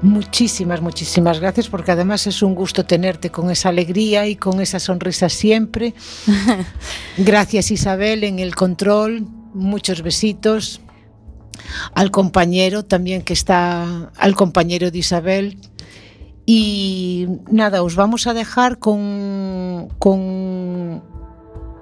Muchísimas, 0.00 0.80
muchísimas 0.80 1.38
gracias 1.38 1.68
porque 1.68 1.92
además 1.92 2.26
es 2.26 2.40
un 2.40 2.54
gusto 2.54 2.86
tenerte 2.86 3.28
con 3.28 3.50
esa 3.50 3.68
alegría 3.68 4.26
y 4.26 4.36
con 4.36 4.62
esa 4.62 4.80
sonrisa 4.80 5.28
siempre. 5.28 5.92
gracias 7.18 7.70
Isabel 7.70 8.24
en 8.24 8.38
el 8.38 8.54
control, 8.54 9.26
muchos 9.52 10.00
besitos 10.00 10.80
al 11.94 12.10
compañero 12.10 12.84
también 12.84 13.22
que 13.22 13.32
está, 13.32 14.10
al 14.16 14.34
compañero 14.34 14.90
de 14.90 14.98
Isabel. 14.98 15.58
Y 16.46 17.26
nada, 17.50 17.82
os 17.82 17.96
vamos 17.96 18.26
a 18.26 18.34
dejar 18.34 18.78
con, 18.78 19.88
con 19.98 21.02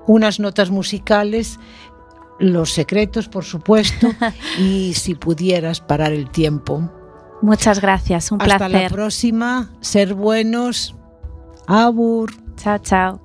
unas 0.07 0.39
notas 0.41 0.71
musicales, 0.71 1.59
los 2.39 2.73
secretos, 2.73 3.29
por 3.29 3.45
supuesto, 3.45 4.09
y 4.59 4.95
si 4.95 5.15
pudieras 5.15 5.81
parar 5.81 6.13
el 6.13 6.31
tiempo. 6.31 6.91
Muchas 7.41 7.81
gracias, 7.81 8.31
un 8.31 8.41
Hasta 8.41 8.59
placer. 8.59 8.77
Hasta 8.77 8.89
la 8.89 8.89
próxima, 8.89 9.71
ser 9.81 10.15
buenos. 10.15 10.95
Abur. 11.67 12.33
Chao, 12.57 12.79
chao. 12.79 13.22